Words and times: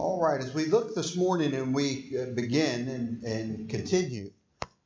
All 0.00 0.18
right, 0.18 0.40
as 0.40 0.54
we 0.54 0.64
look 0.64 0.94
this 0.94 1.14
morning 1.14 1.52
and 1.52 1.74
we 1.74 2.16
uh, 2.18 2.32
begin 2.34 2.88
and, 2.88 3.22
and 3.22 3.68
continue, 3.68 4.30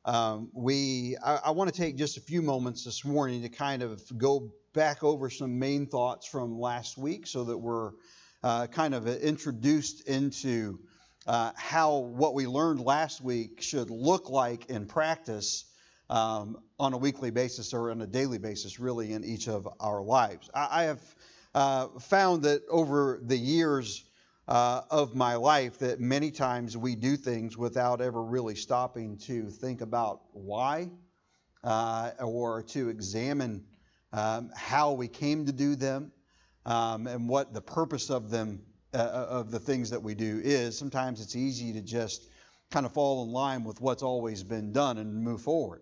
um, 0.03 0.49
we 0.51 1.15
I, 1.23 1.39
I 1.45 1.51
want 1.51 1.73
to 1.73 1.81
take 1.81 1.95
just 1.95 2.17
a 2.17 2.19
few 2.19 2.41
moments 2.41 2.83
this 2.83 3.05
morning 3.05 3.41
to 3.43 3.47
kind 3.47 3.81
of 3.81 4.03
go 4.17 4.51
back 4.73 5.05
over 5.05 5.29
some 5.29 5.57
main 5.57 5.87
thoughts 5.87 6.27
from 6.27 6.59
last 6.59 6.97
week 6.97 7.27
so 7.27 7.45
that 7.45 7.57
we're 7.57 7.91
uh, 8.43 8.67
kind 8.67 8.93
of 8.93 9.07
introduced 9.07 10.05
into 10.05 10.79
uh, 11.27 11.53
how 11.55 11.99
what 11.99 12.33
we 12.33 12.45
learned 12.45 12.81
last 12.81 13.21
week 13.21 13.61
should 13.61 13.89
look 13.89 14.29
like 14.29 14.65
in 14.65 14.85
practice 14.85 15.63
um, 16.09 16.57
on 16.77 16.91
a 16.91 16.97
weekly 16.97 17.31
basis 17.31 17.73
or 17.73 17.89
on 17.89 18.01
a 18.01 18.07
daily 18.07 18.37
basis, 18.37 18.81
really, 18.81 19.13
in 19.13 19.23
each 19.23 19.47
of 19.47 19.65
our 19.79 20.01
lives. 20.01 20.49
I, 20.53 20.67
I 20.71 20.83
have 20.83 21.15
uh, 21.55 21.87
found 21.99 22.43
that 22.43 22.63
over 22.69 23.21
the 23.23 23.37
years, 23.37 24.03
uh, 24.47 24.81
of 24.91 25.15
my 25.15 25.35
life 25.35 25.79
that 25.79 25.99
many 25.99 26.31
times 26.31 26.77
we 26.77 26.95
do 26.95 27.17
things 27.17 27.57
without 27.57 28.01
ever 28.01 28.23
really 28.23 28.55
stopping 28.55 29.17
to 29.17 29.49
think 29.49 29.81
about 29.81 30.21
why 30.33 30.89
uh, 31.63 32.11
or 32.19 32.61
to 32.61 32.89
examine 32.89 33.63
um, 34.13 34.51
how 34.55 34.93
we 34.93 35.07
came 35.07 35.45
to 35.45 35.51
do 35.51 35.75
them 35.75 36.11
um, 36.65 37.07
and 37.07 37.27
what 37.27 37.53
the 37.53 37.61
purpose 37.61 38.09
of 38.09 38.29
them 38.29 38.61
uh, 38.93 38.97
uh, 38.97 39.27
of 39.29 39.51
the 39.51 39.59
things 39.59 39.89
that 39.89 40.01
we 40.01 40.15
do 40.15 40.39
is. 40.43 40.77
Sometimes 40.77 41.21
it's 41.21 41.35
easy 41.35 41.73
to 41.73 41.81
just 41.81 42.29
kind 42.71 42.85
of 42.85 42.93
fall 42.93 43.23
in 43.23 43.31
line 43.31 43.63
with 43.63 43.81
what's 43.81 44.03
always 44.03 44.43
been 44.43 44.71
done 44.71 44.97
and 44.97 45.13
move 45.23 45.41
forward. 45.41 45.81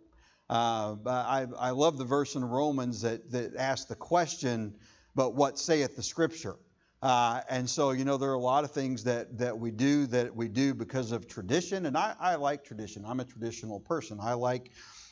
Uh, 0.49 0.95
I, 1.05 1.47
I 1.57 1.69
love 1.71 1.97
the 1.97 2.05
verse 2.05 2.35
in 2.35 2.43
Romans 2.43 3.01
that, 3.01 3.31
that 3.31 3.55
asks 3.55 3.85
the 3.85 3.95
question, 3.95 4.75
but 5.15 5.35
what 5.35 5.59
saith 5.59 5.95
the 5.95 6.03
Scripture? 6.03 6.55
Uh, 7.03 7.41
and 7.49 7.69
so, 7.69 7.91
you 7.91 8.05
know, 8.05 8.15
there 8.15 8.29
are 8.29 8.35
a 8.35 8.39
lot 8.39 8.63
of 8.63 8.71
things 8.71 9.03
that, 9.03 9.37
that 9.37 9.59
we 9.59 9.71
do 9.71 10.05
that 10.07 10.33
we 10.33 10.47
do 10.47 10.73
because 10.73 11.11
of 11.11 11.27
tradition. 11.27 11.85
And 11.85 11.97
I, 11.97 12.15
I 12.17 12.35
like 12.35 12.63
tradition. 12.63 13.03
I'm 13.05 13.19
a 13.19 13.25
traditional 13.25 13.81
person. 13.81 14.19
I 14.21 14.35
like, 14.35 14.71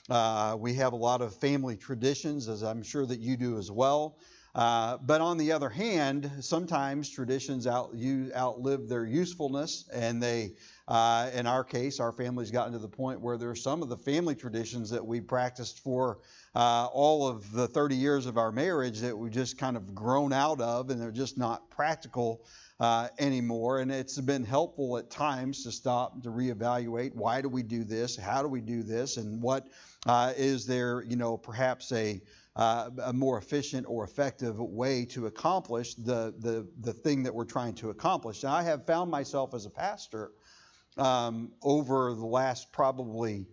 uh, 0.10 0.56
we 0.58 0.74
have 0.76 0.94
a 0.94 0.96
lot 0.96 1.22
of 1.22 1.36
family 1.36 1.76
traditions, 1.76 2.48
as 2.48 2.64
I'm 2.64 2.82
sure 2.82 3.06
that 3.06 3.20
you 3.20 3.36
do 3.36 3.58
as 3.58 3.72
well. 3.72 4.18
Uh, 4.56 5.00
but 5.02 5.20
on 5.20 5.38
the 5.38 5.52
other 5.52 5.70
hand, 5.70 6.32
sometimes 6.40 7.10
traditions 7.10 7.68
out, 7.68 7.92
you 7.94 8.32
outlive 8.36 8.88
their 8.88 9.06
usefulness, 9.06 9.90
and 9.94 10.24
they, 10.24 10.54
uh, 10.88 11.30
in 11.34 11.46
our 11.46 11.64
case, 11.64 12.00
our 12.00 12.14
family's 12.14 12.52
gotten 12.52 12.72
to 12.72 12.80
the 12.80 12.88
point 12.88 13.20
where 13.20 13.38
there 13.38 13.50
are 13.50 13.56
some 13.56 13.82
of 13.82 13.90
the 13.90 13.98
family 13.98 14.36
traditions 14.36 14.90
that 14.90 15.06
we 15.06 15.20
practiced 15.20 15.84
for 15.84 16.20
uh, 16.54 16.88
all 16.92 17.28
of 17.28 17.52
the 17.52 17.68
30 17.68 17.96
years 17.96 18.26
of 18.26 18.38
our 18.38 18.52
marriage 18.52 19.00
that 19.00 19.18
we've 19.18 19.32
just 19.32 19.58
kind 19.58 19.78
of 19.78 19.96
grown 19.96 20.34
out 20.34 20.60
of 20.60 20.90
and 20.90 21.02
they're 21.02 21.12
just 21.12 21.38
not 21.38 21.70
practical 21.70 22.44
uh, 22.80 23.08
anymore. 23.20 23.80
And 23.80 23.92
it's 23.92 24.20
been 24.20 24.44
helpful 24.44 24.98
at 24.98 25.10
times 25.10 25.64
to 25.64 25.72
stop 25.72 26.22
to 26.24 26.30
reevaluate 26.30 27.16
why 27.16 27.42
do 27.42 27.48
we 27.48 27.64
do 27.64 27.84
this, 27.84 28.18
how 28.18 28.42
do 28.42 28.48
we 28.48 28.60
do 28.60 28.84
this, 28.84 29.18
and 29.18 29.42
what 29.42 29.68
uh, 30.06 30.34
is 30.36 30.66
there, 30.66 31.04
you 31.04 31.16
know, 31.16 31.38
perhaps 31.38 31.92
a 31.92 32.22
uh, 32.56 32.90
a 33.06 33.14
more 33.14 33.38
efficient 33.38 33.86
or 33.88 34.04
effective 34.04 34.60
way 34.60 35.06
to 35.06 35.28
accomplish 35.28 35.96
the, 35.96 36.34
the, 36.40 36.68
the 36.82 36.92
thing 36.92 37.24
that 37.24 37.34
we're 37.34 37.46
trying 37.46 37.74
to 37.74 37.92
accomplish. 37.92 38.44
Now, 38.44 38.52
I 38.54 38.64
have 38.64 38.86
found 38.86 39.10
myself 39.10 39.54
as 39.54 39.66
a 39.66 39.70
pastor 39.70 40.32
um, 40.98 41.52
over 41.62 42.14
the 42.14 42.26
last 42.26 42.72
probably 42.74 43.46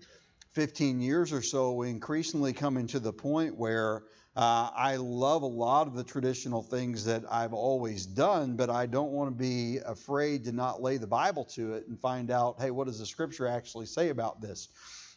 15 0.52 1.00
years 1.00 1.32
or 1.32 1.42
so, 1.42 1.82
increasingly 1.82 2.52
coming 2.52 2.86
to 2.88 2.98
the 2.98 3.12
point 3.12 3.56
where 3.56 4.02
uh, 4.36 4.70
I 4.74 4.96
love 4.96 5.42
a 5.42 5.46
lot 5.46 5.88
of 5.88 5.94
the 5.94 6.04
traditional 6.04 6.62
things 6.62 7.04
that 7.06 7.24
I've 7.30 7.52
always 7.52 8.06
done, 8.06 8.54
but 8.54 8.70
I 8.70 8.86
don't 8.86 9.10
want 9.10 9.30
to 9.30 9.36
be 9.36 9.78
afraid 9.84 10.44
to 10.44 10.52
not 10.52 10.80
lay 10.80 10.96
the 10.96 11.08
Bible 11.08 11.44
to 11.56 11.74
it 11.74 11.88
and 11.88 11.98
find 11.98 12.30
out, 12.30 12.60
hey, 12.60 12.70
what 12.70 12.86
does 12.86 13.00
the 13.00 13.06
Scripture 13.06 13.48
actually 13.48 13.86
say 13.86 14.10
about 14.10 14.40
this? 14.40 14.68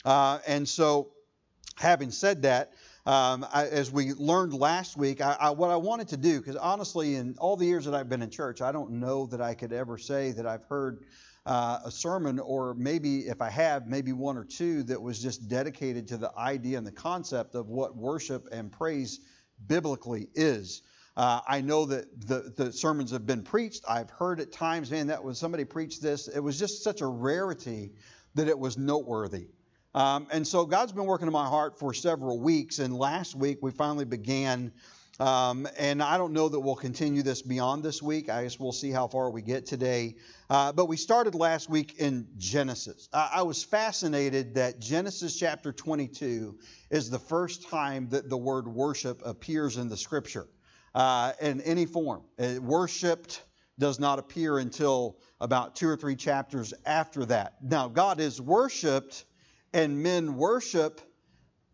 Uh, 0.04 0.40
and 0.48 0.68
so, 0.68 1.10
having 1.76 2.10
said 2.10 2.42
that, 2.42 2.74
um, 3.06 3.46
I, 3.54 3.68
as 3.68 3.92
we 3.92 4.14
learned 4.14 4.54
last 4.54 4.98
week, 4.98 5.22
I, 5.22 5.38
I, 5.40 5.50
what 5.52 5.70
I 5.70 5.76
wanted 5.76 6.10
to 6.10 6.18
do, 6.18 6.40
because 6.40 6.56
honestly, 6.56 7.16
in 7.16 7.36
all 7.40 7.56
the 7.56 7.66
years 7.66 7.86
that 7.86 7.94
I've 7.94 8.10
been 8.10 8.22
in 8.22 8.30
church, 8.30 8.62
I 8.62 8.72
don't 8.72 8.94
know 8.94 9.28
that 9.28 9.42
I 9.42 9.54
could 9.54 9.72
ever 9.72 9.98
say 9.98 10.32
that 10.32 10.46
I've 10.46 10.64
heard 10.66 11.04
uh, 11.46 11.80
a 11.86 11.92
sermon, 11.92 12.40
or 12.40 12.74
maybe 12.76 13.22
if 13.22 13.42
I 13.42 13.50
have, 13.50 13.88
maybe 13.88 14.14
one 14.14 14.38
or 14.38 14.46
two 14.46 14.84
that 14.84 15.02
was 15.02 15.22
just 15.22 15.48
dedicated 15.48 16.08
to 16.10 16.18
the 16.18 16.32
idea 16.38 16.78
and 16.78 16.86
the 16.86 16.92
concept 16.92 17.56
of 17.56 17.68
what 17.68 17.96
worship 17.96 18.48
and 18.52 18.72
praise 18.72 19.20
biblically 19.68 20.28
is. 20.36 20.84
Uh, 21.18 21.42
I 21.48 21.62
know 21.62 21.86
that 21.88 22.28
the, 22.28 22.54
the 22.56 22.72
sermons 22.72 23.12
have 23.12 23.26
been 23.26 23.44
preached. 23.44 23.84
I've 23.88 24.10
heard 24.10 24.40
at 24.40 24.52
times, 24.52 24.92
man, 24.92 25.08
that 25.08 25.24
was 25.24 25.38
somebody 25.38 25.66
preached 25.66 26.02
this. 26.02 26.28
It 26.28 26.40
was 26.40 26.58
just 26.58 26.84
such 26.84 27.02
a 27.02 27.08
rarity 27.08 27.92
that 28.36 28.48
it 28.48 28.58
was 28.58 28.78
noteworthy. 28.78 29.48
Um, 29.94 30.28
and 30.32 30.48
so 30.48 30.66
God's 30.66 30.94
been 30.94 31.06
working 31.06 31.28
in 31.28 31.34
my 31.34 31.48
heart 31.48 31.78
for 31.78 31.94
several 31.94 32.40
weeks. 32.40 32.80
And 32.80 32.96
last 32.96 33.36
week 33.36 33.58
we 33.62 33.72
finally 33.72 34.06
began 34.06 34.72
um, 35.22 35.68
and 35.78 36.02
I 36.02 36.18
don't 36.18 36.34
know 36.34 36.50
that 36.50 36.60
we'll 36.60 36.76
continue 36.76 37.22
this 37.22 37.44
beyond 37.44 37.84
this 37.84 38.02
week. 38.02 38.28
I 38.28 38.42
guess 38.42 38.60
we'll 38.60 38.72
see 38.72 38.90
how 38.90 39.08
far 39.08 39.30
we 39.30 39.44
get 39.44 39.68
today. 39.68 40.16
Uh, 40.50 40.72
but 40.72 40.88
we 40.88 40.98
started 40.98 41.36
last 41.36 41.70
week 41.70 42.00
in 42.00 42.28
Genesis. 42.40 43.08
I, 43.14 43.30
I 43.36 43.42
was 43.44 43.64
fascinated 43.64 44.56
that 44.56 44.80
Genesis 44.80 45.38
chapter 45.38 45.72
22 45.72 46.58
is 46.90 47.12
the 47.12 47.20
first 47.20 47.70
time 47.70 48.10
that 48.10 48.32
the 48.32 48.38
word 48.38 48.68
worship 48.68 49.22
appears 49.24 49.78
in 49.78 49.90
the 49.90 49.98
scripture 49.98 50.48
uh, 50.96 51.34
in 51.40 51.62
any 51.62 51.86
form. 51.86 52.24
It, 52.40 52.58
uh, 52.58 52.62
worshipped 52.62 53.44
does 53.78 54.00
not 54.00 54.18
appear 54.18 54.58
until 54.58 55.20
about 55.40 55.76
two 55.76 55.88
or 55.88 55.98
three 55.98 56.16
chapters 56.16 56.74
after 56.84 57.26
that. 57.26 57.58
Now, 57.62 57.90
God 57.90 58.20
is 58.20 58.42
worshiped 58.42 59.26
and 59.72 60.02
men 60.02 60.36
worship 60.36 61.00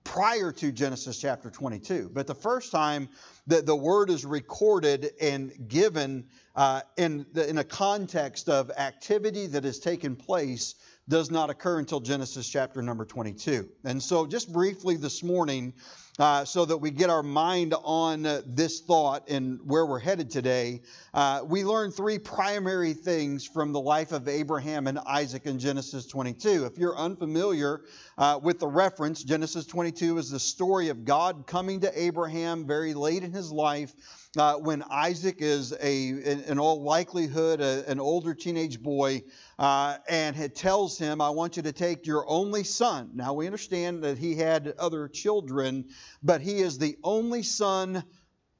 prior 0.07 0.53
to 0.53 0.71
Genesis 0.71 1.19
chapter 1.19 1.49
22. 1.49 2.09
But 2.13 2.27
the 2.27 2.35
first 2.35 2.71
time 2.71 3.09
that 3.47 3.65
the 3.65 3.75
word 3.75 4.09
is 4.09 4.25
recorded 4.25 5.11
and 5.19 5.51
given 5.67 6.25
uh, 6.55 6.81
in, 6.97 7.25
the, 7.33 7.49
in 7.49 7.57
a 7.57 7.63
context 7.63 8.49
of 8.49 8.69
activity 8.77 9.47
that 9.47 9.63
has 9.63 9.79
taken 9.79 10.15
place 10.15 10.75
does 11.07 11.31
not 11.31 11.49
occur 11.49 11.79
until 11.79 12.01
Genesis 12.01 12.47
chapter 12.49 12.81
number 12.81 13.05
22. 13.05 13.69
And 13.85 14.03
so, 14.03 14.27
just 14.27 14.51
briefly 14.51 14.97
this 14.97 15.23
morning, 15.23 15.73
uh, 16.19 16.43
so 16.43 16.65
that 16.65 16.77
we 16.77 16.89
get 16.89 17.09
our 17.09 17.21
mind 17.21 17.73
on 17.83 18.25
uh, 18.25 18.41
this 18.45 18.81
thought 18.81 19.29
and 19.29 19.59
where 19.63 19.85
we're 19.85 19.99
headed 19.99 20.29
today, 20.29 20.81
uh, 21.13 21.41
we 21.45 21.63
learn 21.63 21.91
three 21.91 22.17
primary 22.17 22.93
things 22.93 23.45
from 23.45 23.71
the 23.71 23.79
life 23.79 24.11
of 24.11 24.27
Abraham 24.27 24.87
and 24.87 24.97
Isaac 24.99 25.45
in 25.45 25.59
Genesis 25.59 26.07
22. 26.07 26.65
If 26.65 26.77
you're 26.77 26.97
unfamiliar 26.97 27.81
uh, 28.17 28.39
with 28.41 28.59
the 28.59 28.67
reference, 28.67 29.23
Genesis 29.23 29.65
22 29.65 30.17
is 30.17 30.31
the 30.31 30.39
story 30.39 30.89
of 30.89 31.05
God 31.05 31.45
coming 31.45 31.81
to 31.81 32.01
Abraham 32.01 32.65
very 32.65 32.93
late 32.93 33.23
in 33.23 33.31
his 33.31 33.51
life. 33.51 33.93
Uh, 34.37 34.55
when 34.55 34.83
Isaac 34.89 35.37
is 35.39 35.73
a, 35.81 36.09
in, 36.09 36.43
in 36.43 36.59
all 36.59 36.83
likelihood, 36.83 37.61
a, 37.61 37.89
an 37.89 37.99
older 37.99 38.33
teenage 38.33 38.81
boy, 38.81 39.23
uh, 39.59 39.97
and 40.07 40.37
it 40.37 40.55
tells 40.55 40.97
him, 40.97 41.19
I 41.19 41.29
want 41.29 41.57
you 41.57 41.63
to 41.63 41.71
take 41.71 42.05
your 42.05 42.25
only 42.29 42.63
son. 42.63 43.11
Now, 43.15 43.33
we 43.33 43.47
understand 43.47 44.03
that 44.03 44.17
he 44.17 44.35
had 44.35 44.73
other 44.77 45.07
children, 45.07 45.85
but 46.21 46.41
he 46.41 46.59
is 46.59 46.77
the 46.77 46.97
only 47.03 47.43
son 47.43 48.03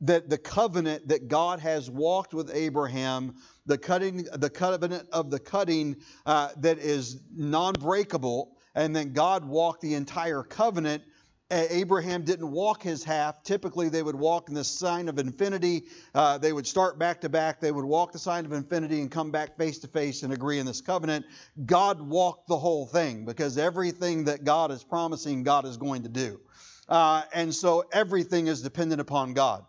that 0.01 0.29
the 0.29 0.37
covenant 0.37 1.07
that 1.07 1.27
God 1.27 1.59
has 1.59 1.89
walked 1.89 2.33
with 2.33 2.51
Abraham, 2.53 3.35
the 3.65 3.77
cutting, 3.77 4.27
the 4.33 4.49
covenant 4.49 5.07
of 5.11 5.29
the 5.31 5.39
cutting 5.39 5.97
uh, 6.25 6.49
that 6.57 6.79
is 6.79 7.21
non-breakable, 7.35 8.57
and 8.75 8.95
then 8.95 9.13
God 9.13 9.45
walked 9.45 9.81
the 9.81 9.95
entire 9.95 10.43
covenant 10.43 11.03
Abraham 11.49 12.23
didn't 12.23 12.51
walk 12.51 12.83
his 12.83 13.03
half. 13.03 13.41
Typically, 13.43 13.87
they 13.87 14.03
would 14.03 14.15
walk 14.15 14.49
in 14.49 14.55
the 14.55 14.65
sign 14.65 15.07
of 15.07 15.17
infinity. 15.17 15.85
Uh, 16.13 16.37
they 16.37 16.51
would 16.51 16.67
start 16.67 16.99
back 16.99 17.21
to 17.21 17.29
back. 17.29 17.61
They 17.61 17.71
would 17.71 17.85
walk 17.85 18.11
the 18.11 18.19
sign 18.19 18.45
of 18.45 18.51
infinity 18.51 18.99
and 18.99 19.09
come 19.09 19.31
back 19.31 19.57
face 19.57 19.79
to 19.79 19.87
face 19.87 20.23
and 20.23 20.33
agree 20.33 20.59
in 20.59 20.65
this 20.65 20.81
covenant. 20.81 21.25
God 21.65 22.01
walked 22.01 22.47
the 22.49 22.57
whole 22.57 22.85
thing 22.85 23.23
because 23.23 23.57
everything 23.57 24.25
that 24.25 24.43
God 24.43 24.71
is 24.71 24.83
promising, 24.83 25.43
God 25.43 25.65
is 25.65 25.77
going 25.77 26.03
to 26.03 26.09
do. 26.09 26.41
Uh, 26.89 27.23
and 27.33 27.55
so 27.55 27.85
everything 27.93 28.47
is 28.47 28.61
dependent 28.61 28.99
upon 28.99 29.33
God. 29.33 29.65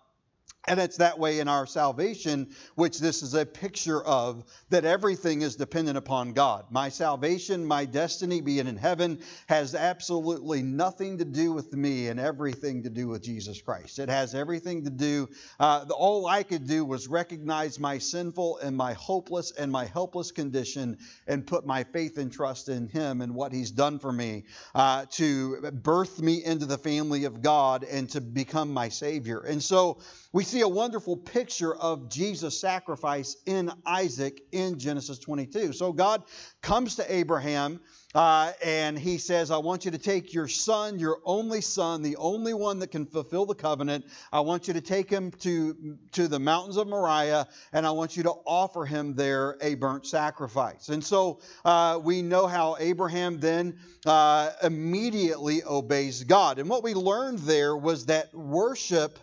And 0.69 0.79
it's 0.79 0.99
that 0.99 1.19
way 1.19 1.41
in 1.41 1.49
our 1.49 1.67
salvation, 1.67 2.51
which 2.75 2.99
this 2.99 3.23
is 3.23 3.33
a 3.33 3.47
picture 3.47 4.03
of, 4.03 4.45
that 4.69 4.85
everything 4.85 5.41
is 5.41 5.57
dependent 5.57 5.97
upon 5.97 6.35
God. 6.35 6.67
My 6.71 6.91
salvation, 6.91 7.65
my 7.65 7.87
destiny, 7.87 8.43
being 8.43 8.67
in 8.67 8.77
heaven, 8.77 9.21
has 9.47 9.75
absolutely 9.75 10.63
nothing 10.63 11.19
to 11.19 11.25
do 11.25 11.53
with 11.53 11.73
me 11.73 12.09
and 12.09 12.21
everything 12.21 12.83
to 12.83 12.91
do 12.91 13.09
with 13.09 13.23
Jesus 13.23 13.63
Christ. 13.63 13.99
It 13.99 14.11
has 14.11 14.35
everything 14.35 14.85
to 14.85 14.91
do, 14.91 15.31
uh, 15.59 15.87
all 15.97 16.27
I 16.27 16.43
could 16.43 16.67
do 16.67 16.85
was 16.85 17.09
recognize 17.09 17.81
my 17.81 17.97
sinful 17.97 18.59
and 18.59 18.77
my 18.77 18.93
hopeless 18.93 19.53
and 19.53 19.73
my 19.73 19.87
helpless 19.87 20.33
condition 20.33 20.99
and 21.27 21.47
put 21.47 21.65
my 21.65 21.85
faith 21.85 22.19
and 22.19 22.31
trust 22.31 22.69
in 22.69 22.89
Him 22.89 23.23
and 23.23 23.35
what 23.35 23.53
He's 23.53 23.71
done 23.71 23.99
for 23.99 24.13
me 24.13 24.45
uh, 24.75 25.07
to 25.13 25.71
birth 25.73 26.21
me 26.21 26.45
into 26.45 26.67
the 26.67 26.79
family 26.79 27.25
of 27.25 27.41
God 27.41 27.85
and 27.85 28.11
to 28.11 28.21
become 28.21 28.75
my 28.75 28.91
Savior. 28.91 29.41
And 29.41 29.63
so 29.63 29.99
we 30.31 30.45
see 30.45 30.61
a 30.61 30.69
wonderful 30.69 31.17
picture 31.17 31.75
of 31.75 32.11
Jesus' 32.11 32.61
sacrifice 32.61 33.37
in 33.47 33.73
Isaac 33.87 34.43
in 34.53 34.79
Genesis 34.79 35.19
22. 35.19 35.73
So 35.73 35.91
God 35.91 36.23
comes 36.61 36.97
to 36.97 37.13
Abraham 37.13 37.81
uh, 38.15 38.53
and 38.63 38.99
he 38.99 39.17
says, 39.17 39.51
I 39.51 39.57
want 39.57 39.87
you 39.87 39.91
to 39.91 39.99
take 39.99 40.35
your 40.35 40.47
son, 40.47 40.99
your 40.99 41.19
only 41.25 41.63
son, 41.63 42.03
the 42.03 42.17
only 42.17 42.53
one 42.53 42.79
that 42.81 42.91
can 42.91 43.07
fulfill 43.07 43.47
the 43.47 43.55
covenant. 43.55 44.05
I 44.31 44.41
want 44.41 44.69
you 44.69 44.75
to 44.75 44.83
take 44.83 45.09
him 45.09 45.31
to, 45.41 45.97
to 46.13 46.29
the 46.29 46.39
mountains 46.39 46.77
of 46.77 46.89
Moriah, 46.89 47.49
and 47.73 47.87
I 47.87 47.91
want 47.93 48.17
you 48.17 48.23
to 48.25 48.33
offer 48.45 48.85
him 48.85 49.15
there 49.15 49.57
a 49.63 49.77
burnt 49.77 50.07
sacrifice. 50.07 50.91
And 50.91 51.03
so 51.03 51.41
uh, 51.65 52.01
we 52.03 52.21
know 52.21 52.47
how 52.47 52.77
Abraham 52.79 53.41
then 53.41 53.79
uh, 54.05 54.51
immediately 54.63 55.63
obeys 55.65 56.25
God. 56.25 56.59
And 56.59 56.69
what 56.69 56.83
we 56.83 56.93
learned 56.93 57.39
there 57.41 57.75
was 57.75 58.07
that 58.07 58.35
worship 58.35 59.19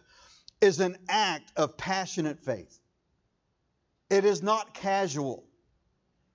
is 0.62 0.80
an 0.80 0.98
act 1.10 1.52
of 1.56 1.78
passionate 1.78 2.40
faith. 2.40 2.80
It 4.10 4.25
is 4.25 4.42
not 4.42 4.74
casual. 4.74 5.44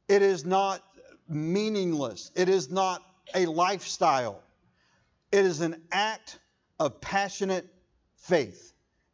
It 0.08 0.22
is 0.22 0.44
not 0.44 0.82
meaningless. 1.28 2.30
It 2.34 2.48
is 2.48 2.70
not 2.70 3.02
a 3.34 3.46
lifestyle. 3.46 4.42
It 5.32 5.44
is 5.44 5.60
an 5.60 5.82
act 5.92 6.38
of 6.78 7.00
passionate 7.00 7.66
faith. 8.16 8.72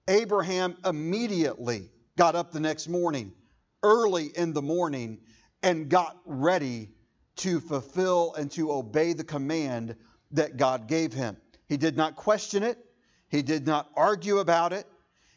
Abraham 0.08 0.76
immediately 0.85 1.91
got 2.17 2.35
up 2.35 2.53
the 2.53 2.61
next 2.61 2.88
morning, 2.88 3.32
early 3.82 4.31
in 4.37 4.53
the 4.53 4.62
morning, 4.62 5.19
and 5.62 5.88
got 5.88 6.17
ready 6.25 6.88
to 7.37 7.61
fulfill 7.61 8.35
and 8.35 8.50
to 8.53 8.73
obey 8.73 9.12
the 9.12 9.25
command 9.25 9.97
that 10.31 10.56
God 10.56 10.87
gave 10.88 11.12
him. 11.12 11.37
He 11.69 11.76
did 11.76 11.97
not 11.97 12.17
question 12.17 12.62
it, 12.62 12.79
he 13.29 13.43
did 13.43 13.67
not 13.67 13.91
argue 13.97 14.38
about 14.38 14.73
it. 14.73 14.87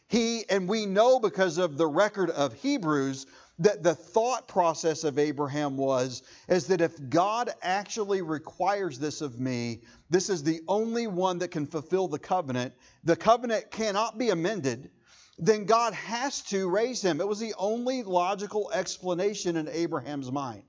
He, 0.09 0.43
and 0.49 0.67
we 0.67 0.87
know 0.87 1.19
because 1.19 1.59
of 1.59 1.77
the 1.77 1.87
record 1.87 2.31
of 2.31 2.53
Hebrews, 2.53 3.27
that 3.59 3.83
the 3.83 3.93
thought 3.93 4.47
process 4.47 5.03
of 5.03 5.19
Abraham 5.19 5.77
was 5.77 6.23
is 6.47 6.67
that 6.67 6.81
if 6.81 6.93
God 7.09 7.51
actually 7.61 8.21
requires 8.21 8.97
this 8.97 9.21
of 9.21 9.39
me, 9.39 9.81
this 10.09 10.29
is 10.29 10.41
the 10.43 10.61
only 10.67 11.07
one 11.07 11.37
that 11.39 11.49
can 11.49 11.67
fulfill 11.67 12.07
the 12.07 12.17
covenant. 12.17 12.73
The 13.03 13.15
covenant 13.15 13.69
cannot 13.69 14.17
be 14.17 14.29
amended. 14.29 14.89
Then 15.37 15.65
God 15.65 15.93
has 15.93 16.41
to 16.43 16.69
raise 16.69 17.01
him. 17.01 17.21
It 17.21 17.27
was 17.27 17.39
the 17.39 17.53
only 17.57 18.01
logical 18.01 18.71
explanation 18.73 19.57
in 19.57 19.67
Abraham's 19.67 20.31
mind. 20.31 20.63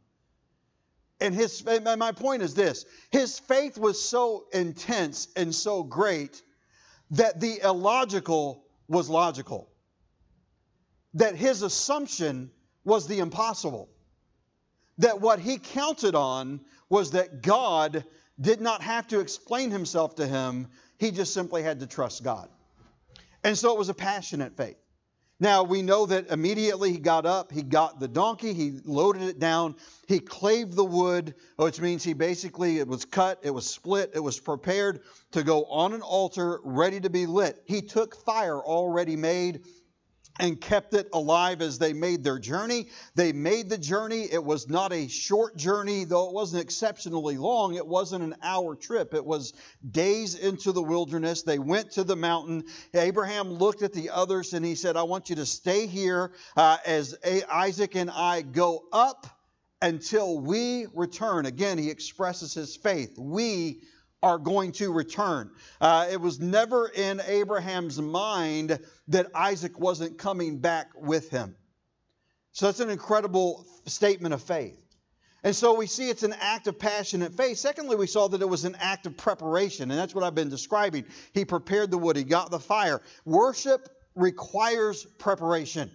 And 1.20 1.34
his 1.34 1.64
and 1.66 1.98
my 1.98 2.12
point 2.12 2.42
is 2.42 2.54
this, 2.54 2.84
his 3.10 3.38
faith 3.38 3.78
was 3.78 4.02
so 4.02 4.46
intense 4.52 5.28
and 5.36 5.54
so 5.54 5.82
great 5.82 6.42
that 7.12 7.40
the 7.40 7.60
illogical 7.62 8.64
was 8.90 9.08
logical. 9.08 9.68
That 11.14 11.36
his 11.36 11.62
assumption 11.62 12.50
was 12.84 13.06
the 13.06 13.20
impossible. 13.20 13.88
That 14.98 15.20
what 15.20 15.38
he 15.38 15.58
counted 15.58 16.14
on 16.14 16.60
was 16.88 17.12
that 17.12 17.42
God 17.42 18.04
did 18.40 18.60
not 18.60 18.82
have 18.82 19.06
to 19.08 19.20
explain 19.20 19.70
himself 19.70 20.16
to 20.16 20.26
him, 20.26 20.68
he 20.98 21.10
just 21.10 21.32
simply 21.32 21.62
had 21.62 21.80
to 21.80 21.86
trust 21.86 22.22
God. 22.22 22.48
And 23.44 23.56
so 23.56 23.72
it 23.72 23.78
was 23.78 23.88
a 23.88 23.94
passionate 23.94 24.56
faith. 24.56 24.76
Now 25.42 25.62
we 25.62 25.80
know 25.80 26.04
that 26.04 26.28
immediately 26.30 26.92
he 26.92 26.98
got 26.98 27.24
up, 27.24 27.50
he 27.50 27.62
got 27.62 27.98
the 27.98 28.06
donkey, 28.06 28.52
he 28.52 28.78
loaded 28.84 29.22
it 29.22 29.38
down, 29.38 29.74
he 30.06 30.20
clave 30.20 30.74
the 30.74 30.84
wood, 30.84 31.34
which 31.56 31.80
means 31.80 32.04
he 32.04 32.12
basically, 32.12 32.78
it 32.78 32.86
was 32.86 33.06
cut, 33.06 33.40
it 33.42 33.50
was 33.50 33.66
split, 33.66 34.10
it 34.14 34.20
was 34.20 34.38
prepared 34.38 35.00
to 35.32 35.42
go 35.42 35.64
on 35.64 35.94
an 35.94 36.02
altar 36.02 36.60
ready 36.62 37.00
to 37.00 37.08
be 37.08 37.24
lit. 37.24 37.62
He 37.64 37.80
took 37.80 38.14
fire 38.22 38.60
already 38.60 39.16
made 39.16 39.62
and 40.38 40.60
kept 40.60 40.94
it 40.94 41.08
alive 41.12 41.60
as 41.60 41.78
they 41.78 41.92
made 41.92 42.24
their 42.24 42.38
journey. 42.38 42.88
They 43.14 43.32
made 43.32 43.68
the 43.68 43.78
journey. 43.78 44.22
It 44.30 44.42
was 44.42 44.68
not 44.68 44.92
a 44.92 45.08
short 45.08 45.56
journey, 45.56 46.04
though 46.04 46.28
it 46.28 46.34
wasn't 46.34 46.62
exceptionally 46.62 47.36
long. 47.36 47.74
It 47.74 47.86
wasn't 47.86 48.24
an 48.24 48.36
hour 48.42 48.76
trip, 48.76 49.14
it 49.14 49.24
was 49.24 49.52
days 49.88 50.34
into 50.34 50.72
the 50.72 50.82
wilderness. 50.82 51.42
They 51.42 51.58
went 51.58 51.92
to 51.92 52.04
the 52.04 52.16
mountain. 52.16 52.64
Abraham 52.94 53.50
looked 53.50 53.82
at 53.82 53.92
the 53.92 54.10
others 54.10 54.52
and 54.52 54.64
he 54.64 54.74
said, 54.74 54.96
I 54.96 55.02
want 55.02 55.30
you 55.30 55.36
to 55.36 55.46
stay 55.46 55.86
here 55.86 56.32
uh, 56.56 56.78
as 56.86 57.16
Isaac 57.50 57.96
and 57.96 58.10
I 58.10 58.42
go 58.42 58.84
up 58.92 59.26
until 59.82 60.38
we 60.38 60.86
return. 60.94 61.46
Again, 61.46 61.78
he 61.78 61.90
expresses 61.90 62.54
his 62.54 62.76
faith. 62.76 63.18
We 63.18 63.82
are 64.22 64.38
going 64.38 64.72
to 64.72 64.92
return. 64.92 65.50
Uh, 65.80 66.08
it 66.10 66.20
was 66.20 66.40
never 66.40 66.88
in 66.88 67.20
Abraham's 67.26 68.00
mind 68.00 68.78
that 69.08 69.28
Isaac 69.34 69.78
wasn't 69.78 70.18
coming 70.18 70.58
back 70.58 70.90
with 70.94 71.30
him. 71.30 71.56
So 72.52 72.66
that's 72.66 72.80
an 72.80 72.90
incredible 72.90 73.66
statement 73.86 74.34
of 74.34 74.42
faith. 74.42 74.76
And 75.42 75.56
so 75.56 75.74
we 75.74 75.86
see 75.86 76.10
it's 76.10 76.22
an 76.22 76.34
act 76.38 76.66
of 76.66 76.78
passionate 76.78 77.32
faith. 77.34 77.56
Secondly, 77.56 77.96
we 77.96 78.06
saw 78.06 78.28
that 78.28 78.42
it 78.42 78.48
was 78.48 78.66
an 78.66 78.76
act 78.78 79.06
of 79.06 79.16
preparation, 79.16 79.90
and 79.90 79.98
that's 79.98 80.14
what 80.14 80.22
I've 80.22 80.34
been 80.34 80.50
describing. 80.50 81.06
He 81.32 81.46
prepared 81.46 81.90
the 81.90 81.96
wood, 81.96 82.16
he 82.16 82.24
got 82.24 82.50
the 82.50 82.60
fire. 82.60 83.00
Worship 83.24 83.88
requires 84.14 85.04
preparation. 85.18 85.90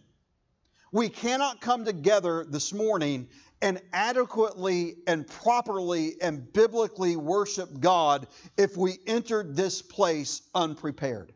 We 0.91 1.09
cannot 1.09 1.61
come 1.61 1.85
together 1.85 2.45
this 2.47 2.73
morning 2.73 3.27
and 3.65 3.81
adequately 3.93 4.93
and 5.07 5.25
properly 5.25 6.21
and 6.21 6.53
biblically 6.53 7.15
worship 7.15 7.79
God 7.79 8.27
if 8.57 8.77
we 8.77 8.99
entered 9.07 9.55
this 9.55 9.81
place 9.81 10.43
unprepared. 10.53 11.33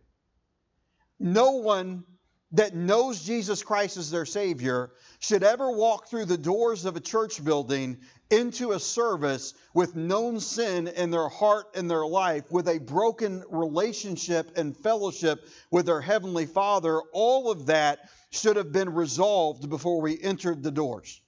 No 1.20 1.54
one 1.54 2.04
that 2.52 2.76
knows 2.76 3.24
Jesus 3.24 3.64
Christ 3.64 3.98
as 3.98 4.12
their 4.12 4.28
Savior 4.28 4.92
should 5.18 5.42
ever 5.42 5.72
walk 5.72 6.08
through 6.08 6.26
the 6.26 6.38
doors 6.38 6.86
of 6.86 6.96
a 6.96 7.00
church 7.00 7.44
building 7.44 7.98
into 8.30 8.74
a 8.74 8.80
service 8.80 9.56
with 9.74 9.96
known 9.96 10.40
sin 10.40 10.88
in 10.88 11.10
their 11.10 11.30
heart 11.30 11.66
and 11.74 11.90
their 11.90 12.06
life, 12.06 12.52
with 12.52 12.68
a 12.68 12.78
broken 12.78 13.44
relationship 13.50 14.56
and 14.56 14.78
fellowship 14.78 15.48
with 15.72 15.88
their 15.88 16.02
Heavenly 16.02 16.46
Father. 16.46 17.02
All 17.12 17.50
of 17.50 17.66
that 17.66 18.08
should 18.30 18.56
have 18.56 18.72
been 18.72 18.94
resolved 18.94 19.68
before 19.68 20.00
we 20.00 20.22
entered 20.22 20.62
the 20.62 20.70
doors 20.70 21.22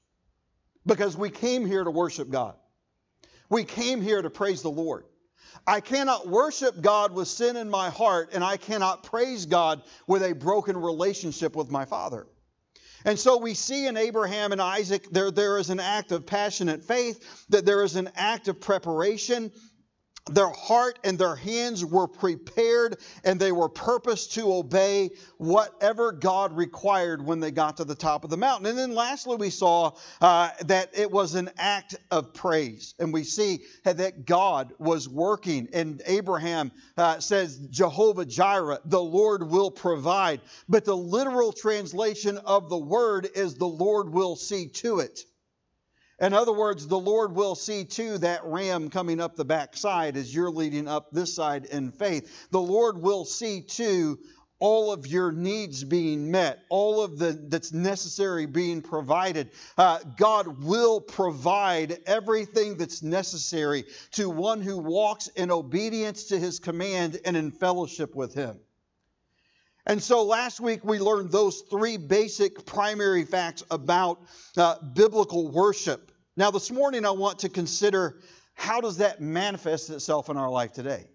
because 0.86 1.16
we 1.18 1.30
came 1.30 1.66
here 1.66 1.84
to 1.84 1.92
worship 1.92 2.30
God. 2.30 2.56
We 3.50 3.64
came 3.64 4.02
here 4.02 4.22
to 4.22 4.30
praise 4.30 4.62
the 4.62 4.72
Lord. 4.72 5.06
I 5.68 5.80
cannot 5.82 6.28
worship 6.28 6.82
God 6.82 7.14
with 7.14 7.28
sin 7.28 7.56
in 7.56 7.70
my 7.70 7.90
heart, 7.90 8.30
and 8.34 8.44
I 8.44 8.58
cannot 8.58 9.04
praise 9.04 9.46
God 9.46 9.84
with 10.08 10.24
a 10.24 10.34
broken 10.34 10.78
relationship 10.78 11.56
with 11.56 11.70
my 11.70 11.86
Father. 11.86 12.28
And 13.04 13.20
so 13.20 13.38
we 13.38 13.54
see 13.54 13.88
in 13.88 13.98
Abraham 13.98 14.52
and 14.52 14.62
Isaac 14.62 15.10
there, 15.12 15.32
there 15.32 15.58
is 15.58 15.70
an 15.70 15.80
act 15.80 16.12
of 16.12 16.26
passionate 16.26 16.84
faith, 16.84 17.46
that 17.50 17.66
there 17.66 17.84
is 17.84 17.96
an 17.96 18.10
act 18.16 18.48
of 18.48 18.62
preparation, 18.62 19.52
their 20.30 20.50
heart 20.50 21.00
and 21.04 21.18
their 21.18 21.36
hands 21.36 21.84
were 21.84 22.08
prepared 22.08 22.98
and 23.24 23.40
they 23.40 23.52
were 23.52 23.70
purposed 23.70 24.34
to 24.34 24.54
obey 24.54 25.10
whatever 25.38 26.12
God 26.12 26.56
required 26.56 27.26
when 27.26 27.40
they 27.40 27.52
got 27.52 27.78
to 27.78 27.86
the 27.86 27.96
top 27.96 28.24
of 28.24 28.30
the 28.30 28.38
mountain. 28.38 28.68
And 28.68 28.78
then 28.78 28.94
lastly, 28.94 29.36
we 29.38 29.50
saw 29.50 29.92
uh, 30.22 30.52
that 30.66 30.92
it 30.94 31.10
was 31.10 31.34
an 31.36 31.50
act 31.58 31.96
of 32.12 32.34
praise. 32.34 32.94
And 33.00 33.12
we 33.12 33.24
see 33.24 33.64
that 33.84 34.26
God 34.26 34.74
was 34.78 35.10
working. 35.10 35.70
And 35.74 36.02
Abraham 36.06 36.72
uh, 36.98 37.20
says, 37.20 37.58
Jehovah 37.58 38.26
Jireh, 38.26 38.80
the 38.86 39.02
Lord 39.02 39.50
will 39.50 39.72
provide. 39.72 40.42
But 40.70 40.86
the 40.86 40.98
literal 40.98 41.52
translation 41.52 42.38
of 42.38 42.70
the 42.70 42.78
word 42.78 43.28
is 43.34 43.56
the 43.56 43.66
Lord 43.66 44.10
will 44.10 44.36
see 44.36 44.68
to 44.68 45.00
it. 45.00 45.26
In 46.22 46.34
other 46.34 46.54
words, 46.54 46.88
the 46.88 47.00
Lord 47.00 47.36
will 47.36 47.56
see 47.56 47.84
to 47.84 48.20
that 48.20 48.46
ram 48.46 48.92
coming 48.92 49.20
up 49.20 49.36
the 49.36 49.44
backside 49.44 50.16
as 50.16 50.34
you're 50.34 50.52
leading 50.52 50.88
up 50.88 51.10
this 51.12 51.34
side 51.34 51.66
in 51.66 51.92
faith. 51.92 52.48
The 52.52 52.62
Lord 52.62 53.02
will 53.02 53.26
see 53.26 53.62
to 53.62 54.20
all 54.60 54.94
of 54.94 55.08
your 55.08 55.32
needs 55.32 55.84
being 55.84 56.30
met, 56.30 56.60
all 56.70 57.02
of 57.02 57.18
the 57.18 57.32
that's 57.50 57.74
necessary 57.74 58.46
being 58.46 58.84
provided. 58.84 59.50
Uh, 59.76 59.98
God 60.16 60.64
will 60.64 61.02
provide 61.02 61.98
everything 62.06 62.78
that's 62.78 63.02
necessary 63.02 63.86
to 64.12 64.30
one 64.30 64.62
who 64.62 64.78
walks 64.78 65.28
in 65.30 65.50
obedience 65.50 66.26
to 66.26 66.38
His 66.38 66.60
command 66.60 67.20
and 67.26 67.36
in 67.36 67.50
fellowship 67.50 68.14
with 68.14 68.36
Him. 68.36 68.60
And 69.88 70.02
so 70.02 70.24
last 70.24 70.60
week 70.60 70.86
we 70.86 71.00
learned 71.00 71.32
those 71.32 71.62
three 71.62 71.98
basic 71.98 72.68
primary 72.68 73.26
facts 73.26 73.64
about 73.72 74.22
uh, 74.56 74.76
biblical 74.94 75.52
worship. 75.52 76.11
Now, 76.38 76.50
this 76.50 76.72
morning, 76.72 77.06
I 77.06 77.12
want 77.12 77.40
to 77.40 77.50
consider 77.50 78.20
how 78.54 78.80
does 78.80 78.98
that 78.98 79.20
manifest 79.20 79.90
itself 79.90 80.30
in 80.30 80.38
our 80.38 80.50
life 80.50 80.72
today? 80.72 81.06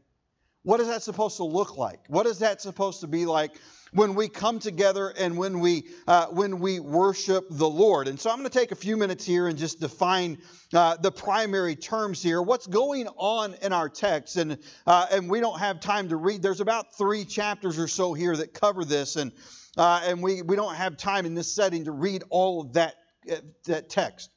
What 0.62 0.80
is 0.80 0.88
that 0.88 1.02
supposed 1.02 1.38
to 1.38 1.44
look 1.44 1.78
like? 1.78 2.00
What 2.08 2.26
is 2.26 2.40
that 2.40 2.61
supposed 2.61 3.00
to 3.00 3.06
be 3.06 3.25
like 3.25 3.52
when 3.92 4.14
we 4.14 4.28
come 4.28 4.58
together 4.58 5.14
and 5.16 5.38
when 5.38 5.61
we 5.61 5.87
uh, 6.06 6.26
when 6.26 6.58
we 6.58 6.80
worship 6.80 7.46
the 7.49 7.68
Lord? 7.68 8.08
And 8.08 8.20
so 8.20 8.30
I'm 8.30 8.38
going 8.38 8.50
to 8.50 8.58
take 8.58 8.73
a 8.73 8.76
few 8.76 8.96
minutes 8.96 9.25
here 9.25 9.46
and 9.46 9.56
just 9.56 9.80
define 9.80 10.38
uh, 10.75 10.96
the 10.96 11.12
primary 11.12 11.76
terms 11.76 12.23
here. 12.23 12.42
What's 12.42 12.66
going 12.66 13.06
on 13.16 13.54
in 13.62 13.73
our 13.73 13.88
text? 13.88 14.37
And 14.37 14.58
uh, 14.87 15.06
and 15.12 15.30
we 15.30 15.40
don't 15.40 15.61
have 15.61 15.80
time 15.80 16.08
to 16.08 16.16
read. 16.16 16.42
There's 16.42 16.61
about 16.61 16.96
three 16.99 17.25
chapters 17.25 17.78
or 17.78 17.88
so 17.88 18.12
here 18.12 18.37
that 18.37 18.52
cover 18.52 18.85
this, 18.85 19.16
and 19.16 19.32
uh, 19.76 20.00
and 20.04 20.23
we, 20.23 20.42
we 20.42 20.56
don't 20.56 20.75
have 20.75 20.96
time 20.96 21.26
in 21.26 21.35
this 21.35 21.54
setting 21.54 21.85
to 21.85 21.92
read 21.92 22.25
all 22.28 22.62
of 22.62 22.73
that, 22.75 22.96
uh, 23.30 23.37
that 23.66 23.88
text. 23.88 24.30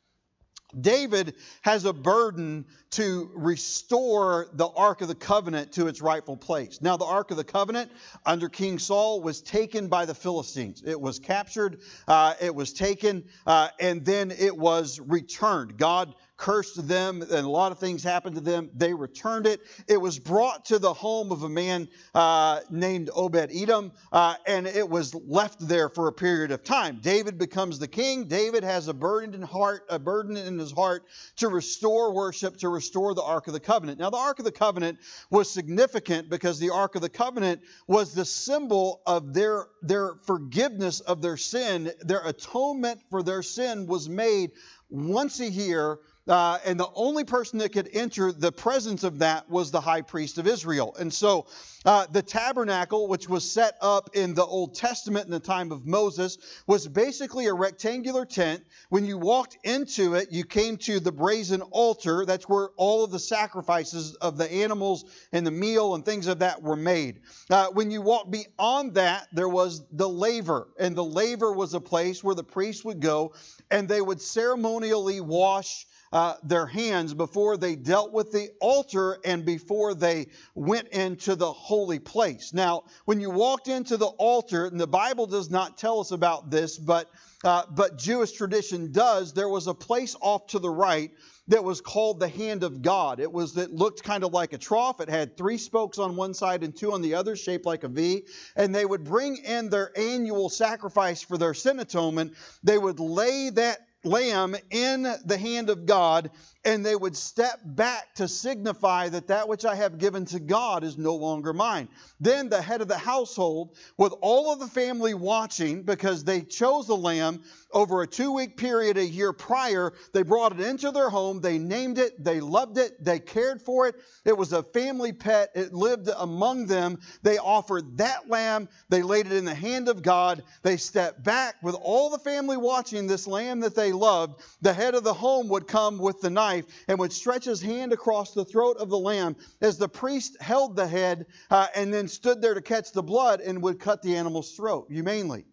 David 0.79 1.35
has 1.61 1.85
a 1.85 1.93
burden 1.93 2.65
to 2.91 3.31
restore 3.35 4.47
the 4.53 4.67
Ark 4.67 5.01
of 5.01 5.07
the 5.07 5.15
Covenant 5.15 5.73
to 5.73 5.87
its 5.87 6.01
rightful 6.01 6.37
place. 6.37 6.81
Now, 6.81 6.97
the 6.97 7.05
Ark 7.05 7.31
of 7.31 7.37
the 7.37 7.43
Covenant 7.43 7.91
under 8.25 8.49
King 8.49 8.79
Saul 8.79 9.21
was 9.21 9.41
taken 9.41 9.87
by 9.87 10.05
the 10.05 10.15
Philistines. 10.15 10.83
It 10.85 10.99
was 10.99 11.19
captured, 11.19 11.81
uh, 12.07 12.35
it 12.41 12.53
was 12.53 12.73
taken, 12.73 13.23
uh, 13.45 13.69
and 13.79 14.05
then 14.05 14.31
it 14.31 14.55
was 14.55 14.99
returned. 14.99 15.77
God 15.77 16.13
cursed 16.39 16.87
them, 16.87 17.21
and 17.21 17.31
a 17.31 17.49
lot 17.49 17.71
of 17.71 17.79
things 17.79 18.01
happened 18.01 18.33
to 18.33 18.41
them. 18.41 18.69
They 18.73 18.93
returned 18.93 19.45
it. 19.45 19.59
It 19.89 19.99
was 19.99 20.17
brought 20.17 20.65
to 20.65 20.79
the 20.79 20.93
home 20.93 21.33
of 21.33 21.43
a 21.43 21.49
man 21.49 21.89
uh, 22.15 22.61
named 22.71 23.09
Obed 23.13 23.51
Edom, 23.53 23.91
uh, 24.13 24.35
and 24.47 24.65
it 24.65 24.89
was 24.89 25.13
left 25.13 25.59
there 25.59 25.89
for 25.89 26.07
a 26.07 26.13
period 26.13 26.51
of 26.51 26.63
time. 26.63 26.99
David 27.01 27.37
becomes 27.37 27.77
the 27.77 27.89
king. 27.89 28.29
David 28.29 28.63
has 28.63 28.87
a 28.87 28.93
burden 28.93 29.35
in 29.35 29.41
heart, 29.41 29.83
a 29.89 29.99
burden 29.99 30.37
in 30.37 30.57
his 30.57 30.71
heart 30.71 31.03
to 31.35 31.49
restore 31.49 32.13
worship, 32.13 32.55
to 32.57 32.69
restore 32.69 33.13
the 33.13 33.21
Ark 33.21 33.47
of 33.47 33.53
the 33.53 33.59
Covenant. 33.59 33.99
Now, 33.99 34.09
the 34.09 34.17
Ark 34.17 34.39
of 34.39 34.45
the 34.45 34.51
Covenant 34.51 34.97
was 35.29 35.51
significant 35.51 36.29
because 36.29 36.57
the 36.57 36.69
Ark 36.69 36.95
of 36.95 37.01
the 37.01 37.09
Covenant 37.09 37.61
was 37.85 38.13
the 38.13 38.25
symbol 38.25 39.01
of 39.05 39.33
their 39.33 39.67
their 39.81 40.15
forgiveness 40.25 41.01
of 41.01 41.21
their 41.21 41.35
sin. 41.35 41.91
Their 41.99 42.25
atonement 42.25 43.01
for 43.09 43.23
their 43.23 43.43
sin 43.43 43.87
was 43.87 44.07
made 44.07 44.51
once 44.89 45.41
a 45.41 45.49
year 45.49 45.99
uh, 46.29 46.59
and 46.63 46.79
the 46.79 46.89
only 46.93 47.23
person 47.23 47.59
that 47.59 47.73
could 47.73 47.89
enter 47.91 48.31
the 48.31 48.51
presence 48.51 49.03
of 49.03 49.19
that 49.19 49.49
was 49.49 49.71
the 49.71 49.81
high 49.81 50.01
priest 50.01 50.37
of 50.37 50.47
Israel. 50.47 50.95
And 50.99 51.11
so 51.11 51.47
uh, 51.85 52.05
the 52.11 52.21
tabernacle, 52.21 53.07
which 53.07 53.27
was 53.27 53.49
set 53.49 53.77
up 53.81 54.11
in 54.13 54.35
the 54.35 54.45
Old 54.45 54.75
Testament 54.75 55.25
in 55.25 55.31
the 55.31 55.39
time 55.39 55.71
of 55.71 55.87
Moses, 55.87 56.37
was 56.67 56.87
basically 56.87 57.47
a 57.47 57.53
rectangular 57.53 58.25
tent. 58.25 58.63
When 58.89 59.05
you 59.05 59.17
walked 59.17 59.57
into 59.63 60.13
it, 60.13 60.31
you 60.31 60.43
came 60.43 60.77
to 60.77 60.99
the 60.99 61.11
brazen 61.11 61.61
altar. 61.61 62.25
That's 62.25 62.47
where 62.47 62.69
all 62.77 63.03
of 63.03 63.11
the 63.11 63.19
sacrifices 63.19 64.13
of 64.15 64.37
the 64.37 64.51
animals 64.51 65.05
and 65.31 65.47
the 65.47 65.51
meal 65.51 65.95
and 65.95 66.05
things 66.05 66.27
of 66.27 66.39
that 66.39 66.61
were 66.61 66.75
made. 66.75 67.21
Uh, 67.49 67.67
when 67.67 67.89
you 67.89 68.01
walked 68.01 68.29
beyond 68.29 68.93
that, 68.95 69.27
there 69.31 69.49
was 69.49 69.81
the 69.91 70.07
laver. 70.07 70.67
And 70.77 70.95
the 70.95 71.03
laver 71.03 71.51
was 71.53 71.73
a 71.73 71.81
place 71.81 72.23
where 72.23 72.35
the 72.35 72.43
priest 72.43 72.85
would 72.85 72.99
go 72.99 73.33
and 73.71 73.87
they 73.87 74.01
would 74.01 74.21
ceremonially 74.21 75.21
wash 75.21 75.87
uh, 76.11 76.35
their 76.43 76.65
hands 76.65 77.13
before 77.13 77.57
they 77.57 77.75
dealt 77.75 78.11
with 78.11 78.31
the 78.31 78.49
altar 78.59 79.19
and 79.23 79.45
before 79.45 79.93
they 79.93 80.27
went 80.55 80.87
into 80.89 81.35
the 81.35 81.51
holy 81.51 81.99
place. 81.99 82.53
Now, 82.53 82.83
when 83.05 83.19
you 83.19 83.29
walked 83.29 83.67
into 83.67 83.97
the 83.97 84.07
altar, 84.07 84.65
and 84.65 84.79
the 84.79 84.87
Bible 84.87 85.27
does 85.27 85.49
not 85.49 85.77
tell 85.77 85.99
us 85.99 86.11
about 86.11 86.49
this, 86.49 86.77
but 86.77 87.09
uh, 87.43 87.63
but 87.69 87.97
Jewish 87.97 88.33
tradition 88.33 88.91
does. 88.91 89.33
There 89.33 89.47
was 89.47 89.67
a 89.67 89.73
place 89.73 90.15
off 90.19 90.47
to 90.47 90.59
the 90.59 90.69
right 90.69 91.11
that 91.47 91.63
was 91.63 91.81
called 91.81 92.19
the 92.19 92.27
hand 92.27 92.63
of 92.63 92.81
God. 92.81 93.19
It 93.19 93.31
was 93.31 93.53
that 93.53 93.73
looked 93.73 94.03
kind 94.03 94.23
of 94.23 94.33
like 94.33 94.53
a 94.53 94.57
trough. 94.57 94.99
It 94.99 95.09
had 95.09 95.37
three 95.37 95.57
spokes 95.57 95.97
on 95.99 96.15
one 96.15 96.33
side 96.33 96.63
and 96.63 96.75
two 96.75 96.93
on 96.93 97.01
the 97.01 97.15
other, 97.15 97.35
shaped 97.35 97.65
like 97.65 97.83
a 97.83 97.87
V. 97.87 98.25
And 98.55 98.73
they 98.73 98.85
would 98.85 99.03
bring 99.03 99.37
in 99.37 99.69
their 99.69 99.97
annual 99.97 100.49
sacrifice 100.49 101.21
for 101.21 101.37
their 101.37 101.53
sin 101.53 101.79
atonement. 101.79 102.33
They 102.63 102.77
would 102.77 102.99
lay 102.99 103.49
that 103.51 103.79
lamb 104.03 104.55
in 104.71 105.03
the 105.25 105.37
hand 105.37 105.69
of 105.69 105.85
God, 105.85 106.31
and 106.65 106.85
they 106.85 106.95
would 106.95 107.15
step 107.15 107.59
back 107.63 108.13
to 108.15 108.27
signify 108.27 109.07
that 109.09 109.27
that 109.27 109.47
which 109.47 109.63
I 109.63 109.75
have 109.75 109.97
given 109.97 110.25
to 110.25 110.39
God 110.39 110.83
is 110.83 110.97
no 110.97 111.15
longer 111.15 111.53
mine. 111.53 111.87
Then 112.19 112.49
the 112.49 112.61
head 112.61 112.81
of 112.81 112.89
the 112.89 112.97
household, 112.97 113.77
with 113.97 114.13
all 114.19 114.51
of 114.51 114.59
the 114.59 114.67
family 114.67 115.13
watching, 115.13 115.83
because 115.83 116.25
they 116.25 116.41
chose 116.41 116.87
the 116.87 116.97
lamb 116.97 117.43
over 117.71 118.01
a 118.01 118.07
two 118.07 118.33
week 118.33 118.57
period 118.57 118.97
a 118.97 119.05
year 119.05 119.31
prior, 119.31 119.93
they 120.13 120.23
brought 120.23 120.51
it 120.51 120.59
into 120.59 120.91
their 120.91 121.09
home, 121.09 121.39
they 121.39 121.57
named 121.57 121.97
it, 121.97 122.21
they 122.21 122.41
loved 122.41 122.77
it, 122.77 123.03
they 123.03 123.19
cared 123.19 123.61
for 123.61 123.87
it. 123.87 123.95
It 124.25 124.37
was 124.37 124.51
a 124.51 124.63
family 124.63 125.13
pet, 125.13 125.51
it 125.55 125.73
lived 125.73 126.09
among 126.17 126.65
them. 126.65 126.99
They 127.23 127.37
offered 127.37 127.97
that 127.99 128.27
lamb, 128.27 128.67
they 128.89 129.01
laid 129.01 129.27
it 129.27 129.33
in 129.33 129.45
the 129.45 129.55
hand 129.55 129.87
of 129.87 130.01
God, 130.01 130.43
they 130.61 130.75
stepped 130.75 131.23
back 131.23 131.55
with 131.63 131.75
all 131.75 132.09
the 132.09 132.19
family 132.19 132.57
watching 132.57 133.07
this 133.07 133.27
lamb 133.27 133.61
that 133.61 133.75
they 133.75 133.93
loved. 133.93 134.41
The 134.61 134.73
head 134.73 134.93
of 134.93 135.05
the 135.05 135.13
home 135.13 135.47
would 135.49 135.67
come 135.67 135.99
with 135.99 136.19
the 136.19 136.29
knife 136.29 136.48
and 136.87 136.99
would 136.99 137.13
stretch 137.13 137.45
his 137.45 137.61
hand 137.61 137.93
across 137.93 138.33
the 138.33 138.45
throat 138.45 138.77
of 138.77 138.89
the 138.89 138.97
lamb 138.97 139.35
as 139.61 139.77
the 139.77 139.89
priest 139.89 140.41
held 140.41 140.75
the 140.75 140.87
head 140.87 141.25
uh, 141.49 141.67
and 141.75 141.93
then 141.93 142.07
stood 142.07 142.41
there 142.41 142.53
to 142.53 142.61
catch 142.61 142.91
the 142.91 143.03
blood 143.03 143.41
and 143.41 143.61
would 143.63 143.79
cut 143.79 144.01
the 144.01 144.15
animal's 144.15 144.51
throat 144.55 144.87
humanely. 144.89 145.45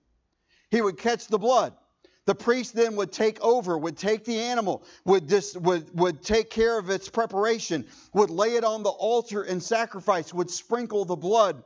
He 0.70 0.80
would 0.82 0.98
catch 0.98 1.28
the 1.28 1.38
blood. 1.38 1.74
The 2.26 2.34
priest 2.34 2.74
then 2.74 2.96
would 2.96 3.12
take 3.12 3.40
over, 3.40 3.78
would 3.78 3.96
take 3.96 4.24
the 4.24 4.40
animal, 4.40 4.84
would, 5.04 5.28
dis, 5.28 5.56
would, 5.56 5.96
would 5.96 6.22
take 6.22 6.50
care 6.50 6.76
of 6.76 6.90
its 6.90 7.08
preparation, 7.08 7.86
would 8.14 8.30
lay 8.30 8.56
it 8.56 8.64
on 8.64 8.82
the 8.82 8.90
altar 8.90 9.42
and 9.42 9.62
sacrifice, 9.62 10.34
would 10.34 10.50
sprinkle 10.50 11.04
the 11.04 11.14
blood 11.16 11.62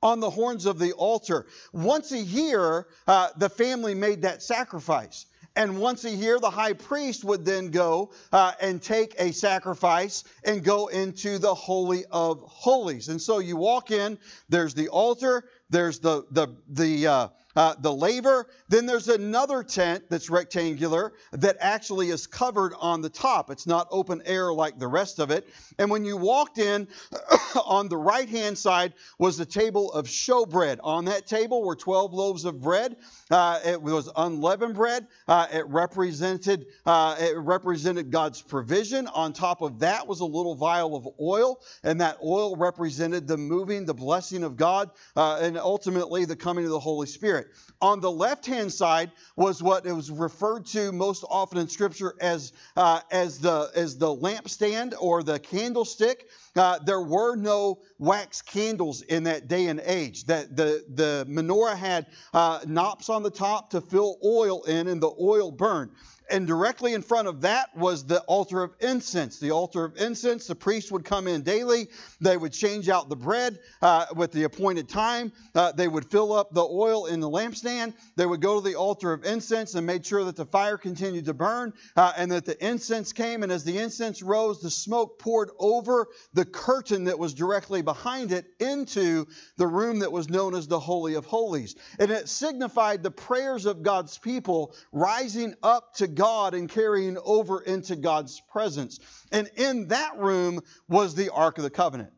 on 0.00 0.20
the 0.20 0.30
horns 0.30 0.66
of 0.66 0.78
the 0.78 0.92
altar. 0.92 1.46
Once 1.72 2.12
a 2.12 2.18
year, 2.18 2.86
uh, 3.08 3.28
the 3.36 3.48
family 3.48 3.94
made 3.94 4.22
that 4.22 4.42
sacrifice. 4.42 5.26
And 5.54 5.78
once 5.78 6.04
a 6.04 6.10
year, 6.10 6.38
the 6.38 6.50
high 6.50 6.72
priest 6.72 7.24
would 7.24 7.44
then 7.44 7.70
go 7.70 8.12
uh, 8.32 8.52
and 8.60 8.80
take 8.80 9.14
a 9.18 9.32
sacrifice 9.32 10.24
and 10.44 10.64
go 10.64 10.86
into 10.86 11.38
the 11.38 11.54
Holy 11.54 12.04
of 12.10 12.40
Holies. 12.46 13.08
And 13.08 13.20
so 13.20 13.38
you 13.38 13.56
walk 13.56 13.90
in, 13.90 14.18
there's 14.48 14.74
the 14.74 14.88
altar, 14.88 15.44
there's 15.68 15.98
the, 15.98 16.24
the, 16.30 16.48
the, 16.68 17.06
uh, 17.06 17.28
uh, 17.56 17.74
the 17.80 17.92
laver. 17.92 18.46
Then 18.68 18.86
there's 18.86 19.08
another 19.08 19.62
tent 19.62 20.04
that's 20.08 20.30
rectangular 20.30 21.12
that 21.32 21.56
actually 21.60 22.10
is 22.10 22.26
covered 22.26 22.74
on 22.78 23.02
the 23.02 23.10
top. 23.10 23.50
It's 23.50 23.66
not 23.66 23.88
open 23.90 24.22
air 24.24 24.52
like 24.52 24.78
the 24.78 24.88
rest 24.88 25.18
of 25.18 25.30
it. 25.30 25.48
And 25.78 25.90
when 25.90 26.04
you 26.04 26.16
walked 26.16 26.58
in, 26.58 26.88
on 27.66 27.88
the 27.88 27.96
right 27.96 28.28
hand 28.28 28.56
side 28.56 28.94
was 29.18 29.36
the 29.36 29.46
table 29.46 29.92
of 29.92 30.06
showbread. 30.06 30.78
On 30.82 31.04
that 31.06 31.26
table 31.26 31.64
were 31.64 31.76
12 31.76 32.12
loaves 32.12 32.44
of 32.44 32.60
bread. 32.60 32.96
Uh, 33.30 33.60
it 33.64 33.80
was 33.80 34.10
unleavened 34.16 34.74
bread. 34.74 35.06
Uh, 35.28 35.46
it 35.52 35.66
represented 35.66 36.66
uh, 36.86 37.16
it 37.18 37.36
represented 37.36 38.10
God's 38.10 38.40
provision. 38.40 39.06
On 39.08 39.32
top 39.32 39.62
of 39.62 39.80
that 39.80 40.06
was 40.06 40.20
a 40.20 40.24
little 40.24 40.54
vial 40.54 40.96
of 40.96 41.08
oil, 41.20 41.60
and 41.82 42.00
that 42.00 42.18
oil 42.22 42.56
represented 42.56 43.26
the 43.26 43.36
moving, 43.36 43.84
the 43.84 43.94
blessing 43.94 44.44
of 44.44 44.56
God, 44.56 44.90
uh, 45.16 45.38
and 45.40 45.56
ultimately 45.58 46.24
the 46.24 46.36
coming 46.36 46.64
of 46.64 46.70
the 46.70 46.80
Holy 46.80 47.06
Spirit. 47.06 47.41
Spirit. 47.42 47.56
On 47.80 48.00
the 48.00 48.10
left 48.10 48.46
hand 48.46 48.72
side 48.72 49.10
was 49.36 49.62
what 49.62 49.86
it 49.86 49.92
was 49.92 50.10
referred 50.10 50.66
to 50.66 50.92
most 50.92 51.24
often 51.28 51.58
in 51.58 51.68
Scripture 51.68 52.14
as, 52.20 52.52
uh, 52.76 53.00
as, 53.10 53.38
the, 53.38 53.70
as 53.74 53.98
the 53.98 54.06
lampstand 54.06 54.94
or 55.00 55.22
the 55.22 55.38
candlestick. 55.38 56.28
Uh, 56.54 56.78
there 56.78 57.00
were 57.00 57.34
no 57.34 57.80
wax 57.98 58.40
candles 58.40 59.02
in 59.02 59.24
that 59.24 59.48
day 59.48 59.66
and 59.66 59.80
age. 59.84 60.24
That 60.24 60.56
the, 60.56 60.84
the 60.94 61.26
menorah 61.28 61.76
had 61.76 62.06
uh, 62.32 62.60
on 63.08 63.22
the 63.22 63.30
top 63.30 63.70
to 63.70 63.80
fill 63.80 64.18
oil 64.24 64.62
in, 64.64 64.86
and 64.86 65.02
the 65.02 65.10
oil 65.20 65.50
burned 65.50 65.90
and 66.32 66.46
directly 66.46 66.94
in 66.94 67.02
front 67.02 67.28
of 67.28 67.42
that 67.42 67.76
was 67.76 68.06
the 68.06 68.20
altar 68.22 68.62
of 68.62 68.74
incense. 68.80 69.38
The 69.38 69.50
altar 69.50 69.84
of 69.84 69.96
incense, 69.98 70.46
the 70.46 70.54
priest 70.54 70.90
would 70.90 71.04
come 71.04 71.28
in 71.28 71.42
daily. 71.42 71.88
They 72.20 72.36
would 72.36 72.52
change 72.52 72.88
out 72.88 73.10
the 73.10 73.16
bread 73.16 73.58
uh, 73.82 74.06
with 74.16 74.32
the 74.32 74.44
appointed 74.44 74.88
time. 74.88 75.30
Uh, 75.54 75.72
they 75.72 75.86
would 75.86 76.10
fill 76.10 76.32
up 76.32 76.54
the 76.54 76.64
oil 76.64 77.06
in 77.06 77.20
the 77.20 77.28
lampstand. 77.28 77.92
They 78.16 78.24
would 78.24 78.40
go 78.40 78.60
to 78.60 78.66
the 78.66 78.76
altar 78.76 79.12
of 79.12 79.24
incense 79.24 79.74
and 79.74 79.86
make 79.86 80.06
sure 80.06 80.24
that 80.24 80.36
the 80.36 80.46
fire 80.46 80.78
continued 80.78 81.26
to 81.26 81.34
burn 81.34 81.74
uh, 81.96 82.14
and 82.16 82.32
that 82.32 82.46
the 82.46 82.66
incense 82.66 83.12
came. 83.12 83.42
And 83.42 83.52
as 83.52 83.64
the 83.64 83.78
incense 83.78 84.22
rose, 84.22 84.62
the 84.62 84.70
smoke 84.70 85.18
poured 85.18 85.50
over 85.58 86.08
the 86.32 86.46
curtain 86.46 87.04
that 87.04 87.18
was 87.18 87.34
directly 87.34 87.82
behind 87.82 88.32
it 88.32 88.46
into 88.58 89.26
the 89.58 89.66
room 89.66 89.98
that 89.98 90.10
was 90.10 90.30
known 90.30 90.54
as 90.54 90.66
the 90.66 90.80
Holy 90.80 91.14
of 91.14 91.26
Holies. 91.26 91.76
And 91.98 92.10
it 92.10 92.30
signified 92.30 93.02
the 93.02 93.10
prayers 93.10 93.66
of 93.66 93.82
God's 93.82 94.16
people 94.16 94.74
rising 94.92 95.54
up 95.62 95.94
to 95.96 96.06
God 96.06 96.21
God 96.22 96.54
and 96.54 96.68
carrying 96.68 97.18
over 97.24 97.60
into 97.60 97.96
God's 97.96 98.40
presence. 98.52 99.00
And 99.32 99.50
in 99.56 99.88
that 99.88 100.18
room 100.18 100.60
was 100.88 101.16
the 101.16 101.30
Ark 101.30 101.58
of 101.58 101.64
the 101.64 101.70
Covenant. 101.70 102.10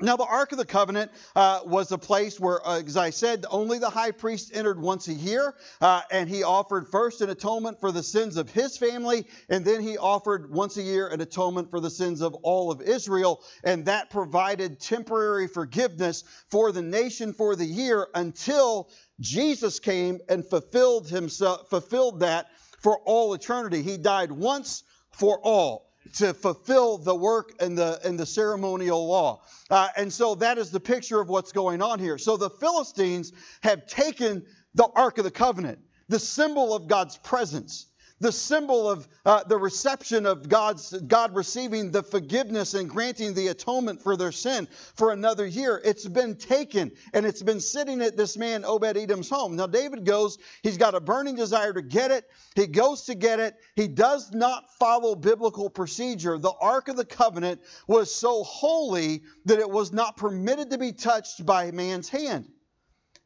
Now, 0.00 0.16
the 0.16 0.24
Ark 0.24 0.50
of 0.50 0.58
the 0.58 0.64
Covenant 0.64 1.12
uh, 1.36 1.60
was 1.64 1.92
a 1.92 1.98
place 1.98 2.40
where, 2.40 2.64
uh, 2.66 2.82
as 2.82 2.96
I 2.96 3.10
said, 3.10 3.46
only 3.48 3.78
the 3.78 3.90
high 3.90 4.10
priest 4.10 4.50
entered 4.54 4.80
once 4.80 5.06
a 5.06 5.12
year, 5.12 5.54
uh, 5.80 6.02
and 6.10 6.28
he 6.28 6.42
offered 6.42 6.88
first 6.88 7.20
an 7.20 7.30
atonement 7.30 7.78
for 7.78 7.92
the 7.92 8.02
sins 8.02 8.36
of 8.36 8.50
his 8.50 8.76
family, 8.76 9.26
and 9.48 9.64
then 9.64 9.82
he 9.82 9.98
offered 9.98 10.52
once 10.52 10.76
a 10.76 10.82
year 10.82 11.06
an 11.06 11.20
atonement 11.20 11.70
for 11.70 11.78
the 11.78 11.90
sins 11.90 12.22
of 12.22 12.34
all 12.42 12.72
of 12.72 12.80
Israel, 12.80 13.40
and 13.62 13.86
that 13.86 14.10
provided 14.10 14.80
temporary 14.80 15.46
forgiveness 15.46 16.24
for 16.50 16.72
the 16.72 16.82
nation 16.82 17.32
for 17.32 17.54
the 17.54 17.66
year 17.66 18.08
until 18.16 18.90
Jesus 19.20 19.78
came 19.78 20.18
and 20.28 20.44
fulfilled 20.44 21.08
himself, 21.08 21.68
fulfilled 21.70 22.20
that 22.20 22.46
for 22.78 22.98
all 23.04 23.34
eternity. 23.34 23.82
He 23.82 23.98
died 23.98 24.32
once 24.32 24.82
for 25.12 25.38
all. 25.42 25.86
to 26.14 26.32
fulfill 26.32 26.96
the 26.96 27.14
work 27.14 27.52
and 27.60 27.76
the, 27.76 28.00
and 28.02 28.18
the 28.18 28.24
ceremonial 28.24 29.06
law. 29.06 29.42
Uh, 29.68 29.88
and 29.96 30.10
so 30.10 30.34
that 30.36 30.56
is 30.56 30.70
the 30.70 30.80
picture 30.80 31.20
of 31.20 31.28
what's 31.28 31.52
going 31.52 31.82
on 31.82 31.98
here. 31.98 32.16
So 32.16 32.38
the 32.38 32.48
Philistines 32.48 33.32
have 33.62 33.86
taken 33.86 34.46
the 34.74 34.88
Ark 34.94 35.18
of 35.18 35.24
the 35.24 35.30
Covenant, 35.30 35.80
the 36.08 36.18
symbol 36.18 36.74
of 36.74 36.88
God's 36.88 37.18
presence 37.18 37.86
the 38.20 38.32
symbol 38.32 38.90
of 38.90 39.08
uh, 39.24 39.44
the 39.44 39.56
reception 39.56 40.26
of 40.26 40.48
God's 40.48 40.92
God 40.92 41.34
receiving 41.34 41.90
the 41.90 42.02
forgiveness 42.02 42.74
and 42.74 42.88
granting 42.88 43.34
the 43.34 43.48
atonement 43.48 44.02
for 44.02 44.16
their 44.16 44.32
sin 44.32 44.66
for 44.94 45.12
another 45.12 45.46
year. 45.46 45.80
It's 45.84 46.06
been 46.06 46.36
taken 46.36 46.92
and 47.12 47.24
it's 47.24 47.42
been 47.42 47.60
sitting 47.60 48.00
at 48.00 48.16
this 48.16 48.36
man 48.36 48.64
Obed 48.64 48.96
Edom's 48.96 49.30
home. 49.30 49.56
Now 49.56 49.66
David 49.66 50.04
goes, 50.04 50.38
he's 50.62 50.76
got 50.76 50.94
a 50.94 51.00
burning 51.00 51.36
desire 51.36 51.72
to 51.72 51.82
get 51.82 52.10
it. 52.10 52.24
He 52.54 52.66
goes 52.66 53.04
to 53.04 53.14
get 53.14 53.40
it. 53.40 53.56
He 53.76 53.88
does 53.88 54.32
not 54.32 54.72
follow 54.78 55.14
biblical 55.14 55.70
procedure. 55.70 56.38
The 56.38 56.52
Ark 56.60 56.88
of 56.88 56.96
the 56.96 57.04
Covenant 57.04 57.60
was 57.86 58.14
so 58.14 58.42
holy 58.42 59.22
that 59.44 59.58
it 59.58 59.70
was 59.70 59.92
not 59.92 60.16
permitted 60.16 60.70
to 60.70 60.78
be 60.78 60.92
touched 60.92 61.44
by 61.46 61.70
man's 61.70 62.08
hand. 62.08 62.48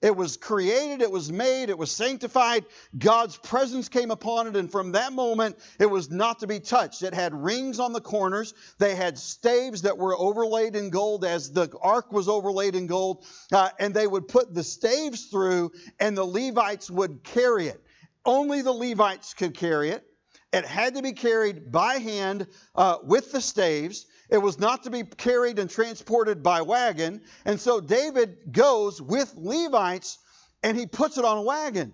It 0.03 0.17
was 0.17 0.37
created, 0.37 1.01
it 1.01 1.11
was 1.11 1.31
made, 1.31 1.71
it 1.71 1.79
was 1.79 1.93
sanctified. 1.93 2.67
God's 2.99 3.37
presence 3.37 3.89
came 3.89 4.11
upon 4.11 4.49
it, 4.49 4.57
and 4.57 4.71
from 4.71 4.93
that 4.93 5.13
moment, 5.13 5.57
it 5.79 5.87
was 5.87 6.11
not 6.11 6.41
to 6.41 6.49
be 6.49 6.59
touched. 6.59 7.03
It 7.03 7.15
had 7.15 7.33
rings 7.33 7.79
on 7.79 7.93
the 7.93 8.01
corners, 8.01 8.53
they 8.79 8.97
had 8.97 9.17
staves 9.17 9.83
that 9.83 9.97
were 9.97 10.19
overlaid 10.19 10.75
in 10.75 10.91
gold, 10.91 11.25
as 11.25 11.53
the 11.53 11.71
ark 11.81 12.11
was 12.13 12.29
overlaid 12.29 12.75
in 12.75 12.89
gold, 12.89 13.25
uh, 13.53 13.71
and 13.79 13.95
they 13.95 14.09
would 14.09 14.27
put 14.27 14.53
the 14.53 14.65
staves 14.65 15.27
through, 15.27 15.71
and 16.01 16.17
the 16.17 16.25
Levites 16.25 16.91
would 16.91 17.23
carry 17.23 17.69
it. 17.69 17.81
Only 18.25 18.63
the 18.63 18.73
Levites 18.73 19.35
could 19.35 19.55
carry 19.55 19.91
it. 19.91 20.05
It 20.53 20.67
had 20.67 20.97
to 20.97 21.03
be 21.03 21.13
carried 21.13 21.73
by 21.73 21.95
hand 21.95 22.47
uh, 22.75 22.99
with 23.03 23.33
the 23.33 23.41
staves. 23.41 24.07
It 24.29 24.39
was 24.39 24.59
not 24.59 24.83
to 24.83 24.91
be 24.91 25.03
carried 25.03 25.59
and 25.59 25.71
transported 25.71 26.43
by 26.43 26.63
wagon. 26.63 27.23
And 27.45 27.59
so 27.59 27.81
David 27.81 28.53
goes 28.53 29.01
with 29.01 29.35
Levites 29.37 30.19
and 30.63 30.77
he 30.77 30.87
puts 30.87 31.17
it 31.17 31.25
on 31.25 31.39
a 31.39 31.43
wagon. 31.43 31.93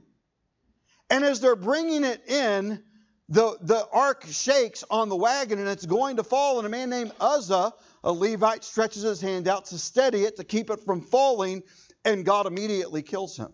And 1.09 1.25
as 1.25 1.41
they're 1.41 1.57
bringing 1.57 2.05
it 2.05 2.29
in, 2.29 2.83
the, 3.29 3.57
the 3.61 3.87
ark 3.93 4.25
shakes 4.29 4.85
on 4.91 5.09
the 5.09 5.17
wagon 5.17 5.59
and 5.61 5.69
it's 5.69 5.87
going 5.87 6.17
to 6.17 6.25
fall. 6.25 6.59
And 6.59 6.67
a 6.67 6.71
man 6.71 6.91
named 6.91 7.13
Uzzah, 7.21 7.73
a 8.03 8.13
Levite, 8.13 8.65
stretches 8.65 9.03
his 9.03 9.21
hand 9.21 9.47
out 9.47 9.67
to 9.67 9.79
steady 9.79 10.25
it, 10.25 10.37
to 10.37 10.45
keep 10.45 10.71
it 10.71 10.81
from 10.85 11.01
falling, 11.01 11.63
and 12.05 12.25
God 12.25 12.47
immediately 12.47 13.03
kills 13.03 13.37
him. 13.37 13.53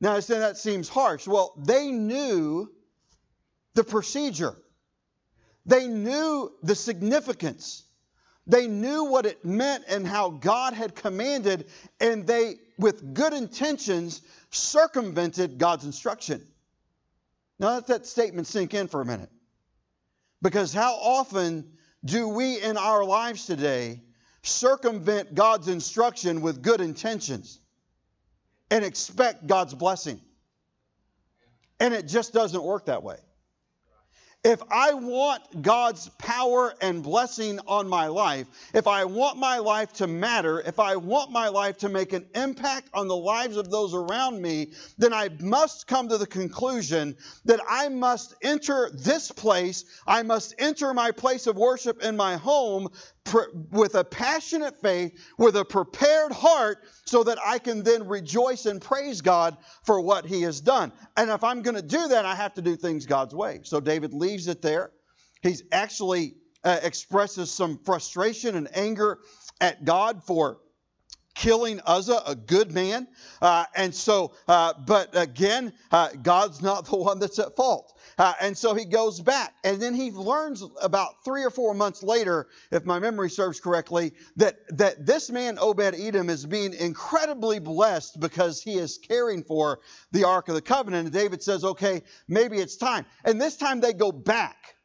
Now, 0.00 0.14
I 0.14 0.20
said 0.20 0.40
that 0.40 0.58
seems 0.58 0.88
harsh. 0.88 1.26
Well, 1.26 1.54
they 1.64 1.90
knew 1.90 2.70
the 3.76 3.84
procedure. 3.84 4.56
They 5.66 5.86
knew 5.86 6.50
the 6.62 6.74
significance. 6.74 7.84
They 8.46 8.66
knew 8.66 9.04
what 9.04 9.26
it 9.26 9.44
meant 9.44 9.84
and 9.88 10.06
how 10.06 10.30
God 10.30 10.72
had 10.72 10.94
commanded, 10.94 11.66
and 12.00 12.26
they, 12.26 12.56
with 12.78 13.14
good 13.14 13.32
intentions, 13.32 14.22
circumvented 14.50 15.58
God's 15.58 15.84
instruction. 15.84 16.42
Now 17.58 17.74
let 17.74 17.88
that 17.88 18.06
statement 18.06 18.46
sink 18.46 18.74
in 18.74 18.88
for 18.88 19.00
a 19.00 19.04
minute. 19.04 19.30
Because 20.42 20.72
how 20.72 20.94
often 20.94 21.72
do 22.04 22.28
we 22.28 22.60
in 22.60 22.76
our 22.76 23.04
lives 23.04 23.46
today 23.46 24.02
circumvent 24.42 25.34
God's 25.34 25.68
instruction 25.68 26.40
with 26.40 26.62
good 26.62 26.80
intentions 26.80 27.58
and 28.70 28.84
expect 28.84 29.46
God's 29.46 29.74
blessing? 29.74 30.20
And 31.80 31.92
it 31.92 32.06
just 32.06 32.32
doesn't 32.32 32.62
work 32.62 32.86
that 32.86 33.02
way. 33.02 33.16
If 34.44 34.62
I 34.70 34.94
want 34.94 35.62
God's 35.62 36.08
power 36.18 36.72
and 36.80 37.02
blessing 37.02 37.58
on 37.66 37.88
my 37.88 38.06
life, 38.06 38.46
if 38.72 38.86
I 38.86 39.04
want 39.04 39.38
my 39.38 39.58
life 39.58 39.92
to 39.94 40.06
matter, 40.06 40.60
if 40.60 40.78
I 40.78 40.94
want 40.94 41.32
my 41.32 41.48
life 41.48 41.78
to 41.78 41.88
make 41.88 42.12
an 42.12 42.28
impact 42.32 42.88
on 42.94 43.08
the 43.08 43.16
lives 43.16 43.56
of 43.56 43.72
those 43.72 43.92
around 43.92 44.40
me, 44.40 44.68
then 44.98 45.12
I 45.12 45.30
must 45.40 45.88
come 45.88 46.08
to 46.10 46.18
the 46.18 46.28
conclusion 46.28 47.16
that 47.44 47.58
I 47.68 47.88
must 47.88 48.34
enter 48.40 48.88
this 48.94 49.32
place, 49.32 49.84
I 50.06 50.22
must 50.22 50.54
enter 50.58 50.94
my 50.94 51.10
place 51.10 51.48
of 51.48 51.56
worship 51.56 52.02
in 52.04 52.16
my 52.16 52.36
home 52.36 52.90
with 53.70 53.94
a 53.94 54.04
passionate 54.04 54.80
faith, 54.80 55.18
with 55.38 55.56
a 55.56 55.64
prepared 55.64 56.32
heart, 56.32 56.78
so 57.04 57.24
that 57.24 57.38
I 57.44 57.58
can 57.58 57.82
then 57.82 58.06
rejoice 58.06 58.66
and 58.66 58.80
praise 58.80 59.20
God 59.20 59.56
for 59.84 60.00
what 60.00 60.26
He 60.26 60.42
has 60.42 60.60
done. 60.60 60.92
And 61.16 61.30
if 61.30 61.42
I'm 61.44 61.62
going 61.62 61.76
to 61.76 61.82
do 61.82 62.08
that, 62.08 62.24
I 62.24 62.34
have 62.34 62.54
to 62.54 62.62
do 62.62 62.76
things 62.76 63.06
God's 63.06 63.34
way. 63.34 63.60
So 63.62 63.80
David 63.80 64.12
leaves 64.12 64.48
it 64.48 64.62
there. 64.62 64.92
He 65.42 65.56
actually 65.72 66.34
uh, 66.64 66.80
expresses 66.82 67.50
some 67.50 67.78
frustration 67.84 68.56
and 68.56 68.68
anger 68.76 69.18
at 69.60 69.84
God 69.84 70.22
for 70.24 70.58
killing 71.36 71.80
Uzzah, 71.86 72.22
a 72.26 72.34
good 72.34 72.72
man. 72.72 73.06
Uh, 73.40 73.66
and 73.74 73.94
so, 73.94 74.32
uh, 74.48 74.72
but 74.86 75.10
again, 75.12 75.72
uh, 75.92 76.08
God's 76.22 76.62
not 76.62 76.86
the 76.90 76.96
one 76.96 77.18
that's 77.18 77.38
at 77.38 77.54
fault. 77.56 77.95
Uh, 78.18 78.32
and 78.40 78.56
so 78.56 78.74
he 78.74 78.84
goes 78.84 79.20
back. 79.20 79.54
And 79.64 79.80
then 79.80 79.94
he 79.94 80.10
learns 80.10 80.62
about 80.80 81.24
three 81.24 81.44
or 81.44 81.50
four 81.50 81.74
months 81.74 82.02
later, 82.02 82.48
if 82.70 82.84
my 82.84 82.98
memory 82.98 83.30
serves 83.30 83.60
correctly, 83.60 84.12
that, 84.36 84.56
that 84.76 85.04
this 85.04 85.30
man, 85.30 85.58
Obed 85.58 85.94
Edom, 85.94 86.30
is 86.30 86.46
being 86.46 86.72
incredibly 86.72 87.58
blessed 87.58 88.18
because 88.20 88.62
he 88.62 88.74
is 88.74 88.98
caring 88.98 89.42
for 89.42 89.80
the 90.12 90.24
Ark 90.24 90.48
of 90.48 90.54
the 90.54 90.62
Covenant. 90.62 91.06
And 91.06 91.12
David 91.12 91.42
says, 91.42 91.64
okay, 91.64 92.02
maybe 92.28 92.58
it's 92.58 92.76
time. 92.76 93.04
And 93.24 93.40
this 93.40 93.56
time 93.56 93.80
they 93.80 93.92
go 93.92 94.12
back. 94.12 94.75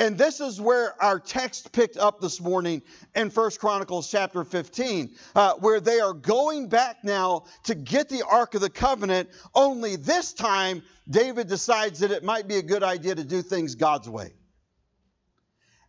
And 0.00 0.16
this 0.16 0.40
is 0.40 0.58
where 0.58 1.00
our 1.02 1.20
text 1.20 1.72
picked 1.72 1.98
up 1.98 2.22
this 2.22 2.40
morning 2.40 2.80
in 3.14 3.28
First 3.28 3.60
Chronicles 3.60 4.10
chapter 4.10 4.44
15, 4.44 5.14
uh, 5.36 5.52
where 5.60 5.78
they 5.78 6.00
are 6.00 6.14
going 6.14 6.70
back 6.70 7.04
now 7.04 7.44
to 7.64 7.74
get 7.74 8.08
the 8.08 8.22
Ark 8.26 8.54
of 8.54 8.62
the 8.62 8.70
Covenant. 8.70 9.28
Only 9.54 9.96
this 9.96 10.32
time, 10.32 10.82
David 11.06 11.48
decides 11.48 11.98
that 11.98 12.12
it 12.12 12.24
might 12.24 12.48
be 12.48 12.56
a 12.56 12.62
good 12.62 12.82
idea 12.82 13.14
to 13.14 13.22
do 13.22 13.42
things 13.42 13.74
God's 13.74 14.08
way. 14.08 14.32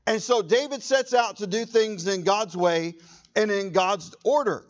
And 0.06 0.21
so 0.21 0.41
David 0.41 0.84
sets 0.84 1.13
out 1.13 1.38
to 1.38 1.47
do 1.47 1.63
things 1.63 2.06
in 2.06 2.24
God's 2.24 2.58
way 2.58 2.95
and 3.34 3.50
in 3.50 3.71
God's 3.71 4.13
order. 4.26 4.65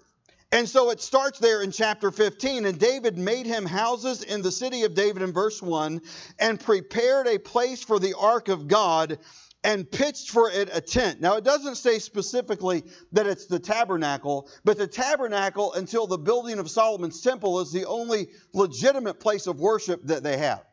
And 0.52 0.68
so 0.68 0.90
it 0.90 1.00
starts 1.00 1.40
there 1.40 1.62
in 1.62 1.72
chapter 1.72 2.12
15. 2.12 2.66
And 2.66 2.78
David 2.78 3.18
made 3.18 3.46
him 3.46 3.66
houses 3.66 4.22
in 4.22 4.42
the 4.42 4.52
city 4.52 4.84
of 4.84 4.94
David 4.94 5.22
in 5.22 5.32
verse 5.32 5.62
1 5.62 6.02
and 6.40 6.60
prepared 6.60 7.28
a 7.28 7.40
place 7.40 7.84
for 7.84 8.00
the 8.00 8.16
ark 8.20 8.50
of 8.50 8.68
God 8.68 9.18
and 9.64 9.90
pitched 9.90 10.32
for 10.32 10.50
it 10.50 10.70
a 10.74 10.82
tent. 10.82 11.22
Now, 11.22 11.36
it 11.36 11.44
doesn't 11.44 11.76
say 11.76 12.00
specifically 12.00 12.84
that 13.12 13.28
it's 13.28 13.46
the 13.46 13.60
tabernacle, 13.60 14.50
but 14.66 14.78
the 14.78 14.88
tabernacle 14.88 15.74
until 15.74 16.08
the 16.08 16.18
building 16.18 16.60
of 16.60 16.70
Solomon's 16.70 17.22
temple 17.22 17.60
is 17.60 17.72
the 17.72 17.86
only 17.86 18.30
legitimate 18.54 19.20
place 19.20 19.48
of 19.48 19.60
worship 19.60 20.04
that 20.06 20.24
they 20.24 20.38
have. 20.38 20.66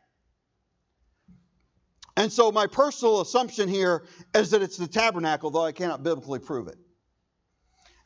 And 2.17 2.33
so, 2.33 2.51
my 2.51 2.67
personal 2.67 3.21
assumption 3.21 3.69
here 3.69 4.03
is 4.33 4.51
that 4.51 4.61
it's 4.61 4.75
the 4.75 4.87
tabernacle, 4.87 5.51
though 5.51 5.63
I 5.63 5.71
cannot 5.71 6.03
biblically 6.03 6.39
prove 6.39 6.67
it. 6.67 6.77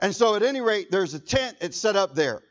And 0.03 0.13
so, 0.13 0.35
at 0.35 0.43
any 0.43 0.59
rate, 0.59 0.91
there's 0.91 1.13
a 1.13 1.19
tent, 1.19 1.55
it's 1.61 1.77
set 1.77 1.95
up 1.95 2.13
there. 2.13 2.41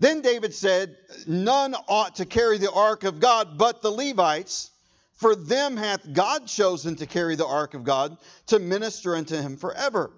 Then 0.00 0.22
David 0.22 0.54
said, 0.54 0.96
None 1.26 1.74
ought 1.88 2.16
to 2.16 2.24
carry 2.24 2.56
the 2.56 2.72
ark 2.72 3.04
of 3.04 3.20
God 3.20 3.58
but 3.58 3.82
the 3.82 3.90
Levites, 3.90 4.70
for 5.12 5.36
them 5.36 5.76
hath 5.76 6.10
God 6.10 6.46
chosen 6.46 6.96
to 6.96 7.04
carry 7.04 7.36
the 7.36 7.46
ark 7.46 7.74
of 7.74 7.84
God 7.84 8.16
to 8.46 8.58
minister 8.58 9.14
unto 9.14 9.36
him 9.36 9.58
forever. 9.58 10.10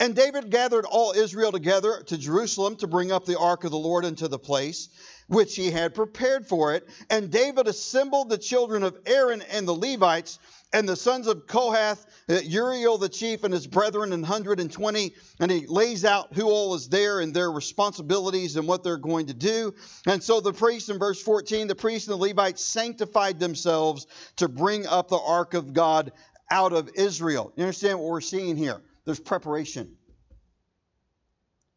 And 0.00 0.16
David 0.16 0.50
gathered 0.50 0.86
all 0.86 1.12
Israel 1.12 1.52
together 1.52 2.02
to 2.08 2.18
Jerusalem 2.18 2.74
to 2.78 2.88
bring 2.88 3.12
up 3.12 3.26
the 3.26 3.38
ark 3.38 3.62
of 3.62 3.70
the 3.70 3.78
Lord 3.78 4.04
into 4.04 4.26
the 4.26 4.38
place 4.38 4.88
which 5.28 5.54
he 5.54 5.70
had 5.70 5.94
prepared 5.94 6.48
for 6.48 6.74
it. 6.74 6.88
And 7.10 7.30
David 7.30 7.68
assembled 7.68 8.28
the 8.28 8.38
children 8.38 8.82
of 8.82 8.98
Aaron 9.06 9.40
and 9.52 9.68
the 9.68 9.74
Levites 9.74 10.40
and 10.74 10.88
the 10.88 10.96
sons 10.96 11.28
of 11.28 11.46
Kohath, 11.46 12.04
uh, 12.28 12.40
Uriel 12.42 12.98
the 12.98 13.08
chief 13.08 13.44
and 13.44 13.54
his 13.54 13.64
brethren, 13.64 14.12
and 14.12 14.22
120. 14.22 15.14
And 15.38 15.50
he 15.50 15.66
lays 15.66 16.04
out 16.04 16.34
who 16.34 16.46
all 16.46 16.74
is 16.74 16.88
there 16.88 17.20
and 17.20 17.32
their 17.32 17.50
responsibilities 17.50 18.56
and 18.56 18.66
what 18.66 18.82
they're 18.82 18.96
going 18.96 19.26
to 19.26 19.34
do. 19.34 19.72
And 20.04 20.20
so 20.20 20.40
the 20.40 20.52
priests 20.52 20.88
in 20.88 20.98
verse 20.98 21.22
14, 21.22 21.68
the 21.68 21.76
priests 21.76 22.08
and 22.08 22.20
the 22.20 22.26
Levites 22.26 22.62
sanctified 22.62 23.38
themselves 23.38 24.08
to 24.36 24.48
bring 24.48 24.84
up 24.84 25.08
the 25.08 25.18
ark 25.18 25.54
of 25.54 25.72
God 25.72 26.10
out 26.50 26.72
of 26.72 26.90
Israel. 26.96 27.52
You 27.56 27.62
understand 27.62 28.00
what 28.00 28.10
we're 28.10 28.20
seeing 28.20 28.56
here? 28.56 28.82
There's 29.04 29.20
preparation. 29.20 29.96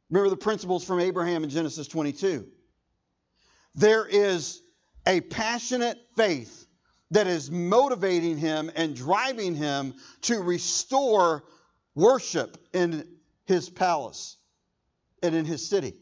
Remember 0.09 0.31
the 0.31 0.37
principles 0.37 0.83
from 0.83 1.01
Abraham 1.01 1.43
in 1.43 1.51
Genesis 1.51 1.87
22. 1.87 2.47
There 3.75 4.07
is 4.07 4.63
a 5.05 5.21
passionate 5.21 5.99
faith 6.15 6.66
that 7.11 7.27
is 7.27 7.49
motivating 7.49 8.37
him 8.37 8.71
and 8.75 8.95
driving 8.95 9.55
him 9.55 9.93
to 10.21 10.39
restore 10.39 11.43
worship 11.95 12.57
in 12.73 13.07
his 13.45 13.69
palace 13.69 14.37
and 15.23 15.33
in 15.33 15.45
his 15.45 15.67
city. 15.67 15.93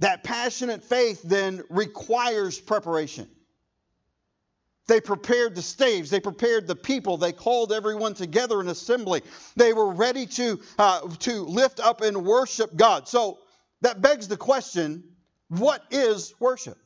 That 0.00 0.24
passionate 0.24 0.82
faith 0.82 1.22
then 1.22 1.62
requires 1.68 2.58
preparation. 2.58 3.28
They 4.88 5.00
prepared 5.00 5.54
the 5.54 5.62
staves. 5.62 6.10
They 6.10 6.18
prepared 6.18 6.66
the 6.66 6.74
people. 6.74 7.16
They 7.16 7.32
called 7.32 7.72
everyone 7.72 8.14
together 8.14 8.60
in 8.60 8.66
assembly. 8.66 9.22
They 9.54 9.72
were 9.72 9.92
ready 9.92 10.26
to, 10.26 10.60
uh, 10.78 11.06
to 11.20 11.42
lift 11.42 11.78
up 11.78 12.00
and 12.00 12.24
worship 12.24 12.74
God. 12.74 13.06
So 13.06 13.38
that 13.82 14.02
begs 14.02 14.26
the 14.26 14.36
question 14.36 15.04
what 15.48 15.84
is 15.90 16.34
worship? 16.40 16.78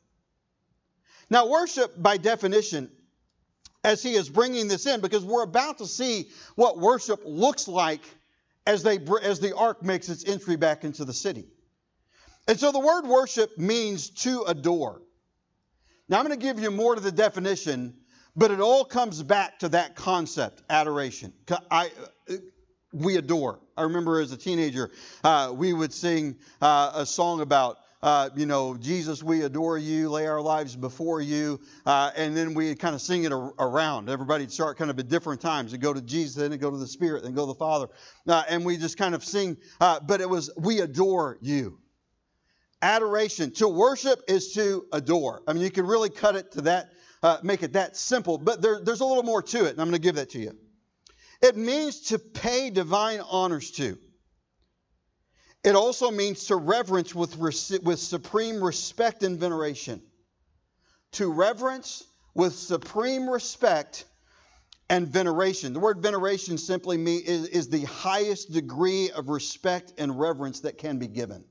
Now, 1.30 1.48
worship, 1.48 2.00
by 2.00 2.16
definition, 2.16 2.90
as 3.82 4.02
he 4.02 4.14
is 4.14 4.28
bringing 4.28 4.68
this 4.68 4.86
in, 4.86 5.00
because 5.00 5.24
we're 5.24 5.42
about 5.42 5.78
to 5.78 5.86
see 5.86 6.30
what 6.54 6.78
worship 6.78 7.20
looks 7.24 7.68
like 7.68 8.00
as, 8.66 8.82
they, 8.82 8.98
as 9.22 9.40
the 9.40 9.54
ark 9.56 9.82
makes 9.82 10.08
its 10.08 10.24
entry 10.24 10.56
back 10.56 10.84
into 10.84 11.04
the 11.04 11.12
city. 11.12 11.46
And 12.48 12.58
so 12.58 12.72
the 12.72 12.78
word 12.78 13.06
worship 13.06 13.56
means 13.58 14.10
to 14.10 14.42
adore. 14.42 15.02
Now, 16.08 16.18
I'm 16.18 16.26
going 16.26 16.38
to 16.38 16.44
give 16.44 16.60
you 16.60 16.70
more 16.70 16.94
to 16.94 17.00
the 17.00 17.12
definition, 17.12 17.94
but 18.36 18.50
it 18.50 18.60
all 18.60 18.84
comes 18.84 19.22
back 19.22 19.58
to 19.60 19.70
that 19.70 19.96
concept 19.96 20.62
adoration. 20.68 21.32
I, 21.70 21.90
we 22.92 23.16
adore. 23.16 23.60
I 23.76 23.82
remember 23.82 24.20
as 24.20 24.32
a 24.32 24.36
teenager, 24.36 24.90
uh, 25.24 25.52
we 25.54 25.72
would 25.72 25.92
sing 25.92 26.36
uh, 26.60 26.92
a 26.94 27.06
song 27.06 27.40
about 27.40 27.78
uh, 28.04 28.28
you 28.36 28.44
know, 28.44 28.76
Jesus, 28.76 29.22
we 29.22 29.42
adore 29.44 29.78
you, 29.78 30.10
lay 30.10 30.26
our 30.26 30.42
lives 30.42 30.76
before 30.76 31.22
you. 31.22 31.58
Uh, 31.86 32.10
and 32.14 32.36
then 32.36 32.52
we 32.52 32.74
kind 32.74 32.94
of 32.94 33.00
sing 33.00 33.24
it 33.24 33.32
around. 33.32 34.10
Everybody'd 34.10 34.52
start 34.52 34.76
kind 34.76 34.90
of 34.90 34.98
at 34.98 35.08
different 35.08 35.40
times 35.40 35.72
and 35.72 35.80
go 35.80 35.94
to 35.94 36.02
Jesus, 36.02 36.34
then 36.34 36.54
go 36.58 36.70
to 36.70 36.76
the 36.76 36.86
Spirit, 36.86 37.22
then 37.22 37.32
go 37.32 37.46
to 37.46 37.52
the 37.52 37.58
Father. 37.58 37.88
Uh, 38.28 38.42
and 38.46 38.62
we 38.62 38.76
just 38.76 38.98
kind 38.98 39.14
of 39.14 39.24
sing, 39.24 39.56
uh, 39.80 40.00
but 40.00 40.20
it 40.20 40.28
was, 40.28 40.50
we 40.58 40.80
adore 40.80 41.38
you. 41.40 41.78
Adoration. 42.82 43.52
To 43.52 43.68
worship 43.68 44.20
is 44.28 44.52
to 44.52 44.84
adore. 44.92 45.42
I 45.48 45.54
mean, 45.54 45.62
you 45.62 45.70
can 45.70 45.86
really 45.86 46.10
cut 46.10 46.36
it 46.36 46.52
to 46.52 46.60
that, 46.62 46.90
uh, 47.22 47.38
make 47.42 47.62
it 47.62 47.72
that 47.72 47.96
simple, 47.96 48.36
but 48.36 48.60
there, 48.60 48.80
there's 48.84 49.00
a 49.00 49.06
little 49.06 49.22
more 49.22 49.40
to 49.40 49.64
it, 49.64 49.70
and 49.70 49.80
I'm 49.80 49.88
going 49.88 49.92
to 49.92 50.06
give 50.06 50.16
that 50.16 50.28
to 50.30 50.38
you. 50.38 50.54
It 51.40 51.56
means 51.56 52.00
to 52.08 52.18
pay 52.18 52.68
divine 52.68 53.20
honors 53.20 53.70
to. 53.72 53.96
It 55.64 55.74
also 55.74 56.10
means 56.10 56.44
to 56.46 56.56
reverence 56.56 57.14
with, 57.14 57.38
with 57.38 57.98
supreme 57.98 58.62
respect 58.62 59.22
and 59.22 59.40
veneration. 59.40 60.02
To 61.12 61.32
reverence 61.32 62.04
with 62.34 62.54
supreme 62.54 63.28
respect 63.28 64.04
and 64.90 65.08
veneration. 65.08 65.72
The 65.72 65.80
word 65.80 66.02
veneration 66.02 66.58
simply 66.58 66.98
mean, 66.98 67.22
is, 67.24 67.48
is 67.48 67.68
the 67.68 67.84
highest 67.84 68.52
degree 68.52 69.10
of 69.10 69.30
respect 69.30 69.94
and 69.96 70.18
reverence 70.20 70.60
that 70.60 70.76
can 70.76 70.98
be 70.98 71.06
given. 71.06 71.44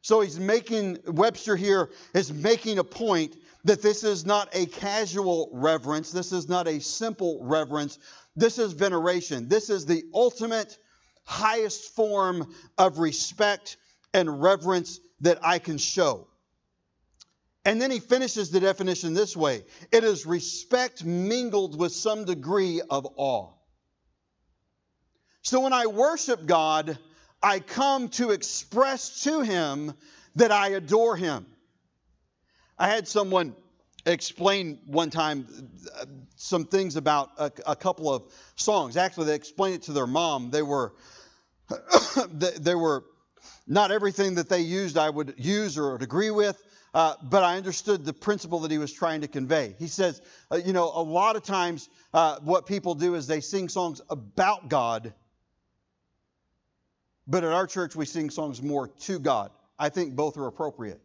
So 0.00 0.20
he's 0.20 0.40
making, 0.40 0.98
Webster 1.06 1.54
here 1.54 1.90
is 2.12 2.32
making 2.32 2.78
a 2.78 2.84
point 2.84 3.36
that 3.64 3.82
this 3.82 4.02
is 4.02 4.26
not 4.26 4.48
a 4.52 4.66
casual 4.66 5.50
reverence. 5.52 6.10
This 6.10 6.32
is 6.32 6.48
not 6.48 6.66
a 6.66 6.80
simple 6.80 7.38
reverence. 7.44 8.00
This 8.34 8.58
is 8.58 8.72
veneration. 8.72 9.48
This 9.48 9.70
is 9.70 9.86
the 9.86 10.02
ultimate 10.12 10.76
highest 11.24 11.94
form 11.94 12.54
of 12.78 12.98
respect 12.98 13.76
and 14.14 14.42
reverence 14.42 15.00
that 15.20 15.38
I 15.42 15.58
can 15.58 15.78
show. 15.78 16.26
And 17.64 17.80
then 17.80 17.90
he 17.90 18.00
finishes 18.00 18.50
the 18.50 18.60
definition 18.60 19.14
this 19.14 19.36
way 19.36 19.64
it 19.92 20.04
is 20.04 20.26
respect 20.26 21.04
mingled 21.04 21.78
with 21.78 21.92
some 21.92 22.24
degree 22.24 22.80
of 22.90 23.06
awe. 23.16 23.50
So 25.42 25.60
when 25.60 25.72
I 25.72 25.86
worship 25.86 26.46
God, 26.46 26.98
I 27.42 27.58
come 27.60 28.08
to 28.10 28.30
express 28.30 29.24
to 29.24 29.42
him 29.42 29.94
that 30.36 30.52
I 30.52 30.68
adore 30.68 31.16
him. 31.16 31.46
I 32.78 32.88
had 32.88 33.06
someone 33.06 33.54
explain 34.06 34.80
one 34.86 35.10
time 35.10 35.46
some 36.42 36.64
things 36.64 36.96
about 36.96 37.30
a, 37.38 37.52
a, 37.66 37.76
couple 37.76 38.12
of 38.12 38.24
songs. 38.56 38.96
Actually, 38.96 39.26
they 39.26 39.36
explained 39.36 39.76
it 39.76 39.82
to 39.82 39.92
their 39.92 40.08
mom. 40.08 40.50
They 40.50 40.62
were 40.62 40.92
they 42.32 42.74
were 42.74 43.04
not 43.66 43.92
everything 43.92 44.34
that 44.34 44.48
they 44.48 44.60
used 44.60 44.98
I 44.98 45.08
would 45.08 45.34
use 45.38 45.78
or 45.78 45.94
agree 45.94 46.32
with, 46.32 46.60
uh, 46.94 47.14
but 47.22 47.44
I 47.44 47.56
understood 47.56 48.04
the 48.04 48.12
principle 48.12 48.60
that 48.60 48.72
he 48.72 48.78
was 48.78 48.92
trying 48.92 49.20
to 49.20 49.28
convey. 49.28 49.76
He 49.78 49.86
says, 49.86 50.20
uh, 50.50 50.56
you 50.56 50.72
know, 50.72 50.90
a 50.92 51.02
lot 51.02 51.36
of 51.36 51.44
times 51.44 51.88
uh, 52.12 52.38
what 52.40 52.66
people 52.66 52.96
do 52.96 53.14
is 53.14 53.28
they 53.28 53.40
sing 53.40 53.68
songs 53.68 54.00
about 54.10 54.68
God, 54.68 55.14
but 57.28 57.44
at 57.44 57.52
our 57.52 57.68
church 57.68 57.94
we 57.94 58.04
sing 58.04 58.30
songs 58.30 58.60
more 58.60 58.88
to 58.88 59.20
God. 59.20 59.52
I 59.78 59.90
think 59.90 60.16
both 60.16 60.36
are 60.36 60.46
appropriate. 60.48 61.00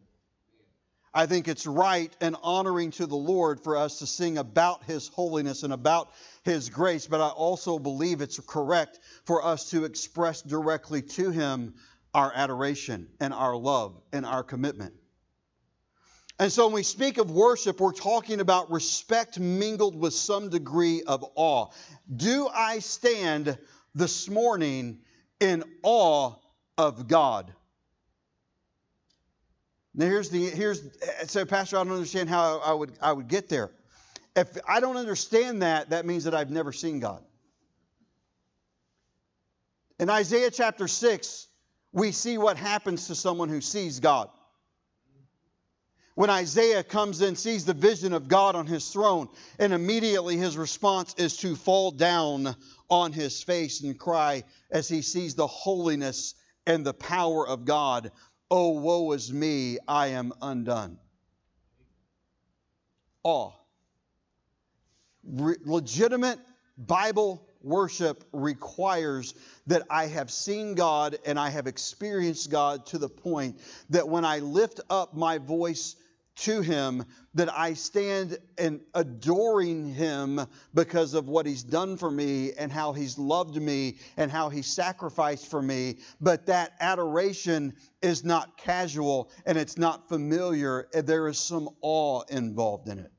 I 1.14 1.26
think 1.26 1.48
it's 1.48 1.66
right 1.66 2.14
and 2.20 2.36
honoring 2.42 2.90
to 2.92 3.06
the 3.06 3.16
Lord 3.16 3.60
for 3.60 3.76
us 3.76 3.98
to 4.00 4.06
sing 4.06 4.38
about 4.38 4.84
His 4.84 5.08
holiness 5.08 5.62
and 5.62 5.72
about 5.72 6.10
His 6.44 6.68
grace, 6.68 7.06
but 7.06 7.20
I 7.20 7.28
also 7.28 7.78
believe 7.78 8.20
it's 8.20 8.38
correct 8.40 8.98
for 9.24 9.44
us 9.44 9.70
to 9.70 9.84
express 9.84 10.42
directly 10.42 11.02
to 11.02 11.30
Him 11.30 11.74
our 12.14 12.32
adoration 12.34 13.08
and 13.20 13.32
our 13.32 13.56
love 13.56 14.00
and 14.12 14.26
our 14.26 14.42
commitment. 14.42 14.94
And 16.40 16.52
so 16.52 16.66
when 16.66 16.74
we 16.74 16.82
speak 16.84 17.18
of 17.18 17.32
worship, 17.32 17.80
we're 17.80 17.92
talking 17.92 18.40
about 18.40 18.70
respect 18.70 19.40
mingled 19.40 19.96
with 19.98 20.14
some 20.14 20.50
degree 20.50 21.02
of 21.02 21.24
awe. 21.34 21.68
Do 22.14 22.48
I 22.48 22.78
stand 22.78 23.58
this 23.94 24.28
morning 24.28 25.00
in 25.40 25.64
awe 25.82 26.34
of 26.76 27.08
God? 27.08 27.52
Now 29.98 30.06
here's 30.06 30.30
the 30.30 30.48
here's 30.50 30.80
uh, 30.80 31.26
so 31.26 31.44
Pastor, 31.44 31.76
I 31.76 31.82
don't 31.82 31.92
understand 31.92 32.28
how 32.28 32.60
I 32.60 32.72
would 32.72 32.92
I 33.02 33.12
would 33.12 33.26
get 33.26 33.48
there. 33.48 33.72
If 34.36 34.56
I 34.66 34.78
don't 34.78 34.96
understand 34.96 35.62
that, 35.62 35.90
that 35.90 36.06
means 36.06 36.22
that 36.22 36.36
I've 36.36 36.50
never 36.50 36.72
seen 36.72 37.00
God. 37.00 37.20
In 39.98 40.08
Isaiah 40.08 40.52
chapter 40.52 40.86
6, 40.86 41.48
we 41.92 42.12
see 42.12 42.38
what 42.38 42.56
happens 42.56 43.08
to 43.08 43.16
someone 43.16 43.48
who 43.48 43.60
sees 43.60 43.98
God. 43.98 44.30
When 46.14 46.30
Isaiah 46.30 46.84
comes 46.84 47.20
in, 47.20 47.34
sees 47.34 47.64
the 47.64 47.74
vision 47.74 48.12
of 48.12 48.28
God 48.28 48.54
on 48.54 48.68
his 48.68 48.88
throne, 48.90 49.28
and 49.58 49.72
immediately 49.72 50.36
his 50.36 50.56
response 50.56 51.12
is 51.18 51.36
to 51.38 51.56
fall 51.56 51.90
down 51.90 52.54
on 52.88 53.12
his 53.12 53.42
face 53.42 53.82
and 53.82 53.98
cry 53.98 54.44
as 54.70 54.88
he 54.88 55.02
sees 55.02 55.34
the 55.34 55.48
holiness 55.48 56.34
and 56.68 56.84
the 56.84 56.94
power 56.94 57.48
of 57.48 57.64
God 57.64 58.12
Oh, 58.50 58.70
woe 58.70 59.12
is 59.12 59.32
me, 59.32 59.78
I 59.86 60.08
am 60.08 60.32
undone. 60.40 60.98
Awe. 63.22 63.52
Re- 65.24 65.56
legitimate 65.64 66.38
Bible 66.78 67.46
worship 67.62 68.24
requires 68.32 69.34
that 69.66 69.82
I 69.90 70.06
have 70.06 70.30
seen 70.30 70.74
God 70.74 71.18
and 71.26 71.38
I 71.38 71.50
have 71.50 71.66
experienced 71.66 72.50
God 72.50 72.86
to 72.86 72.98
the 72.98 73.08
point 73.08 73.60
that 73.90 74.08
when 74.08 74.24
I 74.24 74.38
lift 74.38 74.80
up 74.88 75.14
my 75.14 75.38
voice 75.38 75.96
to 76.38 76.60
him 76.60 77.04
that 77.34 77.52
I 77.52 77.74
stand 77.74 78.38
and 78.56 78.80
adoring 78.94 79.92
him 79.92 80.40
because 80.72 81.14
of 81.14 81.28
what 81.28 81.46
he's 81.46 81.62
done 81.62 81.96
for 81.96 82.10
me 82.10 82.52
and 82.52 82.70
how 82.70 82.92
he's 82.92 83.18
loved 83.18 83.56
me 83.56 83.98
and 84.16 84.30
how 84.30 84.48
he 84.48 84.62
sacrificed 84.62 85.50
for 85.50 85.60
me. 85.60 85.98
But 86.20 86.46
that 86.46 86.72
adoration 86.80 87.74
is 88.02 88.24
not 88.24 88.56
casual 88.56 89.30
and 89.46 89.58
it's 89.58 89.78
not 89.78 90.08
familiar. 90.08 90.88
There 90.92 91.28
is 91.28 91.38
some 91.38 91.68
awe 91.80 92.22
involved 92.28 92.88
in 92.88 93.00
it. 93.00 93.12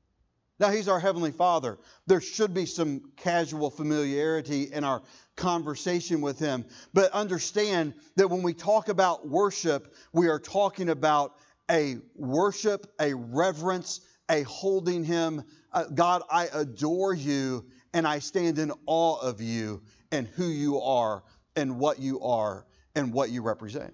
Now, 0.59 0.71
he's 0.71 0.89
our 0.89 0.99
Heavenly 0.99 1.31
Father. 1.31 1.77
There 2.05 2.19
should 2.19 2.53
be 2.53 2.65
some 2.65 3.13
casual 3.15 3.69
familiarity 3.69 4.63
in 4.63 4.83
our 4.83 5.01
conversation 5.37 6.19
with 6.19 6.37
him. 6.37 6.65
But 6.93 7.13
understand 7.13 7.93
that 8.17 8.27
when 8.27 8.43
we 8.43 8.53
talk 8.53 8.89
about 8.89 9.27
worship, 9.27 9.95
we 10.11 10.27
are 10.27 10.39
talking 10.39 10.89
about 10.89 11.35
a 11.69 11.97
worship, 12.15 12.91
a 12.99 13.13
reverence, 13.13 14.01
a 14.29 14.43
holding 14.43 15.03
Him. 15.03 15.43
Uh, 15.71 15.85
God, 15.85 16.23
I 16.29 16.47
adore 16.51 17.13
you 17.13 17.65
and 17.93 18.07
I 18.07 18.19
stand 18.19 18.59
in 18.59 18.71
awe 18.85 19.19
of 19.19 19.41
you 19.41 19.81
and 20.11 20.27
who 20.27 20.45
you 20.45 20.81
are 20.81 21.23
and 21.55 21.79
what 21.79 21.99
you 21.99 22.21
are 22.21 22.65
and 22.95 23.13
what 23.13 23.29
you 23.29 23.41
represent. 23.41 23.93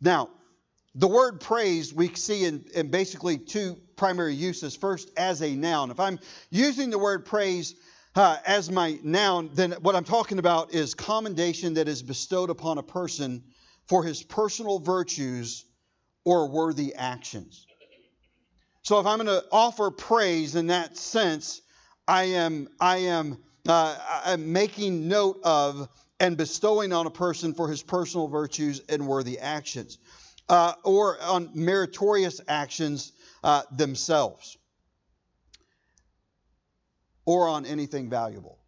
Now, 0.00 0.30
the 0.94 1.08
word 1.08 1.40
praise 1.40 1.94
we 1.94 2.14
see 2.14 2.44
in, 2.44 2.64
in 2.74 2.90
basically 2.90 3.38
two 3.38 3.76
primary 3.96 4.34
uses. 4.34 4.76
First, 4.76 5.10
as 5.16 5.40
a 5.40 5.54
noun. 5.54 5.90
If 5.90 6.00
I'm 6.00 6.18
using 6.50 6.90
the 6.90 6.98
word 6.98 7.24
praise 7.24 7.74
uh, 8.14 8.36
as 8.44 8.70
my 8.70 8.98
noun, 9.02 9.50
then 9.54 9.72
what 9.80 9.96
I'm 9.96 10.04
talking 10.04 10.38
about 10.38 10.74
is 10.74 10.92
commendation 10.92 11.74
that 11.74 11.88
is 11.88 12.02
bestowed 12.02 12.50
upon 12.50 12.76
a 12.76 12.82
person 12.82 13.42
for 13.88 14.04
his 14.04 14.22
personal 14.22 14.78
virtues 14.78 15.64
or 16.24 16.48
worthy 16.48 16.94
actions. 16.94 17.66
So 18.82 18.98
if 18.98 19.06
I'm 19.06 19.18
going 19.18 19.40
to 19.40 19.44
offer 19.52 19.90
praise 19.90 20.54
in 20.54 20.68
that 20.68 20.96
sense, 20.96 21.60
I 22.06 22.24
am 22.24 22.68
I 22.80 22.96
am 22.98 23.38
uh, 23.68 23.96
I'm 24.24 24.52
making 24.52 25.08
note 25.08 25.40
of 25.44 25.88
and 26.18 26.36
bestowing 26.36 26.92
on 26.92 27.06
a 27.06 27.10
person 27.10 27.54
for 27.54 27.68
his 27.68 27.82
personal 27.82 28.28
virtues 28.28 28.80
and 28.88 29.06
worthy 29.06 29.38
actions, 29.38 29.98
uh, 30.48 30.74
or 30.84 31.20
on 31.20 31.50
meritorious 31.54 32.40
actions 32.48 33.12
uh, 33.44 33.62
themselves 33.72 34.56
or 37.24 37.48
on 37.48 37.66
anything 37.66 38.10
valuable. 38.10 38.58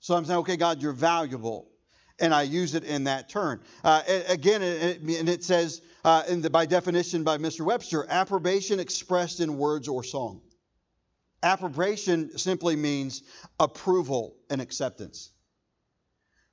So 0.00 0.14
I'm 0.14 0.24
saying, 0.24 0.40
okay, 0.40 0.56
God, 0.56 0.82
you're 0.82 0.92
valuable. 0.92 1.68
And 2.18 2.32
I 2.32 2.42
use 2.42 2.74
it 2.74 2.84
in 2.84 3.04
that 3.04 3.28
turn. 3.28 3.60
Uh, 3.84 4.02
again, 4.28 4.62
and 4.62 5.28
it 5.28 5.44
says, 5.44 5.82
uh, 6.04 6.22
in 6.28 6.40
the, 6.40 6.48
by 6.48 6.64
definition 6.64 7.24
by 7.24 7.36
Mr. 7.36 7.60
Webster, 7.60 8.06
approbation 8.08 8.80
expressed 8.80 9.40
in 9.40 9.58
words 9.58 9.86
or 9.88 10.02
song. 10.02 10.40
Approbation 11.42 12.36
simply 12.38 12.74
means 12.76 13.22
approval 13.60 14.36
and 14.48 14.60
acceptance. 14.60 15.30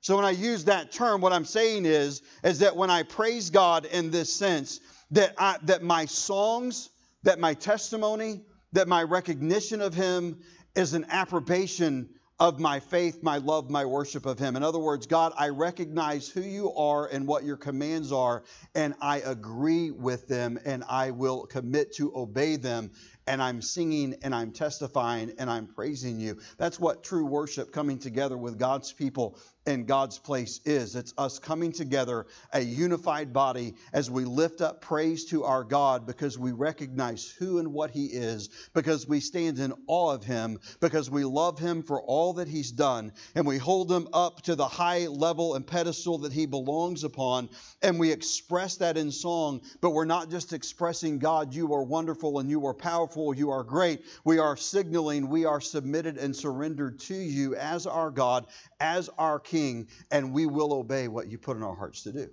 So 0.00 0.16
when 0.16 0.26
I 0.26 0.32
use 0.32 0.66
that 0.66 0.92
term, 0.92 1.22
what 1.22 1.32
I'm 1.32 1.46
saying 1.46 1.86
is, 1.86 2.20
is 2.42 2.58
that 2.58 2.76
when 2.76 2.90
I 2.90 3.04
praise 3.04 3.48
God 3.48 3.86
in 3.86 4.10
this 4.10 4.30
sense, 4.30 4.80
that 5.12 5.32
I, 5.38 5.56
that 5.62 5.82
my 5.82 6.04
songs, 6.04 6.90
that 7.22 7.38
my 7.38 7.54
testimony, 7.54 8.42
that 8.72 8.86
my 8.86 9.02
recognition 9.02 9.80
of 9.80 9.94
Him 9.94 10.40
is 10.74 10.92
an 10.92 11.06
approbation 11.08 12.10
of 12.40 12.58
my 12.58 12.80
faith, 12.80 13.22
my 13.22 13.38
love, 13.38 13.70
my 13.70 13.84
worship 13.84 14.26
of 14.26 14.38
Him. 14.38 14.56
In 14.56 14.62
other 14.62 14.78
words, 14.78 15.06
God, 15.06 15.32
I 15.38 15.50
recognize 15.50 16.28
who 16.28 16.40
you 16.40 16.72
are 16.74 17.06
and 17.06 17.26
what 17.26 17.44
your 17.44 17.56
commands 17.56 18.10
are, 18.12 18.42
and 18.74 18.94
I 19.00 19.18
agree 19.18 19.90
with 19.92 20.26
them, 20.26 20.58
and 20.64 20.82
I 20.88 21.12
will 21.12 21.46
commit 21.46 21.94
to 21.96 22.12
obey 22.16 22.56
them 22.56 22.90
and 23.26 23.42
I'm 23.42 23.62
singing 23.62 24.16
and 24.22 24.34
I'm 24.34 24.52
testifying 24.52 25.34
and 25.38 25.48
I'm 25.50 25.66
praising 25.66 26.20
you. 26.20 26.38
That's 26.58 26.78
what 26.78 27.04
true 27.04 27.26
worship 27.26 27.72
coming 27.72 27.98
together 27.98 28.36
with 28.36 28.58
God's 28.58 28.92
people 28.92 29.38
in 29.66 29.86
God's 29.86 30.18
place 30.18 30.60
is. 30.64 30.94
It's 30.94 31.14
us 31.16 31.38
coming 31.38 31.72
together, 31.72 32.26
a 32.52 32.60
unified 32.60 33.32
body, 33.32 33.74
as 33.92 34.10
we 34.10 34.24
lift 34.24 34.60
up 34.60 34.82
praise 34.82 35.24
to 35.26 35.44
our 35.44 35.64
God 35.64 36.06
because 36.06 36.38
we 36.38 36.52
recognize 36.52 37.26
who 37.26 37.58
and 37.58 37.72
what 37.72 37.90
He 37.90 38.06
is, 38.06 38.50
because 38.74 39.08
we 39.08 39.20
stand 39.20 39.58
in 39.58 39.72
awe 39.86 40.12
of 40.12 40.24
Him, 40.24 40.58
because 40.80 41.10
we 41.10 41.24
love 41.24 41.58
Him 41.58 41.82
for 41.82 42.00
all 42.02 42.34
that 42.34 42.48
He's 42.48 42.72
done, 42.72 43.12
and 43.34 43.46
we 43.46 43.58
hold 43.58 43.90
Him 43.90 44.08
up 44.12 44.42
to 44.42 44.54
the 44.54 44.68
high 44.68 45.06
level 45.06 45.54
and 45.54 45.66
pedestal 45.66 46.18
that 46.18 46.32
He 46.32 46.46
belongs 46.46 47.04
upon, 47.04 47.48
and 47.82 47.98
we 47.98 48.12
express 48.12 48.76
that 48.76 48.96
in 48.98 49.10
song. 49.10 49.62
But 49.80 49.90
we're 49.90 50.04
not 50.04 50.30
just 50.30 50.52
expressing, 50.52 51.18
God, 51.18 51.54
you 51.54 51.72
are 51.72 51.82
wonderful 51.82 52.38
and 52.38 52.50
you 52.50 52.66
are 52.66 52.74
powerful, 52.74 53.13
you 53.34 53.50
are 53.50 53.64
great. 53.64 54.02
We 54.24 54.38
are 54.38 54.56
signaling 54.56 55.28
we 55.28 55.46
are 55.46 55.60
submitted 55.60 56.18
and 56.18 56.34
surrendered 56.34 57.00
to 57.00 57.14
you 57.14 57.54
as 57.56 57.86
our 57.86 58.10
God, 58.10 58.46
as 58.78 59.08
our 59.18 59.40
King 59.40 59.54
King, 59.54 59.88
and 60.10 60.32
we 60.32 60.46
will 60.46 60.72
obey 60.72 61.06
what 61.06 61.28
you 61.28 61.38
put 61.38 61.56
in 61.56 61.62
our 61.62 61.76
hearts 61.76 62.02
to 62.02 62.12
do. 62.12 62.28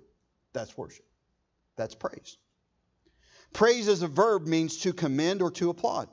That's 0.52 0.76
worship. 0.76 1.04
That's 1.76 1.94
praise. 1.94 2.36
Praise 3.52 3.86
as 3.86 4.02
a 4.02 4.08
verb 4.08 4.46
means 4.46 4.78
to 4.78 4.92
commend 4.92 5.40
or 5.40 5.50
to 5.52 5.70
applaud. 5.70 6.08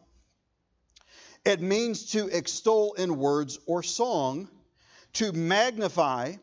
It 1.46 1.62
means 1.62 2.12
to 2.12 2.28
extol 2.28 2.94
in 2.94 3.18
words 3.18 3.58
or 3.66 3.82
song, 3.82 4.50
to 5.14 5.32
magnify, 5.32 6.36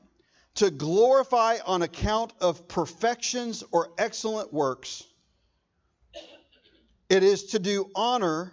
to 0.56 0.70
glorify 0.70 1.58
on 1.64 1.82
account 1.82 2.32
of 2.40 2.66
perfections 2.66 3.62
or 3.70 3.90
excellent 3.98 4.52
works. 4.52 5.04
It 7.08 7.22
is 7.22 7.44
to 7.46 7.58
do 7.58 7.88
honor 7.94 8.52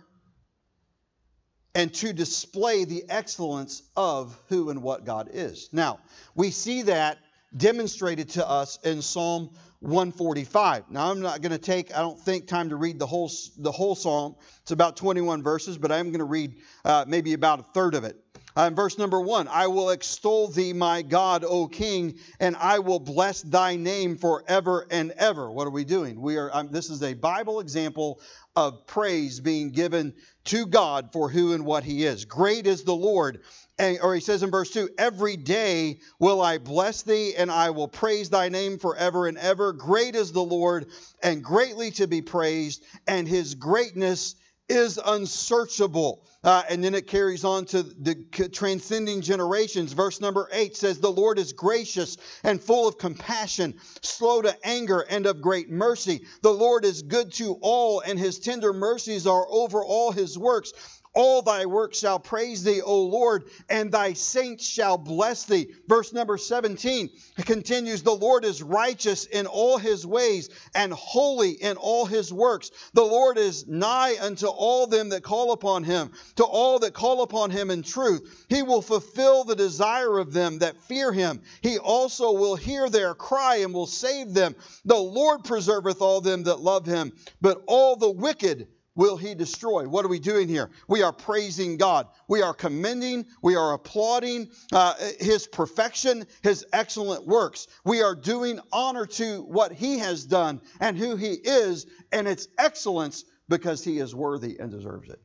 and 1.75 1.93
to 1.95 2.13
display 2.13 2.85
the 2.85 3.03
excellence 3.09 3.81
of 3.97 4.39
who 4.49 4.69
and 4.69 4.83
what 4.83 5.05
God 5.05 5.29
is. 5.33 5.69
Now, 5.71 5.99
we 6.35 6.51
see 6.51 6.83
that 6.83 7.17
demonstrated 7.55 8.29
to 8.29 8.47
us 8.47 8.77
in 8.83 9.01
Psalm 9.01 9.49
145. 9.79 10.91
Now, 10.91 11.09
I'm 11.09 11.19
not 11.19 11.41
going 11.41 11.51
to 11.51 11.57
take, 11.57 11.95
I 11.95 11.99
don't 11.99 12.19
think, 12.19 12.47
time 12.47 12.69
to 12.69 12.75
read 12.75 12.99
the 12.99 13.07
whole, 13.07 13.29
the 13.57 13.71
whole 13.71 13.95
psalm. 13.95 14.35
It's 14.61 14.71
about 14.71 14.97
21 14.97 15.43
verses, 15.43 15.77
but 15.77 15.91
I'm 15.91 16.07
going 16.07 16.19
to 16.19 16.25
read 16.25 16.55
uh, 16.85 17.05
maybe 17.07 17.33
about 17.33 17.59
a 17.59 17.63
third 17.63 17.95
of 17.95 18.03
it. 18.03 18.22
Uh, 18.55 18.63
in 18.63 18.75
verse 18.75 18.99
number 18.99 19.19
one, 19.19 19.47
I 19.47 19.67
will 19.67 19.89
extol 19.89 20.47
thee, 20.47 20.73
my 20.73 21.01
God, 21.01 21.43
O 21.43 21.67
King, 21.67 22.19
and 22.39 22.55
I 22.55 22.79
will 22.79 22.99
bless 22.99 23.41
thy 23.41 23.75
name 23.75 24.15
forever 24.15 24.85
and 24.91 25.11
ever. 25.11 25.51
What 25.51 25.65
are 25.65 25.71
we 25.71 25.83
doing? 25.83 26.21
We 26.21 26.37
are. 26.37 26.51
Um, 26.53 26.69
this 26.71 26.89
is 26.91 27.01
a 27.01 27.15
Bible 27.15 27.59
example 27.59 28.19
of 28.55 28.85
praise 28.85 29.39
being 29.39 29.71
given 29.71 30.13
to 30.45 30.67
God 30.67 31.09
for 31.11 31.29
who 31.29 31.53
and 31.53 31.65
what 31.65 31.83
He 31.83 32.05
is. 32.05 32.25
Great 32.25 32.67
is 32.67 32.83
the 32.83 32.95
Lord. 32.95 33.41
And, 33.79 33.97
or 34.03 34.13
he 34.13 34.21
says 34.21 34.43
in 34.43 34.51
verse 34.51 34.69
2 34.69 34.89
Every 34.99 35.35
day 35.35 35.99
will 36.19 36.41
I 36.41 36.59
bless 36.59 37.01
thee, 37.01 37.33
and 37.35 37.51
I 37.51 37.71
will 37.71 37.87
praise 37.87 38.29
thy 38.29 38.49
name 38.49 38.77
forever 38.77 39.25
and 39.25 39.37
ever. 39.37 39.73
Great 39.73 40.15
is 40.15 40.31
the 40.31 40.43
Lord, 40.43 40.85
and 41.23 41.43
greatly 41.43 41.89
to 41.91 42.07
be 42.07 42.21
praised, 42.21 42.83
and 43.07 43.27
his 43.27 43.55
greatness 43.55 44.35
is 44.69 44.99
unsearchable. 45.03 46.23
Uh, 46.43 46.63
and 46.69 46.83
then 46.83 46.93
it 46.93 47.07
carries 47.07 47.45
on 47.45 47.65
to 47.65 47.83
the 47.83 48.15
transcending 48.51 49.21
generations. 49.21 49.93
Verse 49.93 50.19
number 50.19 50.49
eight 50.51 50.75
says, 50.75 50.99
The 50.99 51.11
Lord 51.11 51.39
is 51.39 51.53
gracious 51.53 52.17
and 52.43 52.61
full 52.61 52.87
of 52.87 52.97
compassion, 52.97 53.75
slow 54.01 54.41
to 54.41 54.55
anger, 54.63 55.05
and 55.09 55.25
of 55.25 55.41
great 55.41 55.69
mercy. 55.69 56.25
The 56.41 56.51
Lord 56.51 56.83
is 56.83 57.01
good 57.01 57.31
to 57.33 57.57
all, 57.61 58.01
and 58.01 58.19
his 58.19 58.39
tender 58.39 58.73
mercies 58.73 59.25
are 59.25 59.47
over 59.49 59.83
all 59.83 60.11
his 60.11 60.37
works. 60.37 60.73
All 61.15 61.43
thy 61.43 61.67
works 61.67 61.99
shall 61.99 62.17
praise 62.17 62.63
thee, 62.63 62.81
O 62.81 63.03
Lord, 63.03 63.43
and 63.69 63.91
thy 63.91 64.13
saints 64.13 64.65
shall 64.65 64.97
bless 64.97 65.43
thee. 65.43 65.67
Verse 65.87 66.11
number 66.11 66.39
17 66.39 67.11
continues 67.37 68.01
The 68.01 68.15
Lord 68.15 68.43
is 68.43 68.63
righteous 68.63 69.25
in 69.25 69.45
all 69.45 69.77
his 69.77 70.07
ways 70.07 70.49
and 70.73 70.91
holy 70.91 71.51
in 71.51 71.77
all 71.77 72.07
his 72.07 72.33
works. 72.33 72.71
The 72.93 73.03
Lord 73.03 73.37
is 73.37 73.67
nigh 73.67 74.17
unto 74.19 74.47
all 74.47 74.87
them 74.87 75.09
that 75.09 75.21
call 75.21 75.51
upon 75.51 75.83
him, 75.83 76.11
to 76.37 76.45
all 76.45 76.79
that 76.79 76.95
call 76.95 77.21
upon 77.21 77.51
him 77.51 77.69
in 77.69 77.83
truth. 77.83 78.45
He 78.49 78.63
will 78.63 78.81
fulfill 78.81 79.43
the 79.43 79.55
desire 79.55 80.17
of 80.17 80.33
them 80.33 80.59
that 80.59 80.81
fear 80.81 81.11
him. 81.11 81.41
He 81.61 81.77
also 81.77 82.31
will 82.31 82.55
hear 82.55 82.89
their 82.89 83.13
cry 83.13 83.57
and 83.57 83.71
will 83.71 83.85
save 83.85 84.33
them. 84.33 84.55
The 84.85 84.95
Lord 84.95 85.43
preserveth 85.43 86.01
all 86.01 86.21
them 86.21 86.43
that 86.43 86.59
love 86.59 86.87
him, 86.87 87.11
but 87.39 87.61
all 87.67 87.97
the 87.97 88.09
wicked 88.09 88.67
will 88.95 89.17
he 89.17 89.33
destroy. 89.35 89.87
What 89.87 90.05
are 90.05 90.09
we 90.09 90.19
doing 90.19 90.47
here? 90.47 90.69
We 90.87 91.01
are 91.03 91.11
praising 91.11 91.77
God. 91.77 92.07
We 92.27 92.41
are 92.41 92.53
commending, 92.53 93.25
we 93.41 93.55
are 93.55 93.73
applauding 93.73 94.49
uh, 94.71 94.93
his 95.19 95.47
perfection, 95.47 96.25
his 96.41 96.65
excellent 96.73 97.25
works. 97.25 97.67
We 97.83 98.01
are 98.01 98.15
doing 98.15 98.59
honor 98.71 99.05
to 99.05 99.41
what 99.43 99.71
he 99.71 99.99
has 99.99 100.25
done 100.25 100.61
and 100.79 100.97
who 100.97 101.15
he 101.15 101.33
is 101.33 101.87
and 102.11 102.27
its 102.27 102.47
excellence 102.57 103.25
because 103.49 103.83
he 103.83 103.99
is 103.99 104.13
worthy 104.15 104.57
and 104.59 104.71
deserves 104.71 105.09
it. 105.09 105.21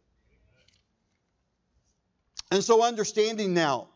And 2.51 2.65
so, 2.65 2.83
understanding 2.83 3.53
now 3.53 3.89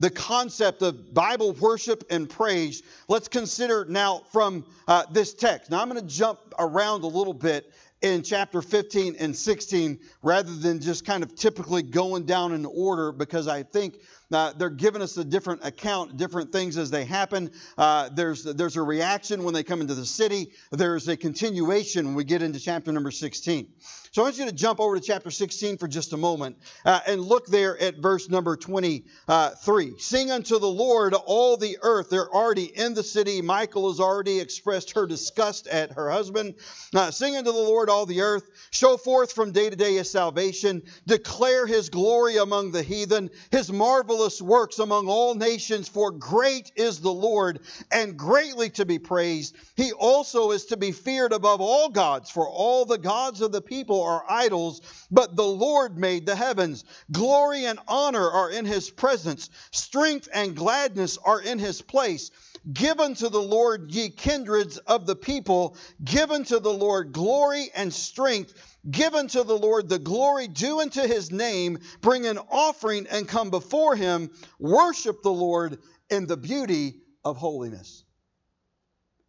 the 0.00 0.10
concept 0.10 0.82
of 0.82 1.14
Bible 1.14 1.52
worship 1.52 2.04
and 2.10 2.28
praise, 2.28 2.82
let's 3.08 3.28
consider 3.28 3.86
now 3.88 4.22
from 4.32 4.66
uh, 4.88 5.04
this 5.10 5.32
text. 5.32 5.70
Now, 5.70 5.80
I'm 5.80 5.88
going 5.88 6.00
to 6.00 6.06
jump 6.06 6.40
around 6.58 7.04
a 7.04 7.06
little 7.06 7.32
bit 7.32 7.72
in 8.02 8.22
chapter 8.22 8.60
15 8.60 9.16
and 9.18 9.34
16 9.34 9.98
rather 10.22 10.54
than 10.54 10.80
just 10.80 11.06
kind 11.06 11.22
of 11.22 11.34
typically 11.34 11.82
going 11.82 12.26
down 12.26 12.52
in 12.52 12.66
order 12.66 13.12
because 13.12 13.48
I 13.48 13.62
think 13.62 13.98
uh, 14.30 14.52
they're 14.52 14.68
giving 14.68 15.00
us 15.00 15.16
a 15.16 15.24
different 15.24 15.64
account, 15.64 16.16
different 16.16 16.52
things 16.52 16.76
as 16.76 16.90
they 16.90 17.04
happen. 17.04 17.50
Uh, 17.78 18.10
there's, 18.10 18.44
there's 18.44 18.76
a 18.76 18.82
reaction 18.82 19.42
when 19.42 19.54
they 19.54 19.62
come 19.62 19.80
into 19.80 19.94
the 19.94 20.04
city, 20.04 20.52
there's 20.70 21.08
a 21.08 21.16
continuation 21.16 22.06
when 22.06 22.14
we 22.14 22.24
get 22.24 22.42
into 22.42 22.60
chapter 22.60 22.92
number 22.92 23.10
16. 23.10 23.68
So 24.14 24.22
I 24.22 24.26
want 24.26 24.38
you 24.38 24.44
to 24.44 24.52
jump 24.52 24.78
over 24.78 24.94
to 24.94 25.04
chapter 25.04 25.32
16 25.32 25.76
for 25.76 25.88
just 25.88 26.12
a 26.12 26.16
moment 26.16 26.56
uh, 26.84 27.00
and 27.04 27.20
look 27.20 27.48
there 27.48 27.76
at 27.76 27.96
verse 27.96 28.28
number 28.28 28.56
23. 28.56 29.98
Sing 29.98 30.30
unto 30.30 30.60
the 30.60 30.68
Lord 30.68 31.14
all 31.14 31.56
the 31.56 31.78
earth. 31.82 32.10
They're 32.10 32.32
already 32.32 32.66
in 32.66 32.94
the 32.94 33.02
city. 33.02 33.42
Michal 33.42 33.90
has 33.90 33.98
already 33.98 34.38
expressed 34.38 34.92
her 34.92 35.08
disgust 35.08 35.66
at 35.66 35.90
her 35.94 36.08
husband. 36.08 36.54
Uh, 36.94 37.10
sing 37.10 37.34
unto 37.34 37.50
the 37.50 37.58
Lord 37.58 37.90
all 37.90 38.06
the 38.06 38.20
earth. 38.20 38.48
Show 38.70 38.96
forth 38.98 39.32
from 39.32 39.50
day 39.50 39.68
to 39.68 39.74
day 39.74 39.94
his 39.96 40.12
salvation. 40.12 40.84
Declare 41.08 41.66
his 41.66 41.88
glory 41.88 42.36
among 42.36 42.70
the 42.70 42.84
heathen, 42.84 43.30
his 43.50 43.72
marvelous 43.72 44.40
works 44.40 44.78
among 44.78 45.08
all 45.08 45.34
nations. 45.34 45.88
For 45.88 46.12
great 46.12 46.70
is 46.76 47.00
the 47.00 47.12
Lord 47.12 47.58
and 47.90 48.16
greatly 48.16 48.70
to 48.70 48.86
be 48.86 49.00
praised. 49.00 49.56
He 49.74 49.90
also 49.90 50.52
is 50.52 50.66
to 50.66 50.76
be 50.76 50.92
feared 50.92 51.32
above 51.32 51.60
all 51.60 51.88
gods, 51.88 52.30
for 52.30 52.48
all 52.48 52.84
the 52.84 52.96
gods 52.96 53.40
of 53.40 53.50
the 53.50 53.60
people 53.60 54.03
are 54.04 54.24
idols, 54.28 54.80
but 55.10 55.36
the 55.36 55.46
Lord 55.46 55.98
made 55.98 56.26
the 56.26 56.36
heavens. 56.36 56.84
Glory 57.10 57.64
and 57.64 57.78
honor 57.88 58.30
are 58.30 58.50
in 58.50 58.64
his 58.64 58.90
presence, 58.90 59.50
strength 59.70 60.28
and 60.32 60.56
gladness 60.56 61.18
are 61.18 61.40
in 61.40 61.58
his 61.58 61.82
place. 61.82 62.30
Give 62.72 62.98
unto 62.98 63.28
the 63.28 63.42
Lord, 63.42 63.90
ye 63.90 64.08
kindreds 64.08 64.78
of 64.78 65.06
the 65.06 65.16
people, 65.16 65.76
give 66.02 66.30
unto 66.30 66.60
the 66.60 66.72
Lord 66.72 67.12
glory 67.12 67.70
and 67.74 67.92
strength. 67.92 68.54
Give 68.90 69.14
unto 69.14 69.44
the 69.44 69.56
Lord 69.56 69.88
the 69.88 69.98
glory 69.98 70.48
due 70.48 70.80
unto 70.80 71.02
his 71.02 71.30
name. 71.30 71.78
Bring 72.00 72.26
an 72.26 72.38
offering 72.38 73.06
and 73.10 73.26
come 73.26 73.50
before 73.50 73.96
him. 73.96 74.30
Worship 74.58 75.22
the 75.22 75.32
Lord 75.32 75.78
in 76.10 76.26
the 76.26 76.36
beauty 76.36 77.00
of 77.24 77.36
holiness. 77.36 78.04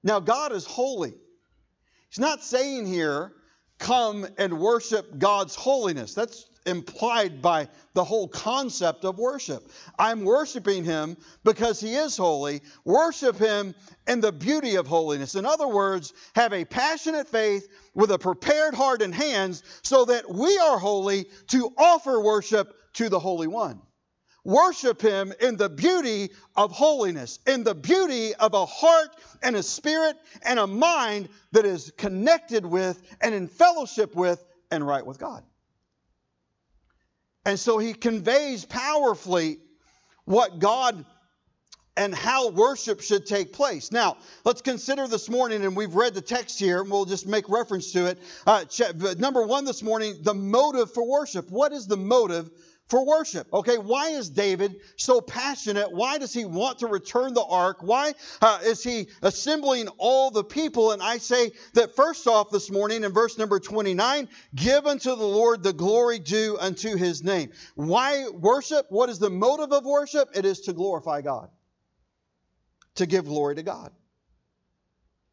Now, 0.03 0.19
God 0.19 0.51
is 0.51 0.65
holy. 0.65 1.13
He's 2.09 2.19
not 2.19 2.43
saying 2.43 2.85
here 2.85 3.33
come 3.79 4.27
and 4.37 4.59
worship 4.59 5.17
God's 5.17 5.55
holiness. 5.55 6.13
That's 6.13 6.45
implied 6.65 7.41
by 7.41 7.67
the 7.93 8.03
whole 8.03 8.27
concept 8.27 9.05
of 9.05 9.17
worship. 9.17 9.69
I'm 9.99 10.23
worshiping 10.23 10.83
him 10.83 11.17
because 11.43 11.79
he 11.79 11.95
is 11.95 12.17
holy. 12.17 12.61
Worship 12.83 13.37
him 13.37 13.75
in 14.07 14.19
the 14.19 14.31
beauty 14.31 14.75
of 14.75 14.87
holiness. 14.87 15.35
In 15.35 15.45
other 15.45 15.67
words, 15.67 16.13
have 16.35 16.53
a 16.53 16.65
passionate 16.65 17.27
faith 17.27 17.67
with 17.93 18.11
a 18.11 18.17
prepared 18.17 18.73
heart 18.73 19.01
and 19.01 19.13
hands 19.13 19.63
so 19.83 20.05
that 20.05 20.29
we 20.29 20.57
are 20.57 20.79
holy 20.79 21.25
to 21.47 21.71
offer 21.77 22.19
worship 22.19 22.75
to 22.93 23.09
the 23.09 23.19
Holy 23.19 23.47
One. 23.47 23.81
Worship 24.45 25.01
him 25.01 25.33
in 25.41 25.57
the 25.57 25.69
beauty 25.69 26.29
of 26.55 26.71
holiness, 26.71 27.39
in 27.47 27.63
the 27.63 27.73
beauty 27.73 28.35
of 28.35 28.53
a 28.53 28.67
heart 28.67 29.09
and 29.41 29.55
a 29.55 29.63
spirit 29.63 30.15
and 30.43 30.59
a 30.59 30.67
mind 30.67 31.29
that 31.51 31.65
is 31.65 31.91
connected 31.97 32.63
with 32.63 33.01
and 33.21 33.33
in 33.33 33.47
fellowship 33.47 34.15
with 34.15 34.45
and 34.69 34.85
right 34.85 35.03
with 35.03 35.17
God. 35.17 35.43
And 37.43 37.59
so 37.59 37.79
he 37.79 37.93
conveys 37.93 38.65
powerfully 38.65 39.57
what 40.25 40.59
God 40.59 41.03
and 41.97 42.13
how 42.13 42.49
worship 42.49 43.01
should 43.01 43.25
take 43.25 43.51
place. 43.53 43.91
Now, 43.91 44.17
let's 44.43 44.61
consider 44.61 45.07
this 45.07 45.29
morning, 45.29 45.63
and 45.63 45.75
we've 45.75 45.95
read 45.95 46.13
the 46.13 46.21
text 46.21 46.59
here, 46.59 46.81
and 46.81 46.91
we'll 46.91 47.05
just 47.05 47.25
make 47.25 47.47
reference 47.47 47.93
to 47.93 48.07
it. 48.07 48.19
Uh, 48.45 48.65
number 49.17 49.43
one 49.43 49.65
this 49.65 49.81
morning, 49.81 50.17
the 50.21 50.33
motive 50.33 50.93
for 50.93 51.07
worship. 51.07 51.49
What 51.49 51.71
is 51.71 51.87
the 51.87 51.97
motive 51.97 52.49
for 52.87 53.05
worship. 53.05 53.51
Okay, 53.51 53.77
why 53.77 54.09
is 54.09 54.29
David 54.29 54.75
so 54.95 55.19
passionate? 55.19 55.91
Why 55.91 56.17
does 56.19 56.33
he 56.33 56.45
want 56.45 56.79
to 56.79 56.87
return 56.87 57.33
the 57.33 57.43
ark? 57.43 57.77
Why 57.81 58.13
uh, 58.41 58.59
is 58.63 58.83
he 58.83 59.07
assembling 59.21 59.87
all 59.97 60.29
the 60.29 60.43
people? 60.43 60.91
And 60.91 61.01
I 61.01 61.17
say 61.17 61.51
that 61.73 61.95
first 61.95 62.27
off 62.27 62.51
this 62.51 62.69
morning 62.69 63.03
in 63.03 63.11
verse 63.11 63.37
number 63.37 63.59
29 63.59 64.29
give 64.53 64.85
unto 64.85 65.15
the 65.15 65.25
Lord 65.25 65.63
the 65.63 65.73
glory 65.73 66.19
due 66.19 66.57
unto 66.59 66.95
his 66.95 67.23
name. 67.23 67.51
Why 67.73 68.27
worship? 68.29 68.85
What 68.89 69.09
is 69.09 69.17
the 69.17 69.31
motive 69.31 69.71
of 69.71 69.83
worship? 69.83 70.29
It 70.35 70.45
is 70.45 70.61
to 70.61 70.73
glorify 70.73 71.21
God, 71.21 71.49
to 72.95 73.07
give 73.07 73.25
glory 73.25 73.55
to 73.55 73.63
God. 73.63 73.91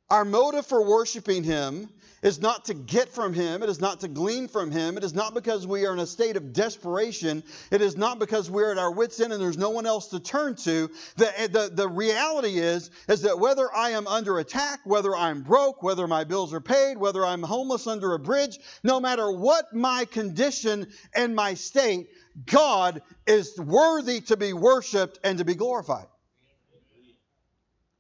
Our 0.09 0.25
motive 0.25 0.67
for 0.67 0.87
worshiping 0.87 1.45
him 1.45 1.89
is 2.23 2.41
not 2.41 2.67
to 2.67 2.75
get 2.75 3.09
from 3.09 3.35
Him. 3.35 3.63
It 3.63 3.69
is 3.69 3.81
not 3.81 4.01
to 4.01 4.09
glean 4.09 4.49
from 4.49 4.71
Him. 4.71 4.97
It 4.97 5.05
is 5.05 5.13
not 5.13 5.35
because 5.35 5.67
we 5.67 5.85
are 5.87 5.93
in 5.93 5.99
a 5.99 6.07
state 6.07 6.37
of 6.37 6.53
desperation. 6.53 7.43
It 7.71 7.83
is 7.83 7.97
not 7.97 8.21
because 8.21 8.49
we're 8.49 8.71
at 8.71 8.79
our 8.79 8.93
wits' 8.93 9.21
end 9.21 9.33
and 9.33 9.43
there's 9.43 9.59
no 9.59 9.71
one 9.71 9.87
else 9.87 10.09
to 10.09 10.21
turn 10.21 10.55
to. 10.57 10.89
The, 11.17 11.41
eh, 11.41 11.47
the, 11.49 11.71
the 11.75 11.89
reality 11.89 12.59
is, 12.59 12.91
is 13.09 13.23
that 13.23 13.39
whether 13.39 13.69
I 13.75 13.91
am 13.91 14.07
under 14.07 14.39
attack, 14.39 14.81
whether 14.85 15.15
I'm 15.15 15.43
broke, 15.43 15.83
whether 15.83 16.07
my 16.07 16.25
bills 16.25 16.55
are 16.55 16.61
paid, 16.61 16.97
whether 16.97 17.27
I'm 17.27 17.43
homeless 17.43 17.87
under 17.87 18.15
a 18.15 18.19
bridge, 18.19 18.59
no 18.85 19.01
matter 19.01 19.31
what 19.31 19.75
my 19.75 20.05
condition 20.05 20.87
and 21.15 21.35
my 21.35 21.55
state, 21.55 22.09
God 22.47 23.03
is 23.27 23.59
worthy 23.59 24.21
to 24.23 24.37
be 24.37 24.53
worshiped 24.53 25.19
and 25.25 25.39
to 25.39 25.45
be 25.45 25.55
glorified. 25.55 26.07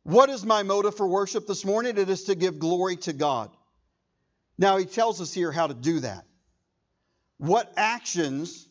What 0.04 0.30
is 0.30 0.44
my 0.44 0.62
motive 0.62 0.96
for 0.96 1.06
worship 1.06 1.46
this 1.46 1.64
morning? 1.64 1.96
It 1.96 2.08
is 2.08 2.24
to 2.24 2.34
give 2.34 2.58
glory 2.58 2.96
to 2.98 3.12
God. 3.12 3.50
Now, 4.58 4.76
he 4.76 4.84
tells 4.84 5.20
us 5.20 5.32
here 5.32 5.52
how 5.52 5.66
to 5.66 5.74
do 5.74 6.00
that. 6.00 6.24
What 7.38 7.72
actions 7.76 8.68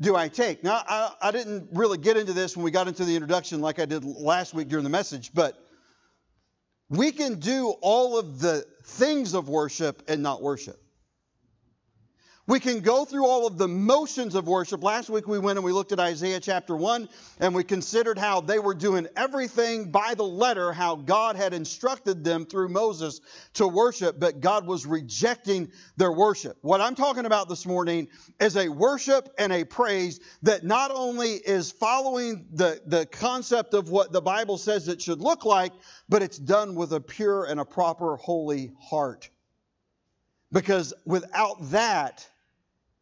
do 0.00 0.16
I 0.16 0.28
take? 0.28 0.62
Now, 0.64 0.82
I, 0.86 1.12
I, 1.22 1.30
didn't 1.30 1.68
really 1.72 1.98
get 1.98 2.16
into 2.16 2.32
this 2.32 2.56
when 2.56 2.64
we 2.64 2.70
got 2.70 2.88
into 2.88 3.04
the 3.04 3.14
introduction 3.14 3.60
like 3.60 3.78
I 3.78 3.86
did 3.86 4.04
last 4.04 4.54
week 4.54 4.68
during 4.68 4.84
the 4.84 4.90
message, 4.90 5.32
but 5.32 5.62
we 6.88 7.12
can 7.12 7.38
do 7.38 7.74
all 7.80 8.18
of 8.18 8.40
the 8.40 8.66
things 8.84 9.34
of 9.34 9.48
worship 9.48 10.02
and 10.08 10.22
not 10.22 10.42
worship. 10.42 10.82
We 12.50 12.58
can 12.58 12.80
go 12.80 13.04
through 13.04 13.26
all 13.26 13.46
of 13.46 13.58
the 13.58 13.68
motions 13.68 14.34
of 14.34 14.48
worship. 14.48 14.82
Last 14.82 15.08
week 15.08 15.28
we 15.28 15.38
went 15.38 15.56
and 15.56 15.64
we 15.64 15.70
looked 15.70 15.92
at 15.92 16.00
Isaiah 16.00 16.40
chapter 16.40 16.74
1 16.74 17.08
and 17.38 17.54
we 17.54 17.62
considered 17.62 18.18
how 18.18 18.40
they 18.40 18.58
were 18.58 18.74
doing 18.74 19.06
everything 19.14 19.92
by 19.92 20.14
the 20.14 20.24
letter, 20.24 20.72
how 20.72 20.96
God 20.96 21.36
had 21.36 21.54
instructed 21.54 22.24
them 22.24 22.46
through 22.46 22.70
Moses 22.70 23.20
to 23.52 23.68
worship, 23.68 24.18
but 24.18 24.40
God 24.40 24.66
was 24.66 24.84
rejecting 24.84 25.70
their 25.96 26.10
worship. 26.10 26.58
What 26.62 26.80
I'm 26.80 26.96
talking 26.96 27.24
about 27.24 27.48
this 27.48 27.66
morning 27.66 28.08
is 28.40 28.56
a 28.56 28.68
worship 28.68 29.32
and 29.38 29.52
a 29.52 29.62
praise 29.62 30.18
that 30.42 30.64
not 30.64 30.90
only 30.92 31.34
is 31.34 31.70
following 31.70 32.48
the, 32.52 32.82
the 32.84 33.06
concept 33.06 33.74
of 33.74 33.90
what 33.90 34.10
the 34.10 34.22
Bible 34.22 34.58
says 34.58 34.88
it 34.88 35.00
should 35.00 35.20
look 35.20 35.44
like, 35.44 35.72
but 36.08 36.20
it's 36.20 36.38
done 36.38 36.74
with 36.74 36.92
a 36.94 37.00
pure 37.00 37.44
and 37.44 37.60
a 37.60 37.64
proper 37.64 38.16
holy 38.16 38.72
heart. 38.80 39.30
Because 40.50 40.92
without 41.06 41.70
that, 41.70 42.26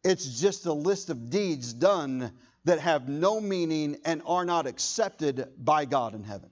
it's 0.03 0.39
just 0.39 0.65
a 0.65 0.73
list 0.73 1.09
of 1.09 1.29
deeds 1.29 1.73
done 1.73 2.31
that 2.65 2.79
have 2.79 3.09
no 3.09 3.39
meaning 3.41 3.97
and 4.05 4.21
are 4.25 4.45
not 4.45 4.67
accepted 4.67 5.47
by 5.57 5.85
God 5.85 6.13
in 6.13 6.23
heaven. 6.23 6.49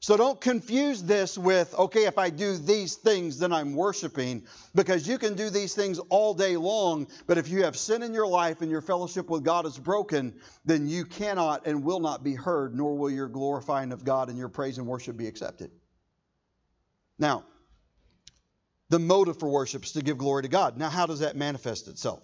So 0.00 0.18
don't 0.18 0.38
confuse 0.38 1.02
this 1.02 1.38
with, 1.38 1.74
okay, 1.78 2.04
if 2.04 2.18
I 2.18 2.28
do 2.28 2.58
these 2.58 2.96
things, 2.96 3.38
then 3.38 3.54
I'm 3.54 3.74
worshiping, 3.74 4.44
because 4.74 5.08
you 5.08 5.16
can 5.16 5.34
do 5.34 5.48
these 5.48 5.74
things 5.74 5.98
all 6.10 6.34
day 6.34 6.58
long, 6.58 7.06
but 7.26 7.38
if 7.38 7.48
you 7.48 7.64
have 7.64 7.74
sin 7.74 8.02
in 8.02 8.12
your 8.12 8.26
life 8.26 8.60
and 8.60 8.70
your 8.70 8.82
fellowship 8.82 9.30
with 9.30 9.44
God 9.44 9.64
is 9.64 9.78
broken, 9.78 10.34
then 10.66 10.86
you 10.86 11.06
cannot 11.06 11.66
and 11.66 11.84
will 11.84 12.00
not 12.00 12.22
be 12.22 12.34
heard, 12.34 12.74
nor 12.74 12.98
will 12.98 13.10
your 13.10 13.28
glorifying 13.28 13.92
of 13.92 14.04
God 14.04 14.28
and 14.28 14.36
your 14.36 14.50
praise 14.50 14.76
and 14.76 14.86
worship 14.86 15.16
be 15.16 15.26
accepted. 15.26 15.70
Now, 17.18 17.44
the 18.90 18.98
motive 18.98 19.38
for 19.38 19.48
worship 19.48 19.84
is 19.84 19.92
to 19.92 20.02
give 20.02 20.18
glory 20.18 20.42
to 20.42 20.48
God. 20.48 20.76
Now, 20.78 20.90
how 20.90 21.06
does 21.06 21.20
that 21.20 21.36
manifest 21.36 21.88
itself? 21.88 22.22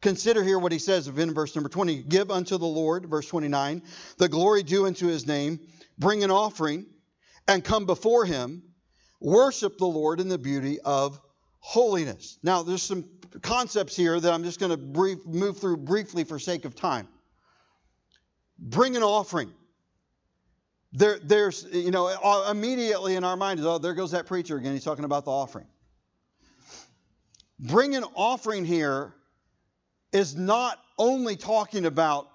Consider 0.00 0.42
here 0.42 0.58
what 0.58 0.72
he 0.72 0.78
says 0.78 1.08
in 1.08 1.34
verse 1.34 1.54
number 1.54 1.68
20 1.68 2.02
Give 2.04 2.30
unto 2.30 2.56
the 2.56 2.66
Lord, 2.66 3.06
verse 3.06 3.26
29, 3.26 3.82
the 4.16 4.28
glory 4.28 4.62
due 4.62 4.86
unto 4.86 5.06
his 5.06 5.26
name, 5.26 5.60
bring 5.98 6.24
an 6.24 6.30
offering, 6.30 6.86
and 7.46 7.62
come 7.62 7.84
before 7.84 8.24
him, 8.24 8.62
worship 9.20 9.76
the 9.78 9.86
Lord 9.86 10.20
in 10.20 10.28
the 10.28 10.38
beauty 10.38 10.80
of 10.80 11.20
holiness. 11.58 12.38
Now, 12.42 12.62
there's 12.62 12.82
some 12.82 13.04
concepts 13.42 13.94
here 13.94 14.18
that 14.18 14.32
I'm 14.32 14.44
just 14.44 14.58
going 14.58 14.70
to 14.70 14.78
brief, 14.78 15.24
move 15.26 15.58
through 15.58 15.78
briefly 15.78 16.24
for 16.24 16.38
sake 16.38 16.64
of 16.64 16.74
time. 16.74 17.06
Bring 18.58 18.96
an 18.96 19.02
offering. 19.02 19.52
There, 20.92 21.18
there's, 21.22 21.66
you 21.72 21.92
know, 21.92 22.08
uh, 22.08 22.50
immediately 22.50 23.14
in 23.14 23.22
our 23.22 23.36
mind 23.36 23.60
is, 23.60 23.66
oh, 23.66 23.78
there 23.78 23.94
goes 23.94 24.10
that 24.10 24.26
preacher 24.26 24.56
again. 24.56 24.72
He's 24.72 24.84
talking 24.84 25.04
about 25.04 25.24
the 25.24 25.30
offering. 25.30 25.66
Bring 27.60 27.94
an 27.94 28.04
offering 28.14 28.64
here 28.64 29.14
is 30.12 30.34
not 30.34 30.78
only 30.98 31.36
talking 31.36 31.86
about 31.86 32.28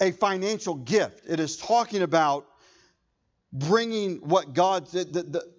a 0.00 0.12
financial 0.12 0.74
gift, 0.74 1.22
it 1.28 1.38
is 1.38 1.56
talking 1.56 2.02
about 2.02 2.46
bringing 3.52 4.16
what 4.26 4.54
God, 4.54 4.86
the, 4.86 5.04
the, 5.04 5.52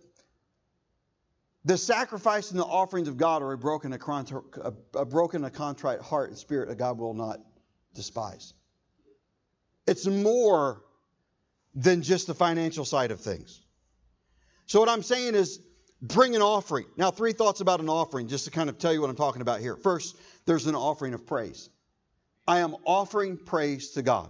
the 1.65 1.77
sacrifice 1.77 2.49
and 2.49 2.59
the 2.59 2.65
offerings 2.65 3.07
of 3.07 3.17
God 3.17 3.43
are 3.43 3.51
a 3.51 3.57
broken, 3.57 3.93
a, 3.93 4.73
a 4.95 5.05
broken, 5.05 5.43
a 5.43 5.51
contrite 5.51 6.01
heart 6.01 6.29
and 6.29 6.37
spirit 6.37 6.69
that 6.69 6.77
God 6.77 6.97
will 6.97 7.13
not 7.13 7.39
despise. 7.93 8.53
It's 9.85 10.07
more 10.07 10.81
than 11.75 12.01
just 12.01 12.27
the 12.27 12.33
financial 12.35 12.85
side 12.85 13.11
of 13.11 13.19
things. 13.19 13.59
So, 14.65 14.79
what 14.79 14.89
I'm 14.89 15.03
saying 15.03 15.35
is 15.35 15.59
bring 16.01 16.35
an 16.35 16.41
offering. 16.41 16.85
Now, 16.97 17.11
three 17.11 17.33
thoughts 17.33 17.61
about 17.61 17.79
an 17.79 17.89
offering, 17.89 18.27
just 18.27 18.45
to 18.45 18.51
kind 18.51 18.69
of 18.69 18.77
tell 18.77 18.93
you 18.93 19.01
what 19.01 19.09
I'm 19.09 19.15
talking 19.15 19.41
about 19.41 19.59
here. 19.59 19.75
First, 19.75 20.17
there's 20.45 20.67
an 20.67 20.75
offering 20.75 21.13
of 21.13 21.25
praise. 21.25 21.69
I 22.47 22.59
am 22.59 22.75
offering 22.85 23.37
praise 23.37 23.91
to 23.91 24.01
God. 24.01 24.29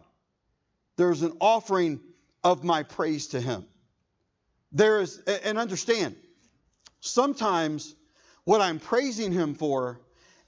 There's 0.98 1.24
an 1.24 1.34
offering 1.40 2.00
of 2.44 2.64
my 2.64 2.84
praise 2.84 3.28
to 3.28 3.42
Him. 3.42 3.66
There 4.72 5.02
is, 5.02 5.18
and 5.20 5.58
understand, 5.58 6.16
sometimes 7.00 7.96
what 8.44 8.62
I'm 8.62 8.80
praising 8.80 9.32
Him 9.32 9.56
for 9.56 10.00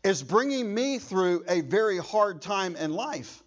is 0.03 0.21
bringing 0.21 0.71
me 0.71 0.99
through 0.99 1.43
a 1.47 1.61
very 1.61 1.97
hard 1.97 2.41
time 2.41 2.75
in 2.75 2.93
life. 2.93 3.41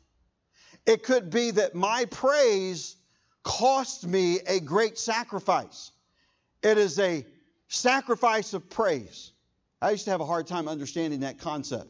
It 0.86 1.04
could 1.04 1.30
be 1.30 1.52
that 1.52 1.74
my 1.74 2.06
praise 2.06 2.96
cost 3.48 4.06
me 4.06 4.40
a 4.46 4.60
great 4.60 4.98
sacrifice. 4.98 5.90
It 6.62 6.76
is 6.76 6.98
a 6.98 7.24
sacrifice 7.68 8.52
of 8.52 8.68
praise. 8.68 9.32
I 9.80 9.92
used 9.92 10.04
to 10.04 10.10
have 10.10 10.20
a 10.20 10.26
hard 10.26 10.46
time 10.46 10.68
understanding 10.68 11.20
that 11.20 11.38
concept. 11.38 11.88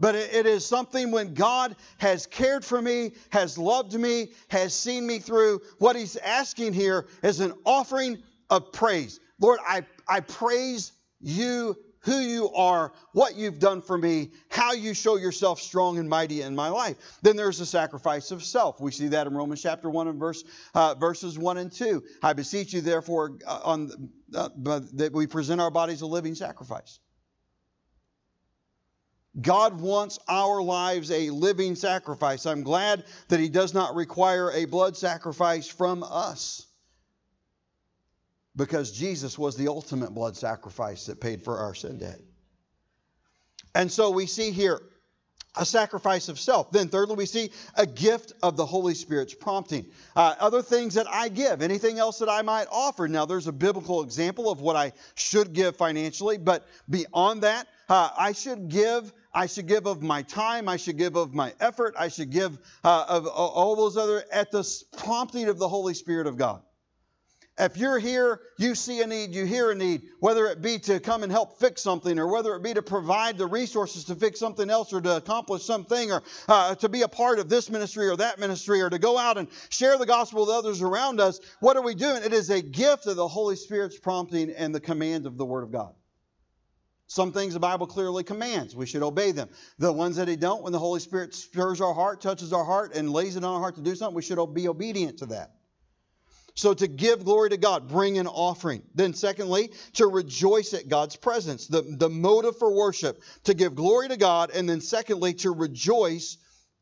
But 0.00 0.16
it 0.16 0.44
is 0.44 0.66
something 0.66 1.12
when 1.12 1.34
God 1.34 1.76
has 1.98 2.26
cared 2.26 2.64
for 2.64 2.82
me, 2.82 3.12
has 3.30 3.56
loved 3.56 3.94
me, 3.94 4.32
has 4.48 4.74
seen 4.74 5.06
me 5.06 5.20
through. 5.20 5.60
What 5.78 5.94
He's 5.94 6.16
asking 6.16 6.72
here 6.72 7.06
is 7.22 7.38
an 7.38 7.52
offering 7.64 8.20
of 8.50 8.72
praise. 8.72 9.20
Lord, 9.38 9.60
I, 9.64 9.84
I 10.08 10.18
praise 10.18 10.90
you 11.20 11.76
who 12.06 12.20
you 12.20 12.50
are, 12.52 12.92
what 13.12 13.34
you've 13.34 13.58
done 13.58 13.82
for 13.82 13.98
me, 13.98 14.30
how 14.48 14.72
you 14.72 14.94
show 14.94 15.16
yourself 15.16 15.60
strong 15.60 15.98
and 15.98 16.08
mighty 16.08 16.40
in 16.40 16.54
my 16.54 16.68
life. 16.68 16.96
Then 17.20 17.34
there's 17.34 17.58
the 17.58 17.66
sacrifice 17.66 18.30
of 18.30 18.44
self. 18.44 18.80
We 18.80 18.92
see 18.92 19.08
that 19.08 19.26
in 19.26 19.34
Romans 19.34 19.60
chapter 19.60 19.90
1 19.90 20.06
and 20.06 20.18
verse, 20.18 20.44
uh, 20.72 20.94
verses 20.94 21.36
1 21.36 21.58
and 21.58 21.70
2. 21.70 22.04
I 22.22 22.32
beseech 22.32 22.72
you, 22.72 22.80
therefore, 22.80 23.38
uh, 23.44 23.60
on, 23.64 24.10
uh, 24.32 24.48
that 24.94 25.10
we 25.12 25.26
present 25.26 25.60
our 25.60 25.70
bodies 25.70 26.00
a 26.00 26.06
living 26.06 26.36
sacrifice. 26.36 27.00
God 29.38 29.80
wants 29.80 30.20
our 30.28 30.62
lives 30.62 31.10
a 31.10 31.30
living 31.30 31.74
sacrifice. 31.74 32.46
I'm 32.46 32.62
glad 32.62 33.04
that 33.28 33.40
He 33.40 33.48
does 33.48 33.74
not 33.74 33.96
require 33.96 34.52
a 34.52 34.64
blood 34.64 34.96
sacrifice 34.96 35.66
from 35.66 36.04
us 36.04 36.65
because 38.56 38.90
Jesus 38.90 39.38
was 39.38 39.56
the 39.56 39.68
ultimate 39.68 40.10
blood 40.10 40.36
sacrifice 40.36 41.06
that 41.06 41.20
paid 41.20 41.42
for 41.42 41.58
our 41.58 41.74
sin 41.74 41.98
debt. 41.98 42.20
And 43.74 43.92
so 43.92 44.10
we 44.10 44.26
see 44.26 44.50
here 44.50 44.80
a 45.56 45.64
sacrifice 45.64 46.28
of 46.28 46.38
self. 46.38 46.70
Then, 46.70 46.88
thirdly, 46.88 47.16
we 47.16 47.26
see 47.26 47.50
a 47.74 47.86
gift 47.86 48.32
of 48.42 48.56
the 48.56 48.66
Holy 48.66 48.94
Spirit's 48.94 49.34
prompting. 49.34 49.86
Uh, 50.14 50.34
other 50.38 50.62
things 50.62 50.94
that 50.94 51.06
I 51.08 51.28
give, 51.28 51.62
anything 51.62 51.98
else 51.98 52.18
that 52.18 52.28
I 52.28 52.42
might 52.42 52.66
offer. 52.70 53.08
Now, 53.08 53.26
there's 53.26 53.46
a 53.46 53.52
biblical 53.52 54.02
example 54.02 54.50
of 54.50 54.60
what 54.60 54.76
I 54.76 54.92
should 55.14 55.52
give 55.52 55.76
financially, 55.76 56.38
but 56.38 56.66
beyond 56.88 57.42
that, 57.42 57.66
uh, 57.88 58.10
I 58.18 58.32
should 58.32 58.68
give. 58.68 59.12
I 59.32 59.46
should 59.46 59.66
give 59.66 59.86
of 59.86 60.02
my 60.02 60.22
time. 60.22 60.66
I 60.66 60.78
should 60.78 60.96
give 60.96 61.14
of 61.14 61.34
my 61.34 61.52
effort. 61.60 61.94
I 61.98 62.08
should 62.08 62.30
give 62.30 62.58
uh, 62.82 63.04
of 63.06 63.26
all 63.26 63.76
those 63.76 63.98
other 63.98 64.24
at 64.32 64.50
the 64.50 64.66
prompting 64.96 65.48
of 65.48 65.58
the 65.58 65.68
Holy 65.68 65.92
Spirit 65.92 66.26
of 66.26 66.38
God. 66.38 66.62
If 67.58 67.78
you're 67.78 67.98
here, 67.98 68.42
you 68.58 68.74
see 68.74 69.00
a 69.00 69.06
need, 69.06 69.34
you 69.34 69.46
hear 69.46 69.70
a 69.70 69.74
need, 69.74 70.02
whether 70.20 70.46
it 70.46 70.60
be 70.60 70.78
to 70.80 71.00
come 71.00 71.22
and 71.22 71.32
help 71.32 71.58
fix 71.58 71.80
something, 71.80 72.18
or 72.18 72.30
whether 72.30 72.54
it 72.54 72.62
be 72.62 72.74
to 72.74 72.82
provide 72.82 73.38
the 73.38 73.46
resources 73.46 74.04
to 74.04 74.14
fix 74.14 74.38
something 74.38 74.68
else, 74.68 74.92
or 74.92 75.00
to 75.00 75.16
accomplish 75.16 75.64
something, 75.64 76.12
or 76.12 76.22
uh, 76.48 76.74
to 76.74 76.90
be 76.90 77.00
a 77.00 77.08
part 77.08 77.38
of 77.38 77.48
this 77.48 77.70
ministry 77.70 78.08
or 78.08 78.16
that 78.16 78.38
ministry, 78.38 78.82
or 78.82 78.90
to 78.90 78.98
go 78.98 79.16
out 79.16 79.38
and 79.38 79.48
share 79.70 79.96
the 79.96 80.04
gospel 80.04 80.42
with 80.42 80.50
others 80.50 80.82
around 80.82 81.18
us, 81.18 81.40
what 81.60 81.78
are 81.78 81.82
we 81.82 81.94
doing? 81.94 82.22
It 82.22 82.34
is 82.34 82.50
a 82.50 82.60
gift 82.60 83.06
of 83.06 83.16
the 83.16 83.26
Holy 83.26 83.56
Spirit's 83.56 83.98
prompting 83.98 84.50
and 84.50 84.74
the 84.74 84.80
command 84.80 85.24
of 85.24 85.38
the 85.38 85.46
Word 85.46 85.62
of 85.62 85.72
God. 85.72 85.94
Some 87.06 87.32
things 87.32 87.54
the 87.54 87.60
Bible 87.60 87.86
clearly 87.86 88.22
commands. 88.22 88.76
We 88.76 88.84
should 88.84 89.02
obey 89.02 89.30
them. 89.30 89.48
The 89.78 89.92
ones 89.92 90.16
that 90.16 90.28
He 90.28 90.36
don't, 90.36 90.62
when 90.62 90.72
the 90.72 90.78
Holy 90.78 91.00
Spirit 91.00 91.34
stirs 91.34 91.80
our 91.80 91.94
heart, 91.94 92.20
touches 92.20 92.52
our 92.52 92.64
heart, 92.64 92.94
and 92.94 93.10
lays 93.10 93.36
it 93.36 93.44
on 93.44 93.54
our 93.54 93.60
heart 93.60 93.76
to 93.76 93.82
do 93.82 93.94
something, 93.94 94.14
we 94.14 94.22
should 94.22 94.44
be 94.52 94.68
obedient 94.68 95.20
to 95.20 95.26
that. 95.26 95.55
So 96.56 96.72
to 96.72 96.88
give 96.88 97.24
glory 97.24 97.50
to 97.50 97.58
God, 97.58 97.86
bring 97.86 98.16
an 98.16 98.26
offering. 98.26 98.82
Then, 98.94 99.12
secondly, 99.12 99.70
to 99.94 100.06
rejoice 100.06 100.72
at 100.72 100.88
God's 100.88 101.14
presence. 101.14 101.66
The, 101.66 101.82
the 101.82 102.08
motive 102.08 102.58
for 102.58 102.74
worship, 102.74 103.22
to 103.44 103.52
give 103.52 103.74
glory 103.74 104.08
to 104.08 104.16
God. 104.16 104.50
And 104.50 104.68
then, 104.68 104.80
secondly, 104.80 105.34
to 105.34 105.50
rejoice 105.50 106.38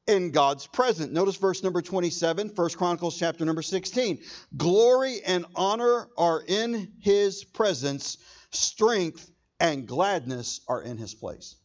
in 0.06 0.30
God's 0.30 0.68
presence. 0.68 1.10
Notice 1.10 1.36
verse 1.36 1.64
number 1.64 1.82
27, 1.82 2.52
1 2.54 2.70
Chronicles 2.70 3.18
chapter 3.18 3.44
number 3.44 3.62
16. 3.62 4.20
Glory 4.56 5.20
and 5.26 5.44
honor 5.56 6.08
are 6.16 6.42
in 6.46 6.92
his 7.00 7.42
presence, 7.42 8.18
strength 8.52 9.28
and 9.58 9.88
gladness 9.88 10.60
are 10.68 10.82
in 10.82 10.98
his 10.98 11.14
place. 11.14 11.56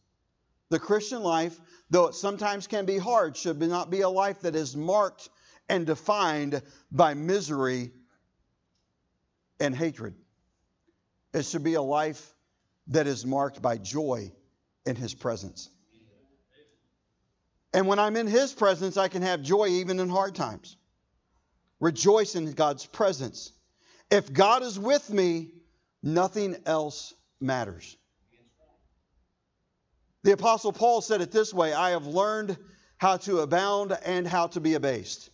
The 0.70 0.80
Christian 0.80 1.22
life, 1.22 1.60
though 1.90 2.06
it 2.06 2.14
sometimes 2.14 2.66
can 2.66 2.86
be 2.86 2.98
hard, 2.98 3.36
should 3.36 3.60
not 3.60 3.90
be 3.90 4.00
a 4.00 4.08
life 4.08 4.40
that 4.40 4.56
is 4.56 4.76
marked 4.76 5.28
and 5.68 5.86
defined 5.86 6.62
by 6.90 7.14
misery 7.14 7.92
and 9.60 9.74
hatred. 9.74 10.14
It 11.32 11.44
should 11.44 11.62
be 11.62 11.74
a 11.74 11.82
life 11.82 12.34
that 12.88 13.06
is 13.06 13.24
marked 13.24 13.62
by 13.62 13.78
joy 13.78 14.32
in 14.84 14.96
His 14.96 15.14
presence. 15.14 15.70
And 17.72 17.86
when 17.86 17.98
I'm 17.98 18.16
in 18.16 18.26
His 18.26 18.52
presence, 18.52 18.96
I 18.96 19.08
can 19.08 19.22
have 19.22 19.42
joy 19.42 19.68
even 19.68 20.00
in 20.00 20.08
hard 20.08 20.34
times. 20.34 20.76
Rejoice 21.78 22.34
in 22.34 22.52
God's 22.52 22.84
presence. 22.84 23.52
If 24.10 24.32
God 24.32 24.62
is 24.62 24.78
with 24.78 25.08
me, 25.10 25.52
nothing 26.02 26.56
else 26.66 27.14
matters. 27.40 27.96
The 30.22 30.32
Apostle 30.32 30.72
Paul 30.72 31.00
said 31.00 31.20
it 31.20 31.30
this 31.30 31.54
way 31.54 31.72
I 31.72 31.90
have 31.90 32.06
learned 32.06 32.56
how 32.98 33.16
to 33.18 33.40
abound 33.40 33.96
and 34.04 34.26
how 34.26 34.48
to 34.48 34.60
be 34.60 34.74
abased. 34.74 35.30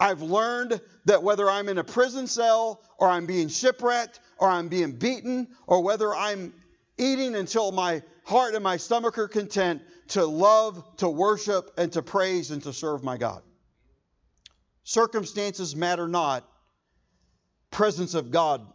I've 0.00 0.22
learned 0.22 0.80
that 1.04 1.22
whether 1.22 1.48
I'm 1.48 1.68
in 1.68 1.78
a 1.78 1.84
prison 1.84 2.26
cell 2.26 2.82
or 2.98 3.08
I'm 3.08 3.26
being 3.26 3.48
shipwrecked 3.48 4.20
or 4.38 4.48
I'm 4.48 4.68
being 4.68 4.92
beaten 4.92 5.48
or 5.66 5.82
whether 5.82 6.14
I'm 6.14 6.52
eating 6.98 7.34
until 7.34 7.72
my 7.72 8.02
heart 8.24 8.54
and 8.54 8.64
my 8.64 8.76
stomach 8.76 9.18
are 9.18 9.28
content 9.28 9.82
to 10.08 10.24
love, 10.24 10.82
to 10.98 11.08
worship, 11.08 11.70
and 11.78 11.92
to 11.92 12.02
praise 12.02 12.50
and 12.50 12.62
to 12.62 12.72
serve 12.72 13.02
my 13.02 13.16
God. 13.16 13.42
Circumstances 14.82 15.74
matter 15.74 16.08
not. 16.08 16.46
Presence 17.70 18.14
of 18.14 18.30
God 18.30 18.66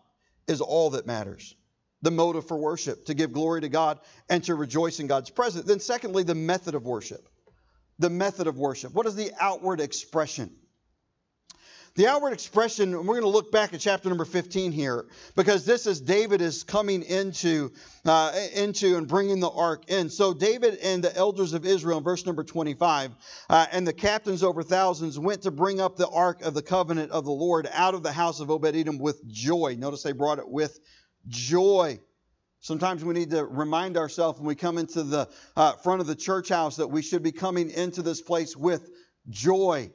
is 0.48 0.62
all 0.62 0.92
that 0.92 1.06
matters. 1.06 1.56
The 2.02 2.12
motive 2.12 2.48
for 2.48 2.58
worship, 2.58 3.06
to 3.06 3.14
give 3.14 3.34
glory 3.34 3.62
to 3.62 3.70
God 3.70 4.00
and 4.30 4.44
to 4.46 4.56
rejoice 4.56 5.00
in 5.00 5.08
God's 5.08 5.30
presence. 5.30 5.66
Then, 5.66 5.80
secondly, 5.80 6.24
the 6.24 6.36
method 6.36 6.74
of 6.74 6.86
worship. 6.86 7.28
The 8.00 8.10
method 8.10 8.48
of 8.48 8.58
worship. 8.58 8.94
What 8.94 9.06
is 9.06 9.16
the 9.16 9.32
outward 9.40 9.82
expression? 9.82 10.56
The 11.96 12.08
outward 12.08 12.34
expression, 12.34 12.94
and 12.94 13.08
we're 13.08 13.20
going 13.20 13.24
to 13.24 13.30
look 13.30 13.52
back 13.52 13.74
at 13.74 13.80
chapter 13.80 14.10
number 14.10 14.26
15 14.26 14.72
here, 14.72 15.06
because 15.36 15.66
this 15.66 15.88
is 15.88 16.00
David 16.00 16.40
is 16.40 16.64
coming 16.64 17.02
into, 17.04 17.72
uh, 18.06 18.32
into 18.54 18.96
and 18.98 19.08
bringing 19.08 19.40
the 19.40 19.50
ark 19.50 19.90
in. 19.90 20.10
So 20.10 20.34
David 20.34 20.78
and 20.84 21.04
the 21.04 21.16
elders 21.16 21.54
of 21.54 21.66
Israel, 21.66 22.00
verse 22.00 22.26
number 22.26 22.44
25, 22.44 23.12
uh, 23.50 23.66
and 23.72 23.88
the 23.88 23.94
captains 23.94 24.44
over 24.44 24.62
thousands 24.62 25.18
went 25.18 25.42
to 25.44 25.52
bring 25.52 25.82
up 25.82 25.98
the 25.98 26.08
ark 26.08 26.42
of 26.44 26.54
the 26.54 26.62
covenant 26.62 27.12
of 27.12 27.26
the 27.26 27.32
Lord 27.32 27.68
out 27.74 27.96
of 27.96 28.04
the 28.04 28.12
house 28.12 28.40
of 28.40 28.52
Obed 28.52 28.76
Edom 28.76 29.00
with 29.00 29.28
joy. 29.28 29.76
Notice 29.78 30.04
they 30.04 30.12
brought 30.12 30.40
it 30.40 30.48
with 30.48 30.80
joy. 31.28 32.00
Sometimes 32.62 33.04
we 33.04 33.14
need 33.14 33.32
to 33.32 33.46
remind 33.46 33.98
ourselves 33.98 34.38
when 34.40 34.48
we 34.48 34.56
come 34.56 34.78
into 34.78 35.02
the 35.02 35.28
uh, 35.56 35.74
front 35.74 36.02
of 36.02 36.08
the 36.08 36.16
church 36.16 36.50
house 36.50 36.76
that 36.76 36.88
we 36.88 37.02
should 37.02 37.24
be 37.24 37.32
coming 37.32 37.72
into 37.72 38.02
this 38.02 38.22
place 38.22 38.56
with 38.56 38.90
joy. 39.30 39.92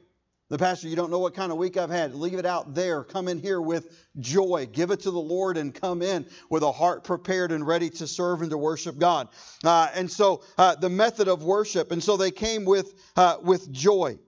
The 0.49 0.59
pastor, 0.59 0.87
you 0.87 0.95
don't 0.95 1.09
know 1.09 1.17
what 1.17 1.33
kind 1.33 1.51
of 1.51 1.57
week 1.57 1.75
I've 1.75 1.89
had. 1.89 2.13
Leave 2.13 2.37
it 2.37 2.45
out 2.45 2.75
there. 2.75 3.03
Come 3.03 3.27
in 3.27 3.39
here 3.39 3.59
with 3.59 4.05
joy. 4.19 4.67
Give 4.71 4.91
it 4.91 4.99
to 5.01 5.09
the 5.09 5.17
Lord 5.19 5.57
and 5.57 5.73
come 5.73 6.03
in 6.03 6.27
with 6.51 6.61
a 6.61 6.71
heart 6.71 7.03
prepared 7.03 7.51
and 7.51 7.65
ready 7.65 7.89
to 7.89 8.05
serve 8.05 8.43
and 8.43 8.51
to 8.51 8.57
worship 8.57 8.99
God. 8.99 9.29
Uh, 9.63 9.89
and 9.95 10.09
so 10.09 10.43
uh, 10.59 10.75
the 10.75 10.89
method 10.89 11.27
of 11.27 11.43
worship. 11.43 11.91
And 11.91 12.03
so 12.03 12.15
they 12.15 12.29
came 12.29 12.63
with, 12.63 12.93
uh, 13.15 13.37
with 13.41 13.71
joy. 13.71 14.19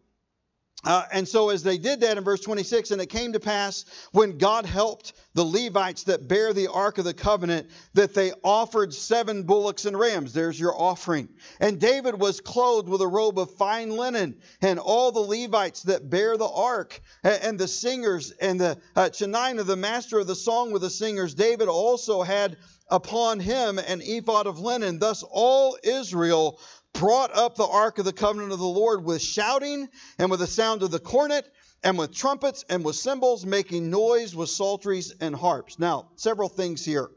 Uh, 0.83 1.03
and 1.11 1.27
so, 1.27 1.49
as 1.49 1.63
they 1.63 1.77
did 1.79 2.01
that 2.01 2.17
in 2.17 2.23
verse 2.23 2.41
26, 2.41 2.91
and 2.91 3.01
it 3.01 3.07
came 3.07 3.33
to 3.33 3.39
pass 3.39 3.83
when 4.11 4.37
God 4.37 4.65
helped 4.65 5.13
the 5.33 5.43
Levites 5.43 6.03
that 6.03 6.27
bear 6.27 6.53
the 6.53 6.67
ark 6.67 6.99
of 6.99 7.03
the 7.03 7.15
covenant, 7.15 7.71
that 7.95 8.13
they 8.13 8.31
offered 8.43 8.93
seven 8.93 9.41
bullocks 9.43 9.85
and 9.85 9.97
rams. 9.97 10.33
There's 10.33 10.59
your 10.59 10.79
offering. 10.79 11.29
And 11.59 11.79
David 11.79 12.19
was 12.19 12.41
clothed 12.41 12.89
with 12.89 13.01
a 13.01 13.07
robe 13.07 13.39
of 13.39 13.55
fine 13.55 13.89
linen, 13.89 14.39
and 14.61 14.77
all 14.77 15.11
the 15.11 15.19
Levites 15.19 15.81
that 15.83 16.11
bear 16.11 16.37
the 16.37 16.47
ark, 16.47 17.01
and, 17.23 17.57
the 17.57 17.67
singers, 17.67 18.31
and 18.31 18.61
the 18.61 18.77
uh, 18.95 19.09
Chenaniah, 19.09 19.63
the 19.63 19.75
master 19.75 20.19
of 20.19 20.27
the 20.27 20.35
song 20.35 20.71
with 20.71 20.83
the 20.83 20.91
singers, 20.91 21.33
David 21.33 21.69
also 21.69 22.21
had 22.21 22.55
upon 22.89 23.39
him 23.39 23.79
an 23.79 24.01
ephod 24.01 24.47
of 24.47 24.59
linen. 24.59 24.99
Thus 24.99 25.23
all 25.23 25.77
Israel 25.83 26.59
brought 26.93 27.35
up 27.35 27.55
the 27.55 27.67
ark 27.67 27.99
of 27.99 28.05
the 28.05 28.13
covenant 28.13 28.51
of 28.51 28.59
the 28.59 28.65
Lord 28.65 29.03
with 29.03 29.21
shouting 29.21 29.87
and 30.17 30.31
with 30.31 30.39
the 30.39 30.47
sound 30.47 30.83
of 30.83 30.91
the 30.91 30.99
cornet 30.99 31.47
and 31.83 31.97
with 31.97 32.13
trumpets 32.13 32.65
and 32.69 32.83
with 32.83 32.95
cymbals, 32.95 33.45
making 33.45 33.89
noise 33.89 34.35
with 34.35 34.49
psalteries 34.49 35.13
and 35.21 35.35
harps. 35.35 35.77
Now, 35.77 36.09
several 36.15 36.49
things 36.49 36.83
here. 36.83 37.09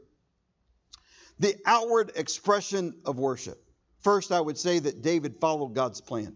The 1.39 1.55
outward 1.65 2.11
expression 2.15 3.01
of 3.05 3.17
worship. 3.17 3.57
First, 4.01 4.31
I 4.31 4.39
would 4.39 4.57
say 4.57 4.79
that 4.79 5.01
David 5.01 5.37
followed 5.39 5.73
God's 5.73 6.01
plan. 6.01 6.35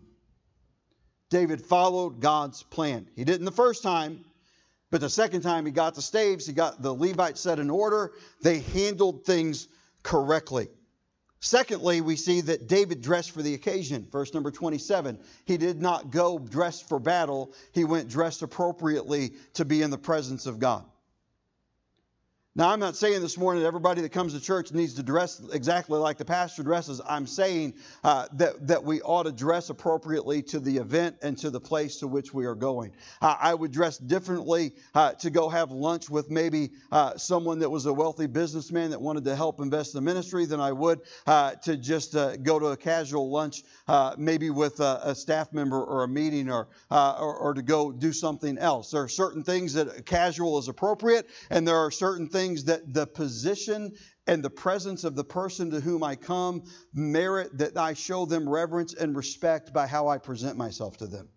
David 1.30 1.62
followed 1.62 2.22
God's 2.22 2.64
plan. 2.64 3.08
He 3.16 3.24
didn't 3.24 3.46
the 3.46 3.52
first 3.52 3.84
time, 3.84 4.24
but 4.92 5.02
the 5.02 5.10
second 5.10 5.42
time 5.42 5.66
he 5.66 5.72
got 5.72 5.96
the 5.96 6.02
staves, 6.02 6.46
he 6.46 6.54
got 6.54 6.82
the 6.82 6.94
Levites 6.94 7.42
set 7.42 7.60
in 7.60 7.70
order. 7.70 8.14
They 8.42 8.60
handled 8.60 9.26
things 9.26 9.68
correctly. 10.04 10.70
Secondly, 11.40 12.02
we 12.02 12.16
see 12.16 12.42
that 12.42 12.68
David 12.68 13.02
dressed 13.02 13.32
for 13.32 13.42
the 13.42 13.54
occasion. 13.54 14.08
Verse 14.12 14.34
number 14.34 14.52
27. 14.52 15.20
He 15.46 15.58
did 15.58 15.82
not 15.82 16.10
go 16.10 16.40
dressed 16.40 16.88
for 16.90 17.00
battle, 17.00 17.54
he 17.72 17.84
went 17.84 18.10
dressed 18.10 18.42
appropriately 18.42 19.34
to 19.54 19.66
be 19.66 19.82
in 19.82 19.92
the 19.92 19.98
presence 19.98 20.46
of 20.46 20.60
God. 20.60 20.86
Now, 22.58 22.70
I'm 22.70 22.80
not 22.80 22.96
saying 22.96 23.20
this 23.20 23.38
morning 23.38 23.64
that 23.64 23.68
everybody 23.68 24.02
that 24.02 24.14
comes 24.14 24.34
to 24.34 24.40
church 24.40 24.72
needs 24.72 24.94
to 24.94 25.04
dress 25.04 25.42
exactly 25.52 26.00
like 26.00 26.18
the 26.18 26.24
pastor 26.24 26.64
dresses. 26.64 27.02
I'm 27.06 27.28
saying 27.28 27.74
uh, 28.02 28.28
that, 28.36 28.66
that 28.66 28.82
we 28.82 29.02
ought 29.02 29.24
to 29.24 29.34
dress 29.34 29.70
appropriately 29.70 30.42
to 30.44 30.62
the 30.62 30.78
event 30.78 31.18
and 31.22 31.38
to 31.40 31.50
the 31.50 31.60
place 31.60 31.98
to 31.98 32.08
which 32.08 32.34
we 32.34 32.46
are 32.46 32.56
going. 32.56 32.94
Uh, 33.22 33.36
I 33.42 33.54
would 33.54 33.74
dress 33.74 33.98
differently 33.98 34.72
uh, 34.94 35.12
to 35.16 35.30
go 35.30 35.50
have 35.50 35.72
lunch 35.72 36.10
with 36.10 36.32
maybe 36.32 36.72
uh, 36.94 37.18
someone 37.18 37.60
that 37.60 37.70
was 37.70 37.88
a 37.88 37.94
wealthy 37.94 38.26
businessman 38.26 38.90
that 38.92 39.02
wanted 39.02 39.26
to 39.26 39.36
help 39.36 39.60
invest 39.60 39.94
in 39.94 39.98
the 39.98 40.10
ministry 40.10 40.46
than 40.46 40.62
I 40.62 40.72
would 40.72 41.02
uh, 41.28 41.56
to 41.56 41.76
just 41.76 42.16
uh, 42.16 42.38
go 42.38 42.58
to 42.58 42.68
a 42.68 42.78
casual 42.78 43.30
lunch, 43.30 43.64
maybe 44.18 44.50
with 44.50 44.80
a, 44.80 45.02
a, 45.04 45.14
staff 45.14 45.52
member 45.52 45.84
or 45.84 46.06
a 46.06 46.08
meeting 46.08 46.50
or, 46.50 46.70
or, 46.90 47.36
or 47.36 47.54
to 47.54 47.62
go 47.62 47.92
do 47.92 48.14
something 48.14 48.58
else. 48.58 48.92
There 48.92 49.04
are 49.04 49.10
certain 49.10 49.44
things 49.44 49.74
that 49.74 50.06
casual 50.06 50.58
is 50.58 50.70
appropriate, 50.70 51.28
and 51.50 51.68
there 51.68 51.80
are 51.80 51.92
certain 51.92 52.30
things 52.30 52.45
things 52.46 52.66
that 52.66 52.94
the 52.94 53.08
position 53.08 53.94
and 54.28 54.44
the 54.44 54.50
presence 54.50 55.04
of 55.04 55.16
the 55.16 55.24
person 55.24 55.72
to 55.72 55.80
whom 55.80 56.04
I 56.04 56.16
come 56.16 56.64
merit 56.94 57.58
that 57.58 57.76
I 57.76 57.94
show 57.94 58.26
them 58.26 58.48
reverence 58.48 58.94
and 58.94 59.16
respect 59.16 59.74
by 59.74 59.88
how 59.88 60.08
I 60.10 60.20
present 60.20 60.58
myself 60.58 60.98
to 60.98 61.08
them. 61.08 61.30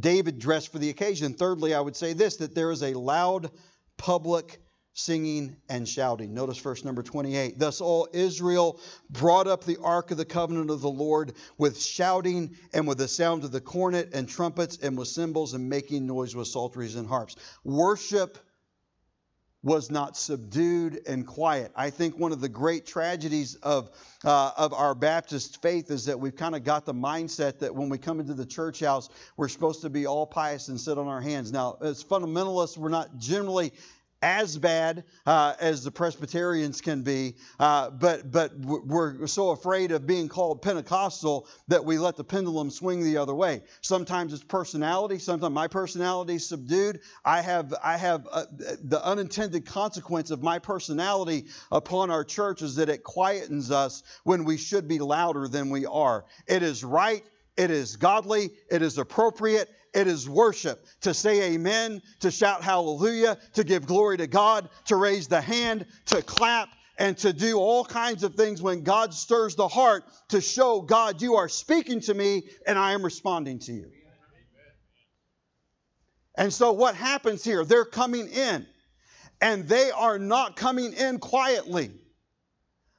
David 0.00 0.38
dressed 0.38 0.72
for 0.72 0.78
the 0.78 0.90
occasion. 0.90 1.34
Thirdly, 1.34 1.74
I 1.74 1.80
would 1.80 1.94
say 1.94 2.14
this 2.14 2.36
that 2.36 2.54
there 2.54 2.70
is 2.70 2.82
a 2.82 2.94
loud 2.94 3.50
public 3.98 4.60
singing 4.94 5.54
and 5.68 5.86
shouting. 5.86 6.32
Notice 6.32 6.56
verse 6.56 6.82
number 6.82 7.02
28. 7.02 7.58
Thus 7.58 7.82
all 7.82 8.08
Israel 8.14 8.80
brought 9.10 9.46
up 9.46 9.62
the 9.62 9.76
ark 9.82 10.10
of 10.10 10.16
the 10.16 10.24
covenant 10.24 10.70
of 10.70 10.80
the 10.80 10.88
Lord 10.88 11.34
with 11.58 11.78
shouting 11.78 12.56
and 12.72 12.88
with 12.88 12.96
the 12.96 13.08
sound 13.08 13.44
of 13.44 13.52
the 13.52 13.60
cornet 13.60 14.14
and 14.14 14.26
trumpets 14.26 14.78
and 14.78 14.96
with 14.96 15.08
cymbals 15.08 15.52
and 15.52 15.68
making 15.68 16.06
noise 16.06 16.34
with 16.34 16.48
psalteries 16.48 16.96
and 16.96 17.06
harps. 17.06 17.36
Worship 17.62 18.38
was 19.66 19.90
not 19.90 20.16
subdued 20.16 21.00
and 21.08 21.26
quiet. 21.26 21.72
I 21.74 21.90
think 21.90 22.16
one 22.16 22.30
of 22.30 22.40
the 22.40 22.48
great 22.48 22.86
tragedies 22.86 23.56
of, 23.56 23.90
uh, 24.24 24.52
of 24.56 24.72
our 24.72 24.94
Baptist 24.94 25.60
faith 25.60 25.90
is 25.90 26.04
that 26.04 26.20
we've 26.20 26.36
kind 26.36 26.54
of 26.54 26.62
got 26.62 26.86
the 26.86 26.94
mindset 26.94 27.58
that 27.58 27.74
when 27.74 27.88
we 27.88 27.98
come 27.98 28.20
into 28.20 28.32
the 28.32 28.46
church 28.46 28.78
house, 28.78 29.08
we're 29.36 29.48
supposed 29.48 29.82
to 29.82 29.90
be 29.90 30.06
all 30.06 30.24
pious 30.24 30.68
and 30.68 30.80
sit 30.80 30.98
on 30.98 31.08
our 31.08 31.20
hands. 31.20 31.50
Now, 31.50 31.78
as 31.80 32.04
fundamentalists, 32.04 32.78
we're 32.78 32.90
not 32.90 33.18
generally 33.18 33.72
as 34.26 34.58
bad 34.58 35.04
uh, 35.24 35.54
as 35.60 35.84
the 35.84 35.90
Presbyterians 35.92 36.80
can 36.80 37.02
be, 37.02 37.36
uh, 37.60 37.90
but 37.90 38.32
but 38.32 38.58
we're 38.58 39.24
so 39.28 39.50
afraid 39.50 39.92
of 39.92 40.04
being 40.04 40.28
called 40.28 40.60
Pentecostal 40.62 41.46
that 41.68 41.84
we 41.84 41.96
let 41.96 42.16
the 42.16 42.24
pendulum 42.24 42.70
swing 42.70 43.04
the 43.04 43.18
other 43.18 43.34
way. 43.34 43.62
Sometimes 43.82 44.32
it's 44.32 44.42
personality. 44.42 45.20
Sometimes 45.20 45.54
my 45.54 45.68
personality 45.68 46.34
is 46.34 46.46
subdued. 46.46 47.02
I 47.24 47.40
have 47.40 47.72
I 47.84 47.96
have 47.96 48.26
uh, 48.32 48.46
the 48.82 49.00
unintended 49.04 49.64
consequence 49.64 50.32
of 50.32 50.42
my 50.42 50.58
personality 50.58 51.44
upon 51.70 52.10
our 52.10 52.24
church 52.24 52.62
is 52.62 52.74
that 52.76 52.88
it 52.88 53.04
quietens 53.04 53.70
us 53.70 54.02
when 54.24 54.44
we 54.44 54.56
should 54.56 54.88
be 54.88 54.98
louder 54.98 55.46
than 55.46 55.70
we 55.70 55.86
are. 55.86 56.24
It 56.48 56.64
is 56.64 56.82
right. 56.82 57.22
It 57.56 57.70
is 57.70 57.94
godly. 57.96 58.50
It 58.70 58.82
is 58.82 58.98
appropriate. 58.98 59.70
It 59.94 60.06
is 60.06 60.28
worship 60.28 60.84
to 61.02 61.14
say 61.14 61.54
amen, 61.54 62.02
to 62.20 62.30
shout 62.30 62.62
hallelujah, 62.62 63.38
to 63.54 63.64
give 63.64 63.86
glory 63.86 64.18
to 64.18 64.26
God, 64.26 64.68
to 64.86 64.96
raise 64.96 65.28
the 65.28 65.40
hand, 65.40 65.86
to 66.06 66.22
clap, 66.22 66.68
and 66.98 67.16
to 67.18 67.32
do 67.32 67.58
all 67.58 67.84
kinds 67.84 68.22
of 68.22 68.34
things 68.34 68.62
when 68.62 68.82
God 68.82 69.12
stirs 69.12 69.54
the 69.54 69.68
heart 69.68 70.04
to 70.30 70.40
show 70.40 70.80
God, 70.80 71.20
you 71.20 71.36
are 71.36 71.48
speaking 71.48 72.00
to 72.00 72.14
me 72.14 72.44
and 72.66 72.78
I 72.78 72.92
am 72.92 73.04
responding 73.04 73.58
to 73.60 73.72
you. 73.72 73.90
And 76.36 76.52
so 76.52 76.72
what 76.72 76.94
happens 76.94 77.42
here? 77.42 77.64
They're 77.64 77.86
coming 77.86 78.28
in, 78.28 78.66
and 79.40 79.66
they 79.66 79.90
are 79.90 80.18
not 80.18 80.56
coming 80.56 80.92
in 80.92 81.18
quietly, 81.18 81.90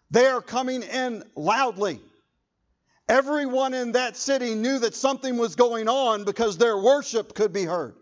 they 0.09 0.25
are 0.25 0.41
coming 0.41 0.83
in 0.83 1.23
loudly. 1.35 2.01
Everyone 3.09 3.73
in 3.73 3.93
that 3.93 4.17
city 4.17 4.53
knew 4.53 4.79
that 4.79 4.93
something 4.93 5.37
was 5.37 5.55
going 5.55 5.87
on 5.87 6.25
because 6.25 6.57
their 6.57 6.77
worship 6.77 7.33
could 7.33 7.53
be 7.53 7.63
heard. 7.63 7.95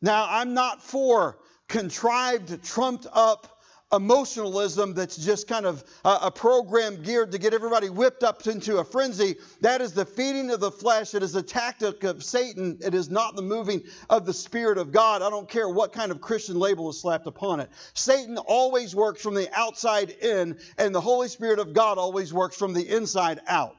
Now, 0.00 0.26
I'm 0.28 0.54
not 0.54 0.82
for 0.82 1.38
contrived, 1.68 2.64
trumped 2.64 3.06
up 3.12 3.51
emotionalism 3.92 4.94
that's 4.94 5.16
just 5.16 5.46
kind 5.46 5.66
of 5.66 5.84
a, 6.04 6.18
a, 6.22 6.30
program 6.30 7.02
geared 7.02 7.30
to 7.32 7.38
get 7.38 7.52
everybody 7.52 7.90
whipped 7.90 8.22
up 8.22 8.46
into 8.46 8.78
a 8.78 8.84
frenzy. 8.84 9.36
That 9.60 9.80
is 9.80 9.92
the 9.92 10.06
feeding 10.06 10.50
of 10.50 10.60
the 10.60 10.70
flesh. 10.70 11.14
It 11.14 11.22
is 11.22 11.34
a 11.34 11.42
tactic 11.42 12.02
of 12.04 12.24
Satan. 12.24 12.78
It 12.84 12.94
is 12.94 13.10
not 13.10 13.36
the 13.36 13.42
moving 13.42 13.82
of 14.08 14.24
the 14.24 14.32
Spirit 14.32 14.78
of 14.78 14.92
God. 14.92 15.20
I 15.20 15.28
don't 15.28 15.48
care 15.48 15.68
what 15.68 15.92
kind 15.92 16.10
of 16.10 16.20
Christian 16.20 16.58
label 16.58 16.88
is 16.88 17.00
slapped 17.00 17.26
upon 17.26 17.60
it. 17.60 17.68
Satan 17.94 18.38
always 18.38 18.96
works 18.96 19.20
from 19.20 19.34
the 19.34 19.48
outside 19.52 20.10
in, 20.10 20.58
and 20.78 20.94
the 20.94 21.00
Holy 21.00 21.28
Spirit 21.28 21.58
of 21.58 21.74
God 21.74 21.98
always 21.98 22.32
works 22.32 22.56
from 22.56 22.72
the 22.72 22.88
inside 22.88 23.40
out. 23.46 23.76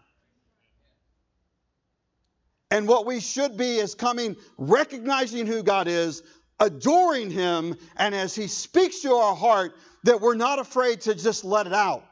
And 2.70 2.88
what 2.88 3.05
we 3.05 3.20
should 3.20 3.55
be 3.55 3.78
is 3.78 3.93
coming, 3.93 4.36
recognizing 4.57 5.45
who 5.45 5.61
God 5.61 5.88
is, 5.88 6.24
adoring 6.64 7.30
Him, 7.30 7.76
and 7.97 8.16
as 8.16 8.34
He 8.34 8.47
speaks 8.47 9.01
to 9.01 9.14
our 9.14 9.36
heart, 9.36 9.74
that 10.03 10.22
we're 10.22 10.36
not 10.36 10.59
afraid 10.59 11.01
to 11.01 11.16
just 11.16 11.43
let 11.43 11.68
it 11.68 11.74
out. 11.74 12.03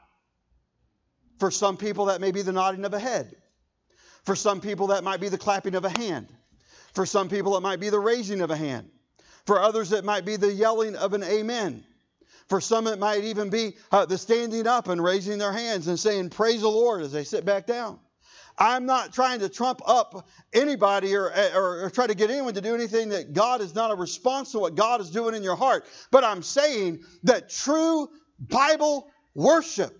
For 1.39 1.49
some 1.49 1.78
people, 1.78 2.06
that 2.06 2.22
may 2.22 2.32
be 2.32 2.41
the 2.41 2.52
nodding 2.52 2.86
of 2.86 2.93
a 2.93 2.99
head. 2.99 3.36
For 4.26 4.36
some 4.36 4.62
people, 4.62 4.88
that 4.88 5.04
might 5.04 5.20
be 5.20 5.30
the 5.30 5.38
clapping 5.38 5.76
of 5.76 5.86
a 5.86 5.89
hand. 5.89 6.28
For 6.93 7.06
some 7.06 7.30
people, 7.30 7.58
it 7.58 7.62
might 7.62 7.80
be 7.80 7.89
the 7.89 7.99
raising 7.99 8.41
of 8.41 8.52
a 8.52 8.56
hand. 8.56 8.89
For 9.45 9.60
others, 9.60 9.91
it 9.91 10.06
might 10.06 10.26
be 10.26 10.36
the 10.36 10.54
yelling 10.54 10.95
of 10.95 11.14
an 11.14 11.24
amen. 11.24 11.84
For 12.47 12.62
some, 12.62 12.86
it 12.88 12.99
might 12.99 13.24
even 13.24 13.49
be 13.49 13.78
uh, 13.91 14.06
the 14.06 14.18
standing 14.18 14.68
up 14.68 14.89
and 14.89 15.02
raising 15.02 15.38
their 15.38 15.54
hands 15.54 15.88
and 15.88 15.99
saying, 15.99 16.30
Praise 16.30 16.62
the 16.62 16.68
Lord 16.68 17.02
as 17.02 17.12
they 17.12 17.24
sit 17.24 17.45
back 17.45 17.66
down. 17.66 17.99
I'm 18.62 18.86
not 18.86 19.12
trying 19.12 19.39
to 19.39 19.49
trump 19.49 19.82
up 19.88 20.28
anybody 20.53 21.16
or, 21.16 21.34
or, 21.55 21.86
or, 21.86 21.89
try 21.89 22.05
to 22.05 22.14
get 22.14 22.30
anyone 22.30 22.53
to 22.53 22.62
do 22.62 22.76
anything 22.76 23.09
that 23.09 23.34
God 23.34 23.59
is 23.59 23.74
not 23.74 23.89
a 23.89 23.95
response 23.95 24.51
to 24.51 24.59
what 24.59 24.76
God 24.76 25.01
is 25.01 25.09
doing 25.09 25.34
in 25.34 25.41
your 25.41 25.55
heart. 25.55 25.84
But 26.12 26.24
I'm 26.24 26.43
saying 26.43 26.99
that 27.24 27.49
true 27.49 28.07
Bible 28.39 29.09
worship 29.34 29.99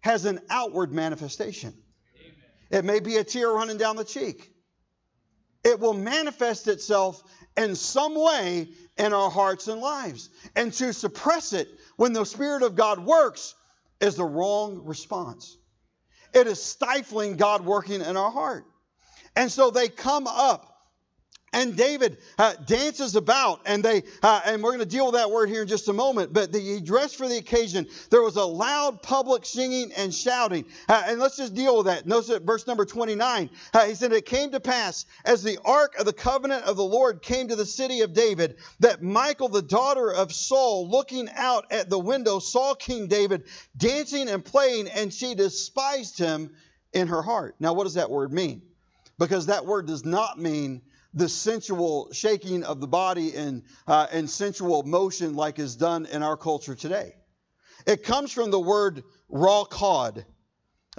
has 0.00 0.24
an 0.24 0.40
outward 0.48 0.90
manifestation. 0.90 1.74
Amen. 2.18 2.34
It 2.70 2.84
may 2.86 3.00
be 3.00 3.16
a 3.18 3.24
tear 3.24 3.50
running 3.50 3.76
down 3.76 3.96
the 3.96 4.04
cheek, 4.04 4.50
it 5.62 5.78
will 5.78 5.92
manifest 5.92 6.68
itself 6.68 7.22
in 7.58 7.74
some 7.74 8.14
way 8.14 8.68
in 8.96 9.12
our 9.12 9.30
hearts 9.30 9.68
and 9.68 9.82
lives. 9.82 10.30
And 10.54 10.72
to 10.72 10.94
suppress 10.94 11.52
it 11.52 11.68
when 11.96 12.14
the 12.14 12.24
Spirit 12.24 12.62
of 12.62 12.74
God 12.74 13.04
works 13.04 13.54
is 14.00 14.14
the 14.14 14.24
wrong 14.24 14.80
response. 14.86 15.58
It 16.36 16.46
is 16.46 16.62
stifling 16.62 17.38
God 17.38 17.64
working 17.64 18.02
in 18.02 18.14
our 18.14 18.30
heart. 18.30 18.66
And 19.34 19.50
so 19.50 19.70
they 19.70 19.88
come 19.88 20.26
up 20.26 20.75
and 21.52 21.76
David 21.76 22.18
uh, 22.38 22.54
dances 22.66 23.14
about, 23.14 23.60
and 23.66 23.82
they 23.82 24.02
uh, 24.22 24.40
and 24.44 24.62
we're 24.62 24.70
going 24.70 24.80
to 24.80 24.86
deal 24.86 25.06
with 25.06 25.14
that 25.14 25.30
word 25.30 25.48
here 25.48 25.62
in 25.62 25.68
just 25.68 25.88
a 25.88 25.92
moment. 25.92 26.32
But 26.32 26.52
the, 26.52 26.58
he 26.58 26.80
dressed 26.80 27.16
for 27.16 27.28
the 27.28 27.38
occasion. 27.38 27.86
There 28.10 28.20
was 28.20 28.36
a 28.36 28.44
loud 28.44 29.02
public 29.02 29.46
singing 29.46 29.92
and 29.96 30.12
shouting, 30.12 30.66
uh, 30.88 31.04
and 31.06 31.18
let's 31.20 31.36
just 31.36 31.54
deal 31.54 31.78
with 31.78 31.86
that. 31.86 32.06
Notice 32.06 32.30
at 32.30 32.42
verse 32.42 32.66
number 32.66 32.84
29. 32.84 33.48
Uh, 33.72 33.86
he 33.86 33.94
said, 33.94 34.12
"It 34.12 34.26
came 34.26 34.50
to 34.50 34.60
pass 34.60 35.06
as 35.24 35.42
the 35.42 35.58
ark 35.64 35.98
of 35.98 36.04
the 36.04 36.12
covenant 36.12 36.64
of 36.64 36.76
the 36.76 36.84
Lord 36.84 37.22
came 37.22 37.48
to 37.48 37.56
the 37.56 37.66
city 37.66 38.00
of 38.00 38.12
David, 38.12 38.56
that 38.80 39.02
Michal, 39.02 39.48
the 39.48 39.62
daughter 39.62 40.12
of 40.12 40.32
Saul, 40.34 40.88
looking 40.88 41.28
out 41.34 41.66
at 41.70 41.88
the 41.88 41.98
window, 41.98 42.38
saw 42.38 42.74
King 42.74 43.06
David 43.06 43.44
dancing 43.76 44.28
and 44.28 44.44
playing, 44.44 44.88
and 44.88 45.12
she 45.12 45.34
despised 45.34 46.18
him 46.18 46.50
in 46.92 47.06
her 47.06 47.22
heart." 47.22 47.54
Now, 47.60 47.72
what 47.72 47.84
does 47.84 47.94
that 47.94 48.10
word 48.10 48.32
mean? 48.32 48.62
Because 49.18 49.46
that 49.46 49.64
word 49.64 49.86
does 49.86 50.04
not 50.04 50.38
mean 50.38 50.82
the 51.16 51.28
sensual 51.28 52.12
shaking 52.12 52.62
of 52.62 52.78
the 52.80 52.86
body 52.86 53.34
and, 53.34 53.62
uh, 53.88 54.06
and 54.12 54.28
sensual 54.28 54.82
motion 54.82 55.34
like 55.34 55.58
is 55.58 55.74
done 55.74 56.06
in 56.06 56.22
our 56.22 56.36
culture 56.36 56.74
today. 56.74 57.14
It 57.86 58.04
comes 58.04 58.30
from 58.32 58.50
the 58.50 58.60
word 58.60 59.02
rakad, 59.30 60.26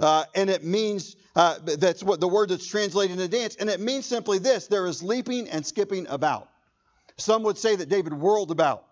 uh, 0.00 0.24
and 0.34 0.50
it 0.50 0.64
means 0.64 1.16
uh, 1.36 1.58
that's 1.62 2.02
what 2.02 2.20
the 2.20 2.28
word 2.28 2.48
that's 2.48 2.66
translated 2.66 3.12
into 3.12 3.28
dance, 3.28 3.56
and 3.56 3.70
it 3.70 3.80
means 3.80 4.06
simply 4.06 4.38
this: 4.38 4.66
there 4.66 4.86
is 4.86 5.02
leaping 5.02 5.48
and 5.48 5.64
skipping 5.64 6.06
about. 6.08 6.48
Some 7.16 7.42
would 7.44 7.58
say 7.58 7.76
that 7.76 7.88
David 7.88 8.12
whirled 8.12 8.50
about. 8.50 8.84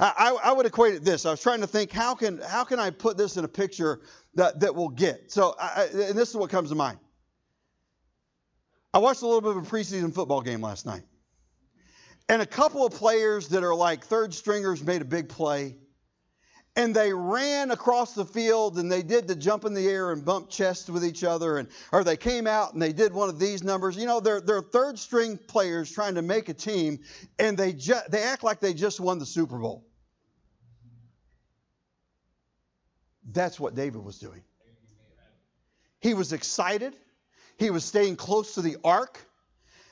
I, 0.00 0.36
I, 0.42 0.52
would 0.52 0.66
equate 0.66 0.94
it 0.94 1.04
this. 1.04 1.26
I 1.26 1.30
was 1.30 1.42
trying 1.42 1.60
to 1.60 1.66
think 1.66 1.92
how 1.92 2.14
can 2.14 2.38
how 2.38 2.64
can 2.64 2.80
I 2.80 2.90
put 2.90 3.16
this 3.16 3.36
in 3.36 3.44
a 3.44 3.48
picture 3.48 4.00
that 4.34 4.60
that 4.60 4.74
will 4.74 4.88
get. 4.88 5.30
So, 5.30 5.54
I, 5.60 5.88
and 5.92 6.18
this 6.18 6.30
is 6.30 6.36
what 6.36 6.50
comes 6.50 6.70
to 6.70 6.74
mind. 6.74 6.98
I 8.94 8.98
watched 8.98 9.22
a 9.22 9.26
little 9.26 9.40
bit 9.40 9.56
of 9.56 9.56
a 9.56 9.70
preseason 9.70 10.14
football 10.14 10.42
game 10.42 10.60
last 10.60 10.84
night. 10.84 11.02
And 12.28 12.42
a 12.42 12.46
couple 12.46 12.86
of 12.86 12.92
players 12.92 13.48
that 13.48 13.64
are 13.64 13.74
like 13.74 14.04
third 14.04 14.34
stringers 14.34 14.82
made 14.82 15.02
a 15.02 15.06
big 15.06 15.28
play. 15.28 15.76
And 16.74 16.94
they 16.96 17.12
ran 17.12 17.70
across 17.70 18.14
the 18.14 18.24
field 18.24 18.78
and 18.78 18.90
they 18.90 19.02
did 19.02 19.28
the 19.28 19.34
jump 19.34 19.66
in 19.66 19.74
the 19.74 19.86
air 19.86 20.10
and 20.10 20.24
bump 20.24 20.48
chests 20.48 20.88
with 20.88 21.04
each 21.04 21.24
other. 21.24 21.58
And, 21.58 21.68
or 21.92 22.04
they 22.04 22.16
came 22.16 22.46
out 22.46 22.72
and 22.72 22.80
they 22.80 22.92
did 22.94 23.12
one 23.12 23.28
of 23.28 23.38
these 23.38 23.62
numbers. 23.62 23.96
You 23.96 24.06
know, 24.06 24.20
they're, 24.20 24.40
they're 24.40 24.62
third 24.62 24.98
string 24.98 25.36
players 25.36 25.90
trying 25.90 26.14
to 26.14 26.22
make 26.22 26.48
a 26.48 26.54
team 26.54 27.00
and 27.38 27.58
they, 27.58 27.74
ju- 27.74 27.94
they 28.08 28.22
act 28.22 28.42
like 28.42 28.60
they 28.60 28.72
just 28.72 29.00
won 29.00 29.18
the 29.18 29.26
Super 29.26 29.58
Bowl. 29.58 29.86
That's 33.30 33.60
what 33.60 33.74
David 33.74 34.02
was 34.02 34.18
doing. 34.18 34.42
He 36.00 36.14
was 36.14 36.32
excited. 36.32 36.96
He 37.58 37.70
was 37.70 37.84
staying 37.84 38.16
close 38.16 38.54
to 38.54 38.62
the 38.62 38.76
ark. 38.84 39.18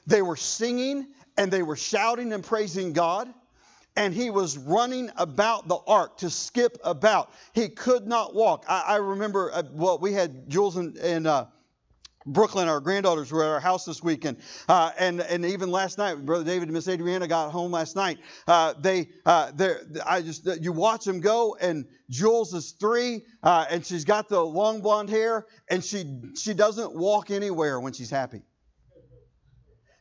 They 0.07 0.23
were 0.23 0.37
singing 0.37 1.07
and 1.37 1.51
they 1.51 1.63
were 1.63 1.77
shouting 1.77 2.33
and 2.33 2.45
praising 2.45 2.93
God. 2.93 3.33
And 3.97 4.15
he 4.15 4.31
was 4.31 4.57
running 4.57 5.11
about 5.17 5.69
the 5.69 5.79
ark 5.87 6.19
to 6.19 6.31
skip 6.31 6.79
about. 6.85 7.33
He 7.53 7.69
could 7.69 8.07
not 8.07 8.35
walk. 8.35 8.65
I, 8.69 8.83
I 8.89 8.97
remember, 8.97 9.53
uh, 9.53 9.65
well, 9.73 9.99
we 9.99 10.13
had 10.13 10.49
Jules 10.49 10.77
and, 10.77 10.97
and 10.99 11.27
uh, 11.27 11.47
Brooklyn, 12.27 12.69
our 12.69 12.81
granddaughters 12.81 13.33
were 13.33 13.43
at 13.43 13.49
our 13.49 13.61
house 13.61 13.87
this 13.87 14.03
weekend, 14.03 14.39
uh, 14.69 14.91
and 14.99 15.21
and 15.21 15.45
even 15.45 15.71
last 15.71 15.97
night, 15.97 16.25
Brother 16.27 16.45
David 16.45 16.65
and 16.65 16.73
Miss 16.73 16.87
Adriana 16.87 17.27
got 17.27 17.51
home 17.51 17.73
last 17.73 17.97
night. 17.97 18.19
Uh, 18.47 18.75
they, 18.79 19.09
uh, 19.25 19.51
I 20.07 20.21
just 20.21 20.47
you 20.61 20.73
watch 20.73 21.05
them 21.05 21.21
go, 21.21 21.57
and 21.61 21.87
Jules 22.11 22.53
is 22.53 22.73
three, 22.73 23.23
uh, 23.43 23.65
and 23.71 23.85
she's 23.85 24.05
got 24.05 24.29
the 24.29 24.41
long 24.41 24.83
blonde 24.83 25.09
hair, 25.09 25.47
and 25.69 25.83
she 25.83 26.05
she 26.37 26.53
doesn't 26.53 26.95
walk 26.95 27.31
anywhere 27.31 27.81
when 27.81 27.95
she's 27.95 28.11
happy. 28.11 28.43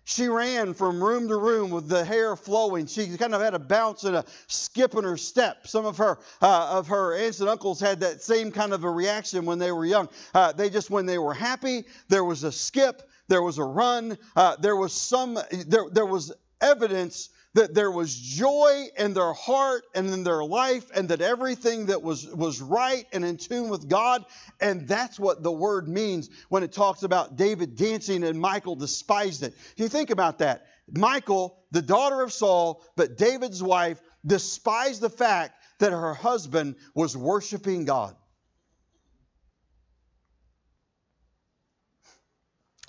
She 0.09 0.27
ran 0.27 0.73
from 0.73 1.03
room 1.03 1.27
to 1.27 1.37
room 1.37 1.69
with 1.69 1.87
the 1.87 2.03
hair 2.03 2.35
flowing. 2.35 2.87
She 2.87 3.15
kind 3.15 3.35
of 3.35 3.41
had 3.41 3.53
a 3.53 3.59
bounce 3.59 4.05
and 4.05 4.15
a 4.15 4.25
skip 4.47 4.95
in 4.95 5.03
her 5.03 5.17
step. 5.17 5.67
Some 5.67 5.85
of 5.85 5.97
her 5.97 6.17
uh, 6.41 6.69
of 6.71 6.87
her 6.87 7.13
aunts 7.13 7.41
and 7.41 7.47
uncles 7.47 7.79
had 7.79 7.99
that 7.99 8.23
same 8.23 8.51
kind 8.51 8.73
of 8.73 8.83
a 8.83 8.89
reaction 8.89 9.45
when 9.45 9.59
they 9.59 9.71
were 9.71 9.85
young. 9.85 10.09
Uh, 10.33 10.51
they 10.51 10.71
just 10.71 10.89
when 10.89 11.05
they 11.05 11.19
were 11.19 11.35
happy, 11.35 11.85
there 12.07 12.23
was 12.23 12.43
a 12.43 12.51
skip, 12.51 13.07
there 13.27 13.43
was 13.43 13.59
a 13.59 13.63
run, 13.63 14.17
uh, 14.35 14.55
there 14.55 14.75
was 14.75 14.93
some 14.93 15.37
there 15.67 15.85
there 15.91 16.07
was 16.07 16.33
evidence 16.59 17.29
that 17.55 17.73
there 17.73 17.91
was 17.91 18.15
joy 18.15 18.85
in 18.97 19.13
their 19.13 19.33
heart 19.33 19.83
and 19.95 20.09
in 20.09 20.23
their 20.23 20.43
life, 20.43 20.89
and 20.93 21.09
that 21.09 21.21
everything 21.21 21.87
that 21.87 22.01
was, 22.01 22.27
was 22.27 22.61
right 22.61 23.05
and 23.11 23.25
in 23.25 23.37
tune 23.37 23.69
with 23.69 23.87
God. 23.89 24.25
And 24.61 24.87
that's 24.87 25.19
what 25.19 25.41
the 25.41 25.51
word 25.51 25.87
means 25.87 26.29
when 26.49 26.63
it 26.63 26.71
talks 26.71 27.03
about 27.03 27.35
David 27.37 27.75
dancing 27.75 28.23
and 28.23 28.39
Michal 28.39 28.75
despised 28.75 29.43
it. 29.43 29.55
You 29.77 29.87
think 29.87 30.11
about 30.11 30.39
that. 30.39 30.67
Michal, 30.91 31.57
the 31.71 31.81
daughter 31.81 32.21
of 32.21 32.31
Saul, 32.31 32.83
but 32.95 33.17
David's 33.17 33.63
wife, 33.63 34.01
despised 34.25 35.01
the 35.01 35.09
fact 35.09 35.53
that 35.79 35.91
her 35.91 36.13
husband 36.13 36.75
was 36.93 37.15
worshiping 37.15 37.85
God. 37.85 38.15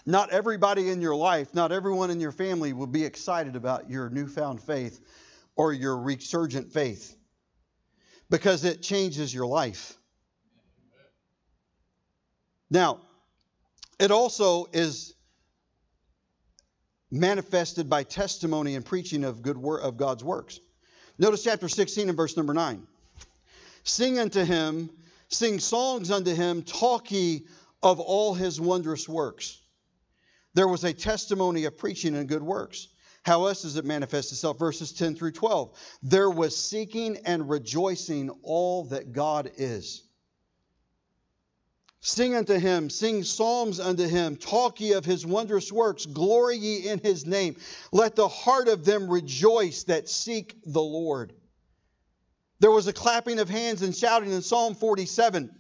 Not 0.07 0.31
everybody 0.31 0.91
in 0.91 1.01
your 1.01 1.17
life, 1.17 1.55
not 1.55 1.73
everyone 1.73 2.11
in 2.11 2.21
your 2.21 2.33
family 2.33 2.73
will 2.73 2.87
be 2.87 3.05
excited 3.05 3.57
about 3.57 3.91
your 3.91 4.09
newfound 4.09 4.63
faith 4.63 5.01
or 5.57 5.73
your 5.73 5.99
resurgent 5.99 6.73
faith 6.73 7.15
because 8.31 8.65
it 8.65 8.83
changes 8.83 9.35
your 9.35 9.47
life. 9.47 9.97
Now, 12.71 13.01
it 13.99 14.11
also 14.11 14.67
is 14.73 15.15
manifested 17.11 17.91
by 17.91 18.05
testimony 18.05 18.77
and 18.77 18.85
preaching 18.85 19.25
of 19.25 19.43
good 19.43 19.59
wor- 19.59 19.81
of 19.81 19.97
God's 19.97 20.23
works. 20.23 20.61
Notice 21.19 21.43
chapter 21.43 21.69
16 21.69 22.09
and 22.09 22.17
verse 22.17 22.37
number 22.37 22.55
9. 22.55 22.87
Sing 23.83 24.19
unto 24.19 24.45
him, 24.45 24.91
sing 25.29 25.59
songs 25.59 26.11
unto 26.11 26.35
him, 26.35 26.63
talk 26.63 27.11
ye 27.11 27.47
of 27.83 27.99
all 27.99 28.35
his 28.35 28.61
wondrous 28.61 29.09
works. 29.09 29.60
There 30.55 30.69
was 30.69 30.85
a 30.85 30.93
testimony 30.93 31.65
of 31.65 31.79
preaching 31.79 32.17
and 32.17 32.29
good 32.29 32.43
works. 32.43 32.89
How 33.23 33.47
else 33.47 33.63
does 33.63 33.77
it 33.77 33.85
manifest 33.85 34.33
itself? 34.33 34.59
Verses 34.59 34.93
10 34.93 35.15
through 35.15 35.33
12. 35.33 35.77
There 36.03 36.31
was 36.31 36.57
seeking 36.57 37.19
and 37.27 37.49
rejoicing 37.49 38.31
all 38.43 38.85
that 38.85 39.13
God 39.13 39.51
is. 39.57 40.03
Sing 42.03 42.35
unto 42.35 42.59
him, 42.59 42.89
sing 42.89 43.23
psalms 43.25 43.79
unto 43.79 44.09
him, 44.09 44.37
talk 44.37 44.81
ye 44.81 44.93
of 44.93 45.05
his 45.05 45.27
wondrous 45.27 45.71
works, 45.71 46.07
glory 46.07 46.57
ye 46.57 46.89
in 46.89 46.99
his 46.99 47.27
name. 47.27 47.57
Let 47.93 48.17
the 48.17 48.27
heart 48.27 48.69
of 48.69 48.87
them 48.87 49.11
rejoice 49.11 49.85
that 49.85 50.09
seek 50.09 50.57
the 50.65 50.81
Lord. 50.81 51.35
There 52.59 52.71
was 52.71 52.87
a 52.87 52.93
clapping 52.95 53.39
of 53.39 53.51
hands 53.51 53.83
and 53.83 53.95
shouting 53.95 54.33
in 54.33 54.41
Psalm 54.41 54.75
47. 54.75 55.55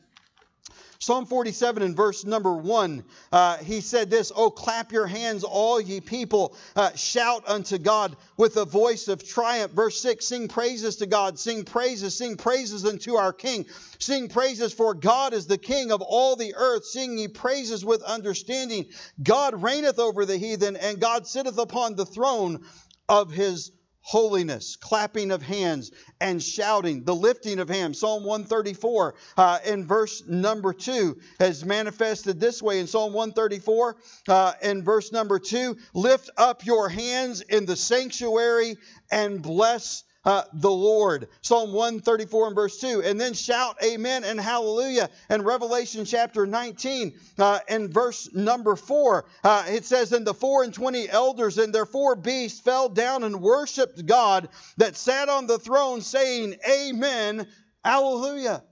Psalm 1.03 1.24
47 1.24 1.82
and 1.82 1.96
verse 1.96 2.26
number 2.26 2.55
1, 2.55 3.03
uh, 3.32 3.57
he 3.57 3.80
said 3.80 4.11
this 4.11 4.30
Oh, 4.36 4.51
clap 4.51 4.92
your 4.92 5.07
hands, 5.07 5.44
all 5.44 5.80
ye 5.80 5.98
people, 5.98 6.55
uh, 6.76 6.94
shout 6.94 7.42
unto 7.48 7.78
God 7.78 8.14
with 8.36 8.59
a 8.59 8.66
voice 8.66 9.09
of 9.09 9.26
triumph. 9.26 9.72
Verse 9.72 9.98
6 10.03 10.26
Sing 10.26 10.46
praises 10.46 10.96
to 10.96 11.07
God, 11.07 11.38
sing 11.38 11.64
praises, 11.64 12.14
sing 12.14 12.36
praises 12.36 12.84
unto 12.84 13.14
our 13.14 13.32
King. 13.32 13.64
Sing 13.98 14.28
praises, 14.28 14.74
for 14.74 14.92
God 14.92 15.32
is 15.32 15.46
the 15.46 15.57
King 15.57 15.90
of 15.90 16.03
all 16.03 16.36
the 16.36 16.55
earth. 16.55 16.84
Sing 16.84 17.16
ye 17.16 17.28
praises 17.28 17.82
with 17.82 18.03
understanding. 18.03 18.84
God 19.22 19.62
reigneth 19.62 19.98
over 19.98 20.26
the 20.26 20.36
heathen, 20.36 20.76
and 20.76 21.01
God 21.01 21.26
sitteth 21.26 21.57
upon 21.57 21.96
the 21.96 22.05
throne 22.05 22.62
of 23.09 23.30
his 23.30 23.72
holiness, 24.03 24.76
clapping 24.76 25.30
of 25.30 25.42
hands, 25.42 25.90
and 26.20 26.42
shouting, 26.42 27.05
the 27.05 27.14
lifting 27.14 27.59
of 27.59 27.68
hands. 27.68 28.01
Psalm 28.01 28.24
134 28.24 29.14
uh, 29.36 29.59
in 29.66 29.86
verse 29.86 30.22
number 30.26 30.72
2 30.72 31.18
has 31.38 31.64
manifested 31.64 32.40
this 32.40 32.62
way 32.62 32.80
in 32.80 32.86
Psalm 32.86 33.12
134 33.12 33.96
uh, 34.28 34.53
in 34.62 34.82
verse 34.82 35.12
number 35.12 35.38
2 35.38 35.76
lift 35.94 36.30
up 36.36 36.64
your 36.64 36.88
hands 36.88 37.40
in 37.40 37.66
the 37.66 37.76
sanctuary 37.76 38.76
and 39.11 39.42
bless 39.42 40.05
uh, 40.25 40.43
the 40.53 40.71
Lord. 40.71 41.29
Psalm 41.41 41.73
134 41.73 42.49
and 42.49 42.55
verse 42.55 42.79
2. 42.81 43.03
And 43.03 43.21
then 43.21 43.33
shout 43.33 43.77
amen 43.83 44.25
and 44.25 44.39
hallelujah. 44.41 45.09
And 45.29 45.45
Revelation 45.45 46.05
chapter 46.05 46.47
19 46.47 47.14
uh, 47.39 47.61
and 47.68 47.93
verse 47.93 48.33
number 48.35 48.77
4. 48.77 49.25
Uh, 49.43 49.64
it 49.68 49.85
says, 49.85 50.12
And 50.12 50.27
the 50.27 50.35
four 50.35 50.62
and 50.62 50.75
twenty 50.75 51.09
elders 51.09 51.59
and 51.59 51.75
their 51.75 51.87
four 51.87 52.16
beasts 52.16 52.61
fell 52.61 52.89
down 52.89 53.25
and 53.25 53.41
worshiped 53.41 54.05
God 54.07 54.49
that 54.77 54.97
sat 54.97 55.29
on 55.29 55.47
the 55.47 55.59
throne, 55.59 56.03
saying, 56.03 56.57
Amen, 56.68 57.47
hallelujah. 57.85 58.62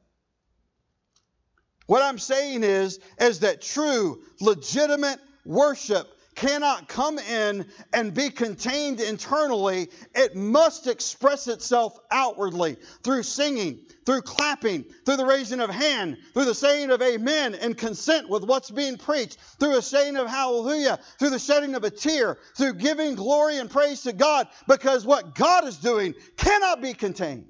What 1.86 2.02
I'm 2.02 2.18
saying 2.18 2.64
is, 2.64 3.00
is 3.18 3.40
that 3.40 3.62
true, 3.62 4.20
legitimate 4.40 5.18
worship 5.46 6.06
cannot 6.38 6.86
come 6.86 7.18
in 7.18 7.66
and 7.92 8.14
be 8.14 8.30
contained 8.30 9.00
internally. 9.00 9.88
It 10.14 10.36
must 10.36 10.86
express 10.86 11.48
itself 11.48 11.98
outwardly 12.12 12.76
through 13.02 13.24
singing, 13.24 13.80
through 14.06 14.22
clapping, 14.22 14.84
through 15.04 15.16
the 15.16 15.26
raising 15.26 15.58
of 15.58 15.68
hand, 15.68 16.16
through 16.34 16.44
the 16.44 16.54
saying 16.54 16.92
of 16.92 17.02
amen 17.02 17.56
and 17.56 17.76
consent 17.76 18.28
with 18.28 18.44
what's 18.44 18.70
being 18.70 18.96
preached, 18.96 19.38
through 19.58 19.78
a 19.78 19.82
saying 19.82 20.16
of 20.16 20.28
hallelujah, 20.28 21.00
through 21.18 21.30
the 21.30 21.40
shedding 21.40 21.74
of 21.74 21.82
a 21.82 21.90
tear, 21.90 22.38
through 22.56 22.74
giving 22.74 23.16
glory 23.16 23.58
and 23.58 23.68
praise 23.68 24.02
to 24.02 24.12
God, 24.12 24.46
because 24.68 25.04
what 25.04 25.34
God 25.34 25.66
is 25.66 25.78
doing 25.78 26.14
cannot 26.36 26.80
be 26.80 26.94
contained. 26.94 27.46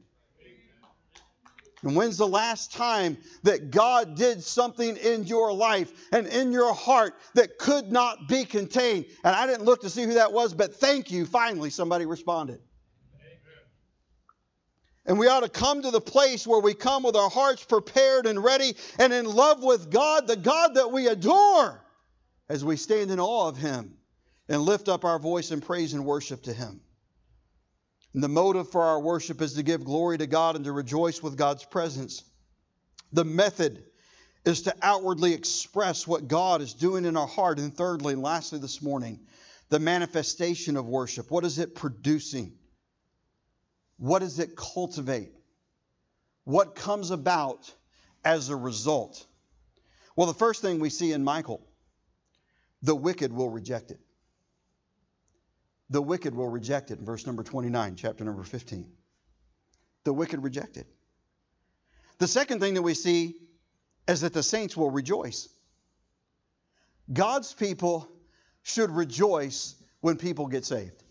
And 1.83 1.95
when's 1.95 2.17
the 2.17 2.27
last 2.27 2.73
time 2.73 3.17
that 3.45 3.71
God 3.71 4.17
did 4.17 4.43
something 4.43 4.97
in 4.97 5.25
your 5.25 5.53
life 5.53 5.93
and 6.13 6.27
in 6.27 6.51
your 6.53 6.75
heart 6.75 7.15
that 7.35 7.59
could 7.59 7.93
not 7.93 8.29
be 8.29 8.45
contained? 8.45 9.07
And 9.23 9.35
I 9.35 9.47
didn't 9.47 9.65
look 9.65 9.83
to 9.83 9.91
see 9.91 10.03
who 10.03 10.15
that 10.15 10.33
was, 10.33 10.55
but 10.55 10.75
thank 10.75 11.11
you. 11.11 11.25
Finally, 11.25 11.71
somebody 11.71 12.05
responded. 12.05 12.61
And 15.07 15.19
we 15.19 15.27
ought 15.27 15.41
to 15.41 15.49
come 15.49 15.81
to 15.83 15.91
the 15.91 16.03
place 16.03 16.47
where 16.47 16.61
we 16.61 16.75
come 16.75 17.03
with 17.03 17.17
our 17.17 17.31
hearts 17.31 17.65
prepared 17.65 18.27
and 18.27 18.45
ready 18.45 18.75
and 18.99 19.11
in 19.11 19.25
love 19.25 19.63
with 19.63 19.91
God, 19.91 20.27
the 20.27 20.37
God 20.37 20.75
that 20.75 20.93
we 20.93 21.07
adore, 21.07 21.83
as 22.51 22.63
we 22.63 22.77
stand 22.77 23.11
in 23.11 23.19
awe 23.19 23.49
of 23.49 23.57
Him 23.57 23.97
and 24.51 24.61
lift 24.61 24.89
up 24.89 25.07
our 25.07 25.19
voice 25.19 25.51
in 25.51 25.63
praise 25.63 25.95
and 25.95 26.05
worship 26.05 26.43
to 26.43 26.53
Him. 26.53 26.83
And 28.15 28.23
the 28.23 28.29
motive 28.29 28.71
for 28.71 28.83
our 28.83 29.01
worship 29.01 29.43
is 29.43 29.55
to 29.55 29.63
give 29.63 29.85
glory 29.85 30.19
to 30.19 30.27
God 30.27 30.57
and 30.57 30.65
to 30.65 30.73
rejoice 30.73 31.23
with 31.23 31.37
God's 31.37 31.65
presence. 31.65 32.23
The 33.13 33.25
method 33.25 33.85
is 34.45 34.63
to 34.63 34.75
outwardly 34.81 35.35
express 35.35 36.07
what 36.07 36.29
God 36.29 36.63
is 36.63 36.73
doing 36.73 37.05
in 37.05 37.17
our 37.17 37.27
heart. 37.27 37.59
And 37.59 37.77
thirdly, 37.77 38.15
and 38.15 38.23
lastly, 38.23 38.59
this 38.59 38.81
morning, 38.81 39.21
the 39.69 39.79
manifestation 39.79 40.77
of 40.77 40.87
worship. 40.87 41.31
What 41.31 41.45
is 41.45 41.59
it 41.59 41.75
producing? 41.75 42.55
What 43.99 44.21
does 44.21 44.39
it 44.39 44.57
cultivate? 44.57 45.33
What 46.45 46.75
comes 46.75 47.11
about 47.11 47.71
as 48.25 48.49
a 48.49 48.57
result? 48.57 49.27
Well, 50.17 50.27
the 50.27 50.35
first 50.35 50.63
thing 50.63 50.81
we 50.81 50.91
see 50.91 51.13
in 51.13 51.25
Michal 51.25 51.63
the 52.83 52.95
wicked 52.95 53.33
will 53.33 53.51
reject 53.51 53.91
it 53.91 54.01
the 55.91 56.03
wicked 56.03 56.35
will 56.35 56.49
reject 56.49 56.91
it. 56.91 56.99
Verse 56.99 57.27
number 57.27 57.43
29, 57.43 57.97
chapter 57.97 58.25
number 58.25 58.43
15. 58.43 58.87
The 60.05 60.13
wicked 60.13 60.43
reject 60.43 60.77
it. 60.77 60.87
The 62.19 62.27
second 62.27 62.61
thing 62.61 62.75
that 62.75 62.83
we 62.83 62.95
see 62.95 63.37
is 64.07 64.23
that 64.23 64.33
the 64.33 64.43
saints 64.43 64.77
will 64.77 64.91
rejoice. 64.91 65.49
God's 67.13 67.53
people 67.55 68.09
should 68.63 68.91
rejoice 68.91 69.75
when 70.01 70.17
people 70.17 70.47
get 70.47 70.65
saved. 70.65 71.03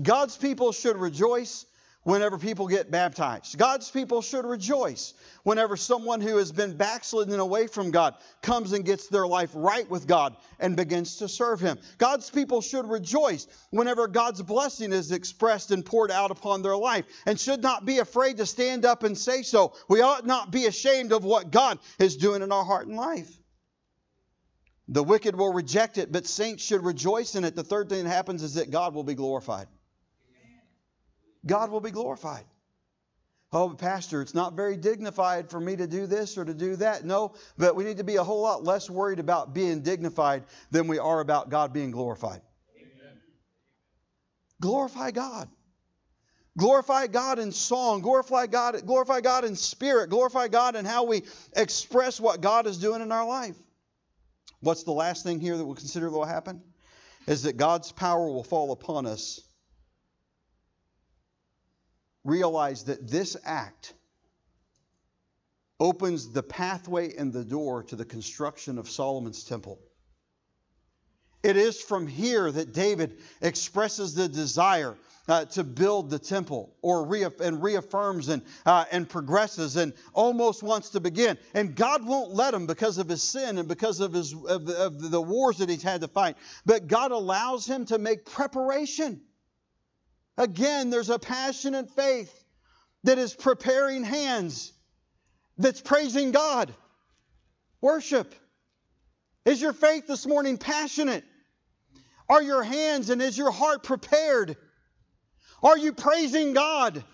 God's 0.00 0.36
people 0.36 0.72
should 0.72 0.96
rejoice 0.96 1.66
whenever 2.04 2.38
people 2.38 2.68
get 2.68 2.90
baptized. 2.90 3.58
God's 3.58 3.90
people 3.90 4.22
should 4.22 4.44
rejoice 4.44 5.14
whenever 5.42 5.76
someone 5.76 6.20
who 6.20 6.36
has 6.36 6.52
been 6.52 6.76
backslidden 6.76 7.40
away 7.40 7.66
from 7.66 7.90
God 7.90 8.14
comes 8.42 8.72
and 8.72 8.84
gets 8.84 9.08
their 9.08 9.26
life 9.26 9.50
right 9.54 9.88
with 9.90 10.06
God 10.06 10.36
and 10.60 10.76
begins 10.76 11.16
to 11.16 11.28
serve 11.28 11.60
Him. 11.60 11.78
God's 11.98 12.30
people 12.30 12.60
should 12.60 12.86
rejoice 12.88 13.46
whenever 13.70 14.06
God's 14.06 14.42
blessing 14.42 14.92
is 14.92 15.10
expressed 15.10 15.70
and 15.70 15.84
poured 15.84 16.10
out 16.10 16.30
upon 16.30 16.62
their 16.62 16.76
life 16.76 17.06
and 17.26 17.40
should 17.40 17.62
not 17.62 17.84
be 17.84 17.98
afraid 17.98 18.36
to 18.36 18.46
stand 18.46 18.84
up 18.84 19.02
and 19.02 19.16
say 19.16 19.42
so. 19.42 19.74
We 19.88 20.02
ought 20.02 20.26
not 20.26 20.50
be 20.50 20.66
ashamed 20.66 21.12
of 21.12 21.24
what 21.24 21.50
God 21.50 21.78
is 21.98 22.16
doing 22.16 22.42
in 22.42 22.52
our 22.52 22.64
heart 22.64 22.86
and 22.86 22.96
life. 22.96 23.30
The 24.88 25.02
wicked 25.02 25.34
will 25.34 25.52
reject 25.52 25.96
it, 25.96 26.12
but 26.12 26.26
saints 26.26 26.62
should 26.62 26.84
rejoice 26.84 27.34
in 27.34 27.44
it. 27.44 27.56
The 27.56 27.64
third 27.64 27.88
thing 27.88 28.04
that 28.04 28.10
happens 28.10 28.42
is 28.42 28.54
that 28.54 28.70
God 28.70 28.94
will 28.94 29.04
be 29.04 29.14
glorified. 29.14 29.66
God 31.46 31.70
will 31.70 31.80
be 31.80 31.90
glorified. 31.90 32.44
Oh, 33.52 33.70
Pastor, 33.70 34.20
it's 34.20 34.34
not 34.34 34.54
very 34.54 34.76
dignified 34.76 35.48
for 35.48 35.60
me 35.60 35.76
to 35.76 35.86
do 35.86 36.06
this 36.06 36.36
or 36.36 36.44
to 36.44 36.54
do 36.54 36.74
that. 36.76 37.04
No, 37.04 37.34
but 37.56 37.76
we 37.76 37.84
need 37.84 37.98
to 37.98 38.04
be 38.04 38.16
a 38.16 38.24
whole 38.24 38.42
lot 38.42 38.64
less 38.64 38.90
worried 38.90 39.20
about 39.20 39.54
being 39.54 39.82
dignified 39.82 40.42
than 40.72 40.88
we 40.88 40.98
are 40.98 41.20
about 41.20 41.50
God 41.50 41.72
being 41.72 41.92
glorified. 41.92 42.40
Amen. 42.76 43.20
Glorify 44.60 45.12
God. 45.12 45.48
Glorify 46.56 47.06
God 47.08 47.38
in 47.38 47.52
song, 47.52 48.00
glorify 48.00 48.46
God, 48.46 48.86
glorify 48.86 49.20
God 49.20 49.44
in 49.44 49.56
spirit, 49.56 50.10
glorify 50.10 50.46
God 50.46 50.76
in 50.76 50.84
how 50.84 51.04
we 51.04 51.22
express 51.56 52.20
what 52.20 52.40
God 52.40 52.66
is 52.66 52.78
doing 52.78 53.02
in 53.02 53.10
our 53.10 53.26
life. 53.26 53.56
What's 54.60 54.84
the 54.84 54.92
last 54.92 55.24
thing 55.24 55.40
here 55.40 55.56
that 55.56 55.64
we'll 55.64 55.74
consider 55.74 56.10
will 56.10 56.24
happen? 56.24 56.62
Is 57.26 57.44
that 57.44 57.56
God's 57.56 57.90
power 57.92 58.26
will 58.26 58.44
fall 58.44 58.72
upon 58.72 59.06
us 59.06 59.40
realize 62.24 62.84
that 62.84 63.08
this 63.08 63.36
act 63.44 63.94
opens 65.78 66.32
the 66.32 66.42
pathway 66.42 67.14
and 67.16 67.32
the 67.32 67.44
door 67.44 67.82
to 67.82 67.96
the 67.96 68.04
construction 68.04 68.78
of 68.78 68.88
Solomon's 68.88 69.44
temple. 69.44 69.78
It 71.42 71.56
is 71.58 71.80
from 71.80 72.06
here 72.06 72.50
that 72.50 72.72
David 72.72 73.18
expresses 73.42 74.14
the 74.14 74.28
desire 74.28 74.96
uh, 75.28 75.44
to 75.46 75.64
build 75.64 76.10
the 76.10 76.18
temple 76.18 76.74
or 76.82 77.06
reaff- 77.06 77.40
and 77.40 77.62
reaffirms 77.62 78.28
and, 78.28 78.42
uh, 78.64 78.84
and 78.90 79.08
progresses 79.08 79.76
and 79.76 79.92
almost 80.12 80.62
wants 80.62 80.90
to 80.90 81.00
begin. 81.00 81.38
And 81.54 81.74
God 81.74 82.06
won't 82.06 82.32
let 82.32 82.54
him 82.54 82.66
because 82.66 82.98
of 82.98 83.08
his 83.08 83.22
sin 83.22 83.58
and 83.58 83.68
because 83.68 84.00
of, 84.00 84.12
his, 84.12 84.34
of 84.34 84.68
of 84.68 85.10
the 85.10 85.20
wars 85.20 85.58
that 85.58 85.68
he's 85.68 85.82
had 85.82 86.00
to 86.02 86.08
fight. 86.08 86.36
But 86.64 86.86
God 86.88 87.10
allows 87.10 87.66
him 87.66 87.86
to 87.86 87.98
make 87.98 88.24
preparation. 88.24 89.20
Again, 90.36 90.90
there's 90.90 91.10
a 91.10 91.18
passionate 91.18 91.90
faith 91.90 92.32
that 93.04 93.18
is 93.18 93.34
preparing 93.34 94.02
hands, 94.02 94.72
that's 95.58 95.80
praising 95.80 96.32
God. 96.32 96.74
Worship. 97.80 98.34
Is 99.44 99.60
your 99.60 99.74
faith 99.74 100.06
this 100.06 100.26
morning 100.26 100.56
passionate? 100.56 101.24
Are 102.28 102.42
your 102.42 102.62
hands 102.62 103.10
and 103.10 103.20
is 103.20 103.36
your 103.36 103.50
heart 103.50 103.82
prepared? 103.82 104.56
Are 105.62 105.76
you 105.76 105.92
praising 105.92 106.54
God? 106.54 107.04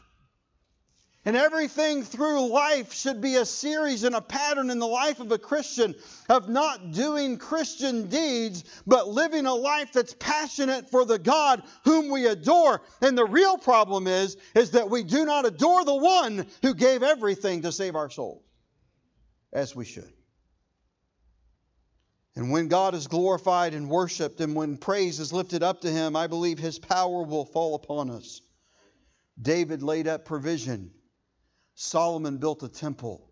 And 1.30 1.36
everything 1.36 2.02
through 2.02 2.48
life 2.48 2.92
should 2.92 3.20
be 3.20 3.36
a 3.36 3.44
series 3.44 4.02
and 4.02 4.16
a 4.16 4.20
pattern 4.20 4.68
in 4.68 4.80
the 4.80 4.86
life 4.88 5.20
of 5.20 5.30
a 5.30 5.38
Christian 5.38 5.94
of 6.28 6.48
not 6.48 6.90
doing 6.90 7.38
Christian 7.38 8.08
deeds, 8.08 8.64
but 8.84 9.06
living 9.06 9.46
a 9.46 9.54
life 9.54 9.92
that's 9.92 10.12
passionate 10.18 10.90
for 10.90 11.04
the 11.04 11.20
God 11.20 11.62
whom 11.84 12.10
we 12.10 12.26
adore. 12.26 12.82
And 13.00 13.16
the 13.16 13.24
real 13.24 13.56
problem 13.58 14.08
is, 14.08 14.38
is 14.56 14.72
that 14.72 14.90
we 14.90 15.04
do 15.04 15.24
not 15.24 15.46
adore 15.46 15.84
the 15.84 15.94
one 15.94 16.48
who 16.62 16.74
gave 16.74 17.04
everything 17.04 17.62
to 17.62 17.70
save 17.70 17.94
our 17.94 18.10
souls, 18.10 18.42
as 19.52 19.76
we 19.76 19.84
should. 19.84 20.12
And 22.34 22.50
when 22.50 22.66
God 22.66 22.92
is 22.92 23.06
glorified 23.06 23.72
and 23.72 23.88
worshiped, 23.88 24.40
and 24.40 24.56
when 24.56 24.76
praise 24.76 25.20
is 25.20 25.32
lifted 25.32 25.62
up 25.62 25.82
to 25.82 25.90
him, 25.92 26.16
I 26.16 26.26
believe 26.26 26.58
his 26.58 26.80
power 26.80 27.22
will 27.22 27.44
fall 27.44 27.76
upon 27.76 28.10
us. 28.10 28.40
David 29.40 29.84
laid 29.84 30.08
up 30.08 30.24
provision 30.24 30.90
Solomon 31.82 32.36
built 32.36 32.62
a 32.62 32.68
temple 32.68 33.29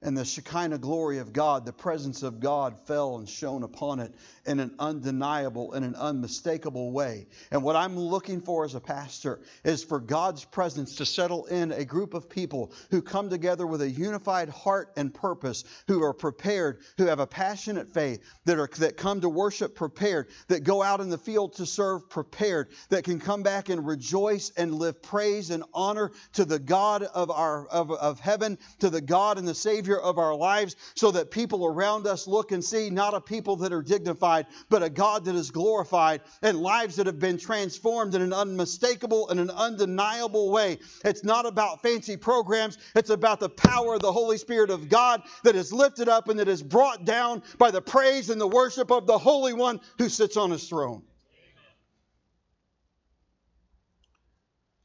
and 0.00 0.16
the 0.16 0.24
Shekinah 0.24 0.78
glory 0.78 1.18
of 1.18 1.32
God, 1.32 1.66
the 1.66 1.72
presence 1.72 2.22
of 2.22 2.38
God 2.38 2.78
fell 2.86 3.16
and 3.16 3.28
shone 3.28 3.64
upon 3.64 3.98
it 3.98 4.14
in 4.46 4.60
an 4.60 4.74
undeniable 4.78 5.72
and 5.72 5.84
an 5.84 5.96
unmistakable 5.96 6.92
way. 6.92 7.26
And 7.50 7.64
what 7.64 7.74
I'm 7.74 7.98
looking 7.98 8.40
for 8.40 8.64
as 8.64 8.76
a 8.76 8.80
pastor 8.80 9.40
is 9.64 9.82
for 9.82 9.98
God's 9.98 10.44
presence 10.44 10.96
to 10.96 11.06
settle 11.06 11.46
in 11.46 11.72
a 11.72 11.84
group 11.84 12.14
of 12.14 12.30
people 12.30 12.72
who 12.92 13.02
come 13.02 13.28
together 13.28 13.66
with 13.66 13.82
a 13.82 13.90
unified 13.90 14.48
heart 14.48 14.92
and 14.96 15.12
purpose, 15.12 15.64
who 15.88 16.02
are 16.04 16.14
prepared, 16.14 16.78
who 16.96 17.06
have 17.06 17.18
a 17.18 17.26
passionate 17.26 17.92
faith, 17.92 18.22
that 18.44 18.58
are 18.58 18.68
that 18.78 18.96
come 18.96 19.20
to 19.22 19.28
worship 19.28 19.74
prepared, 19.74 20.28
that 20.46 20.62
go 20.62 20.80
out 20.80 21.00
in 21.00 21.08
the 21.08 21.18
field 21.18 21.56
to 21.56 21.66
serve 21.66 22.08
prepared, 22.08 22.68
that 22.90 23.02
can 23.02 23.18
come 23.18 23.42
back 23.42 23.68
and 23.68 23.84
rejoice 23.84 24.52
and 24.56 24.74
live 24.74 25.02
praise 25.02 25.50
and 25.50 25.64
honor 25.74 26.12
to 26.34 26.44
the 26.44 26.60
God 26.60 27.02
of 27.02 27.32
our 27.32 27.66
of, 27.66 27.90
of 27.90 28.20
heaven, 28.20 28.58
to 28.78 28.90
the 28.90 29.00
God 29.00 29.38
and 29.38 29.48
the 29.48 29.54
Savior 29.54 29.87
Of 29.96 30.18
our 30.18 30.34
lives 30.34 30.76
so 30.94 31.10
that 31.12 31.30
people 31.30 31.66
around 31.66 32.06
us 32.06 32.26
look 32.26 32.52
and 32.52 32.64
see 32.64 32.90
not 32.90 33.14
a 33.14 33.20
people 33.20 33.56
that 33.56 33.72
are 33.72 33.82
dignified, 33.82 34.46
but 34.68 34.82
a 34.82 34.90
God 34.90 35.24
that 35.24 35.34
is 35.34 35.50
glorified 35.50 36.20
and 36.42 36.60
lives 36.60 36.96
that 36.96 37.06
have 37.06 37.18
been 37.18 37.38
transformed 37.38 38.14
in 38.14 38.22
an 38.22 38.32
unmistakable 38.32 39.28
and 39.30 39.40
an 39.40 39.50
undeniable 39.50 40.50
way. 40.50 40.78
It's 41.04 41.24
not 41.24 41.46
about 41.46 41.82
fancy 41.82 42.16
programs, 42.16 42.78
it's 42.94 43.10
about 43.10 43.40
the 43.40 43.48
power 43.48 43.94
of 43.94 44.00
the 44.00 44.12
Holy 44.12 44.36
Spirit 44.36 44.70
of 44.70 44.88
God 44.88 45.22
that 45.44 45.56
is 45.56 45.72
lifted 45.72 46.08
up 46.08 46.28
and 46.28 46.38
that 46.38 46.48
is 46.48 46.62
brought 46.62 47.04
down 47.04 47.42
by 47.56 47.70
the 47.70 47.82
praise 47.82 48.30
and 48.30 48.40
the 48.40 48.46
worship 48.46 48.90
of 48.90 49.06
the 49.06 49.18
Holy 49.18 49.52
One 49.52 49.80
who 49.98 50.08
sits 50.08 50.36
on 50.36 50.50
his 50.50 50.68
throne. 50.68 51.02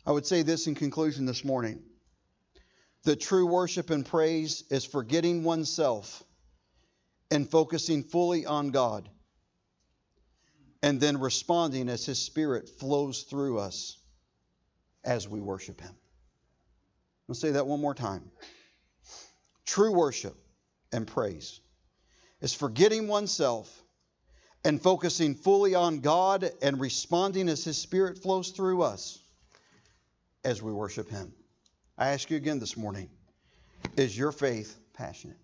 I 0.06 0.12
would 0.12 0.26
say 0.26 0.42
this 0.42 0.68
in 0.68 0.76
conclusion 0.76 1.26
this 1.26 1.46
morning 1.46 1.82
that 3.04 3.20
true 3.20 3.46
worship 3.46 3.90
and 3.90 4.06
praise 4.06 4.64
is 4.70 4.86
forgetting 4.86 5.44
oneself 5.44 6.24
and 7.32 7.50
focusing 7.50 8.04
fully 8.04 8.46
on 8.46 8.72
God, 8.72 9.10
and 10.82 11.00
then 11.00 11.20
responding 11.20 11.90
as 11.90 12.06
His 12.06 12.20
Spirit 12.20 12.70
flows 12.70 13.24
through 13.24 13.60
us 13.60 13.98
as 15.04 15.28
we 15.28 15.42
worship 15.42 15.82
Him. 15.82 15.96
I'll 17.28 17.36
say 17.36 17.52
that 17.52 17.68
one 17.68 17.82
more 17.82 17.96
time. 17.96 18.30
True 19.66 19.94
worship 19.94 20.36
and 20.92 21.08
praise 21.08 21.60
is 22.42 22.54
forgetting 22.54 23.08
oneself 23.08 23.82
and 24.66 24.82
focusing 24.82 25.36
fully 25.36 25.76
on 25.76 26.00
God 26.00 26.52
and 26.62 26.80
responding 26.80 27.50
as 27.50 27.64
His 27.64 27.78
Spirit 27.78 28.20
flows 28.20 28.50
through 28.50 28.84
us 28.84 29.20
as 30.44 30.62
we 30.62 30.72
worship 30.72 31.10
Him. 31.10 31.34
I 31.98 32.10
ask 32.10 32.30
you 32.30 32.38
again 32.38 32.60
this 32.60 32.76
morning 32.76 33.10
is 33.96 34.18
your 34.18 34.32
faith 34.32 34.76
passionate? 34.94 35.38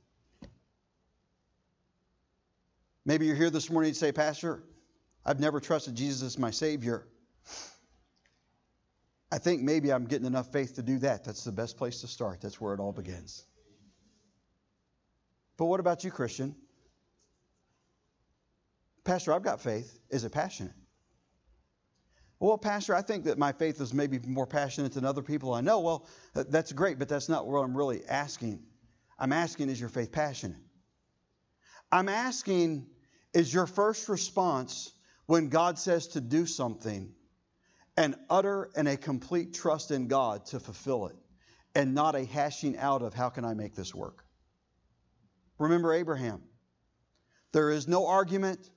Maybe 3.06 3.26
you're 3.26 3.36
here 3.36 3.50
this 3.50 3.70
morning 3.70 3.90
and 3.90 3.98
say, 3.98 4.12
Pastor, 4.12 4.64
I've 5.26 5.40
never 5.40 5.60
trusted 5.60 5.96
Jesus 5.96 6.24
as 6.24 6.40
my 6.40 6.52
Savior. 6.52 7.08
I 9.32 9.38
think 9.38 9.62
maybe 9.62 9.92
I'm 9.92 10.06
getting 10.06 10.26
enough 10.26 10.52
faith 10.52 10.76
to 10.76 10.84
do 10.84 10.98
that. 11.00 11.24
That's 11.24 11.44
the 11.44 11.52
best 11.52 11.78
place 11.78 12.02
to 12.02 12.08
start. 12.08 12.42
That's 12.42 12.60
where 12.60 12.74
it 12.74 12.80
all 12.80 12.92
begins. 12.92 13.46
But 15.58 15.66
what 15.66 15.80
about 15.80 16.04
you, 16.04 16.12
Christian? 16.12 16.56
Pastor, 19.04 19.34
I've 19.34 19.44
got 19.44 19.62
faith. 19.62 20.00
Is 20.10 20.24
it 20.24 20.32
passionate? 20.32 20.74
Well, 22.40 22.58
Pastor, 22.58 22.96
I 22.96 23.02
think 23.02 23.26
that 23.26 23.38
my 23.38 23.52
faith 23.52 23.82
is 23.82 23.94
maybe 23.94 24.20
more 24.20 24.48
passionate 24.48 24.94
than 24.94 25.04
other 25.04 25.22
people 25.22 25.54
I 25.54 25.62
know. 25.62 25.82
Well, 25.82 26.08
that's 26.34 26.72
great, 26.72 26.98
but 26.98 27.10
that's 27.10 27.28
not 27.28 27.46
what 27.46 27.60
I'm 27.60 27.76
really 27.76 28.06
asking. 28.08 28.64
I'm 29.18 29.34
asking, 29.34 29.70
is 29.70 29.80
your 29.80 29.90
faith 29.90 30.12
passionate? 30.12 30.62
I'm 31.92 32.08
asking, 32.08 32.88
is 33.34 33.54
your 33.54 33.68
first 33.68 34.08
response 34.08 34.92
when 35.26 35.50
God 35.50 35.78
says 35.78 36.08
to 36.10 36.22
do 36.22 36.46
something 36.46 37.14
an 37.98 38.16
utter 38.30 38.70
and 38.78 38.88
a 38.88 38.96
complete 38.96 39.54
trust 39.54 39.92
in 39.92 40.08
God 40.08 40.46
to 40.48 40.60
fulfill 40.62 41.08
it 41.08 41.18
and 41.76 41.94
not 41.94 42.16
a 42.16 42.24
hashing 42.24 42.78
out 42.78 43.02
of 43.02 43.14
how 43.14 43.28
can 43.28 43.44
I 43.44 43.54
make 43.54 43.76
this 43.76 43.94
work? 43.94 44.24
Remember 45.58 45.94
Abraham. 45.94 46.42
There 47.52 47.72
is 47.72 47.90
no 47.90 48.08
argument, 48.08 48.70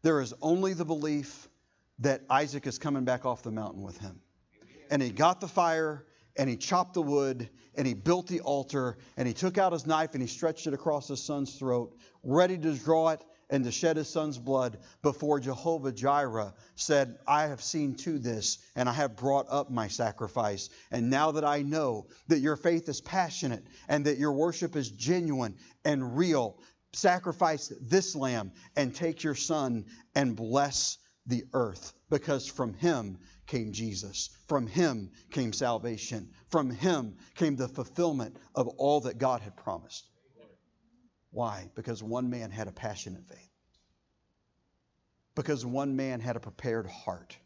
there 0.00 0.22
is 0.22 0.32
only 0.40 0.72
the 0.72 0.86
belief 0.86 1.48
that 2.02 2.22
Isaac 2.28 2.66
is 2.66 2.78
coming 2.78 3.04
back 3.04 3.24
off 3.24 3.42
the 3.42 3.50
mountain 3.50 3.82
with 3.82 3.98
him. 3.98 4.20
And 4.90 5.00
he 5.00 5.10
got 5.10 5.40
the 5.40 5.48
fire 5.48 6.04
and 6.36 6.48
he 6.48 6.56
chopped 6.56 6.94
the 6.94 7.02
wood 7.02 7.48
and 7.74 7.86
he 7.86 7.94
built 7.94 8.26
the 8.26 8.40
altar 8.40 8.98
and 9.16 9.26
he 9.26 9.34
took 9.34 9.56
out 9.56 9.72
his 9.72 9.86
knife 9.86 10.12
and 10.12 10.22
he 10.22 10.28
stretched 10.28 10.66
it 10.66 10.74
across 10.74 11.08
his 11.08 11.22
son's 11.22 11.54
throat, 11.54 11.96
ready 12.22 12.58
to 12.58 12.74
draw 12.74 13.10
it 13.10 13.24
and 13.50 13.64
to 13.64 13.70
shed 13.70 13.96
his 13.96 14.08
son's 14.08 14.38
blood 14.38 14.78
before 15.02 15.38
Jehovah 15.38 15.92
Jireh 15.92 16.54
said, 16.74 17.18
I 17.26 17.46
have 17.46 17.62
seen 17.62 17.94
to 17.96 18.18
this 18.18 18.58
and 18.74 18.88
I 18.88 18.92
have 18.94 19.16
brought 19.16 19.46
up 19.48 19.70
my 19.70 19.88
sacrifice. 19.88 20.70
And 20.90 21.10
now 21.10 21.32
that 21.32 21.44
I 21.44 21.62
know 21.62 22.06
that 22.28 22.40
your 22.40 22.56
faith 22.56 22.88
is 22.88 23.00
passionate 23.00 23.64
and 23.88 24.06
that 24.06 24.18
your 24.18 24.32
worship 24.32 24.74
is 24.74 24.90
genuine 24.90 25.56
and 25.84 26.16
real, 26.16 26.58
sacrifice 26.94 27.72
this 27.80 28.16
lamb 28.16 28.52
and 28.74 28.94
take 28.94 29.22
your 29.22 29.34
son 29.34 29.84
and 30.14 30.34
bless 30.34 30.98
the 31.26 31.44
earth 31.52 31.92
because 32.10 32.46
from 32.46 32.74
him 32.74 33.18
came 33.46 33.72
Jesus. 33.72 34.30
From 34.48 34.66
him 34.66 35.10
came 35.30 35.52
salvation. 35.52 36.30
From 36.50 36.70
him 36.70 37.16
came 37.36 37.56
the 37.56 37.68
fulfillment 37.68 38.36
of 38.54 38.68
all 38.68 39.00
that 39.02 39.18
God 39.18 39.40
had 39.40 39.56
promised. 39.56 40.06
Why? 41.30 41.70
Because 41.74 42.02
one 42.02 42.30
man 42.30 42.50
had 42.50 42.68
a 42.68 42.72
passionate 42.72 43.26
faith. 43.28 43.48
because 45.34 45.64
one 45.64 45.96
man 45.96 46.20
had 46.20 46.36
a 46.36 46.40
prepared 46.40 46.86
heart. 46.86 47.36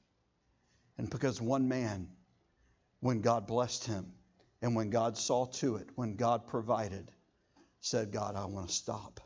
And 0.99 1.11
because 1.11 1.41
one 1.41 1.69
man, 1.69 2.09
when 3.01 3.21
God 3.21 3.47
blessed 3.47 3.85
him 3.87 4.13
and 4.63 4.75
when 4.75 4.91
God 4.91 5.17
saw 5.17 5.47
to 5.47 5.77
it, 5.77 5.89
when 5.95 6.17
God 6.17 6.47
provided, 6.47 7.11
said, 7.81 8.13
God, 8.13 8.35
I 8.37 8.47
want 8.47 8.69
to 8.69 8.75
stop 8.75 9.21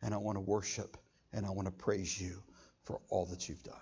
and 0.00 0.14
I 0.14 0.16
want 0.16 0.36
to 0.36 0.40
worship 0.40 0.96
and 1.32 1.46
I 1.46 1.50
want 1.50 1.66
to 1.66 1.72
praise 1.72 2.20
you 2.20 2.42
for 2.84 3.00
all 3.08 3.26
that 3.26 3.48
you've 3.48 3.62
done. 3.62 3.74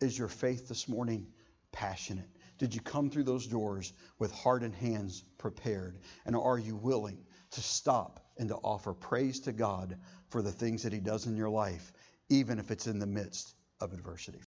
Is 0.00 0.18
your 0.18 0.28
faith 0.28 0.68
this 0.68 0.88
morning 0.88 1.26
passionate? 1.72 2.28
Did 2.58 2.74
you 2.74 2.80
come 2.80 3.10
through 3.10 3.24
those 3.24 3.46
doors 3.46 3.92
with 4.18 4.32
heart 4.32 4.62
and 4.62 4.74
hands 4.74 5.24
prepared? 5.38 5.98
And 6.24 6.34
are 6.36 6.58
you 6.58 6.76
willing 6.76 7.18
to 7.52 7.60
stop 7.60 8.20
and 8.38 8.48
to 8.48 8.56
offer 8.56 8.92
praise 8.92 9.40
to 9.40 9.52
God 9.52 9.98
for 10.30 10.42
the 10.42 10.52
things 10.52 10.82
that 10.82 10.92
He 10.92 11.00
does 11.00 11.26
in 11.26 11.36
your 11.36 11.50
life, 11.50 11.92
even 12.28 12.58
if 12.58 12.70
it's 12.70 12.86
in 12.86 12.98
the 12.98 13.06
midst 13.06 13.54
of 13.80 13.92
adversity? 13.92 14.34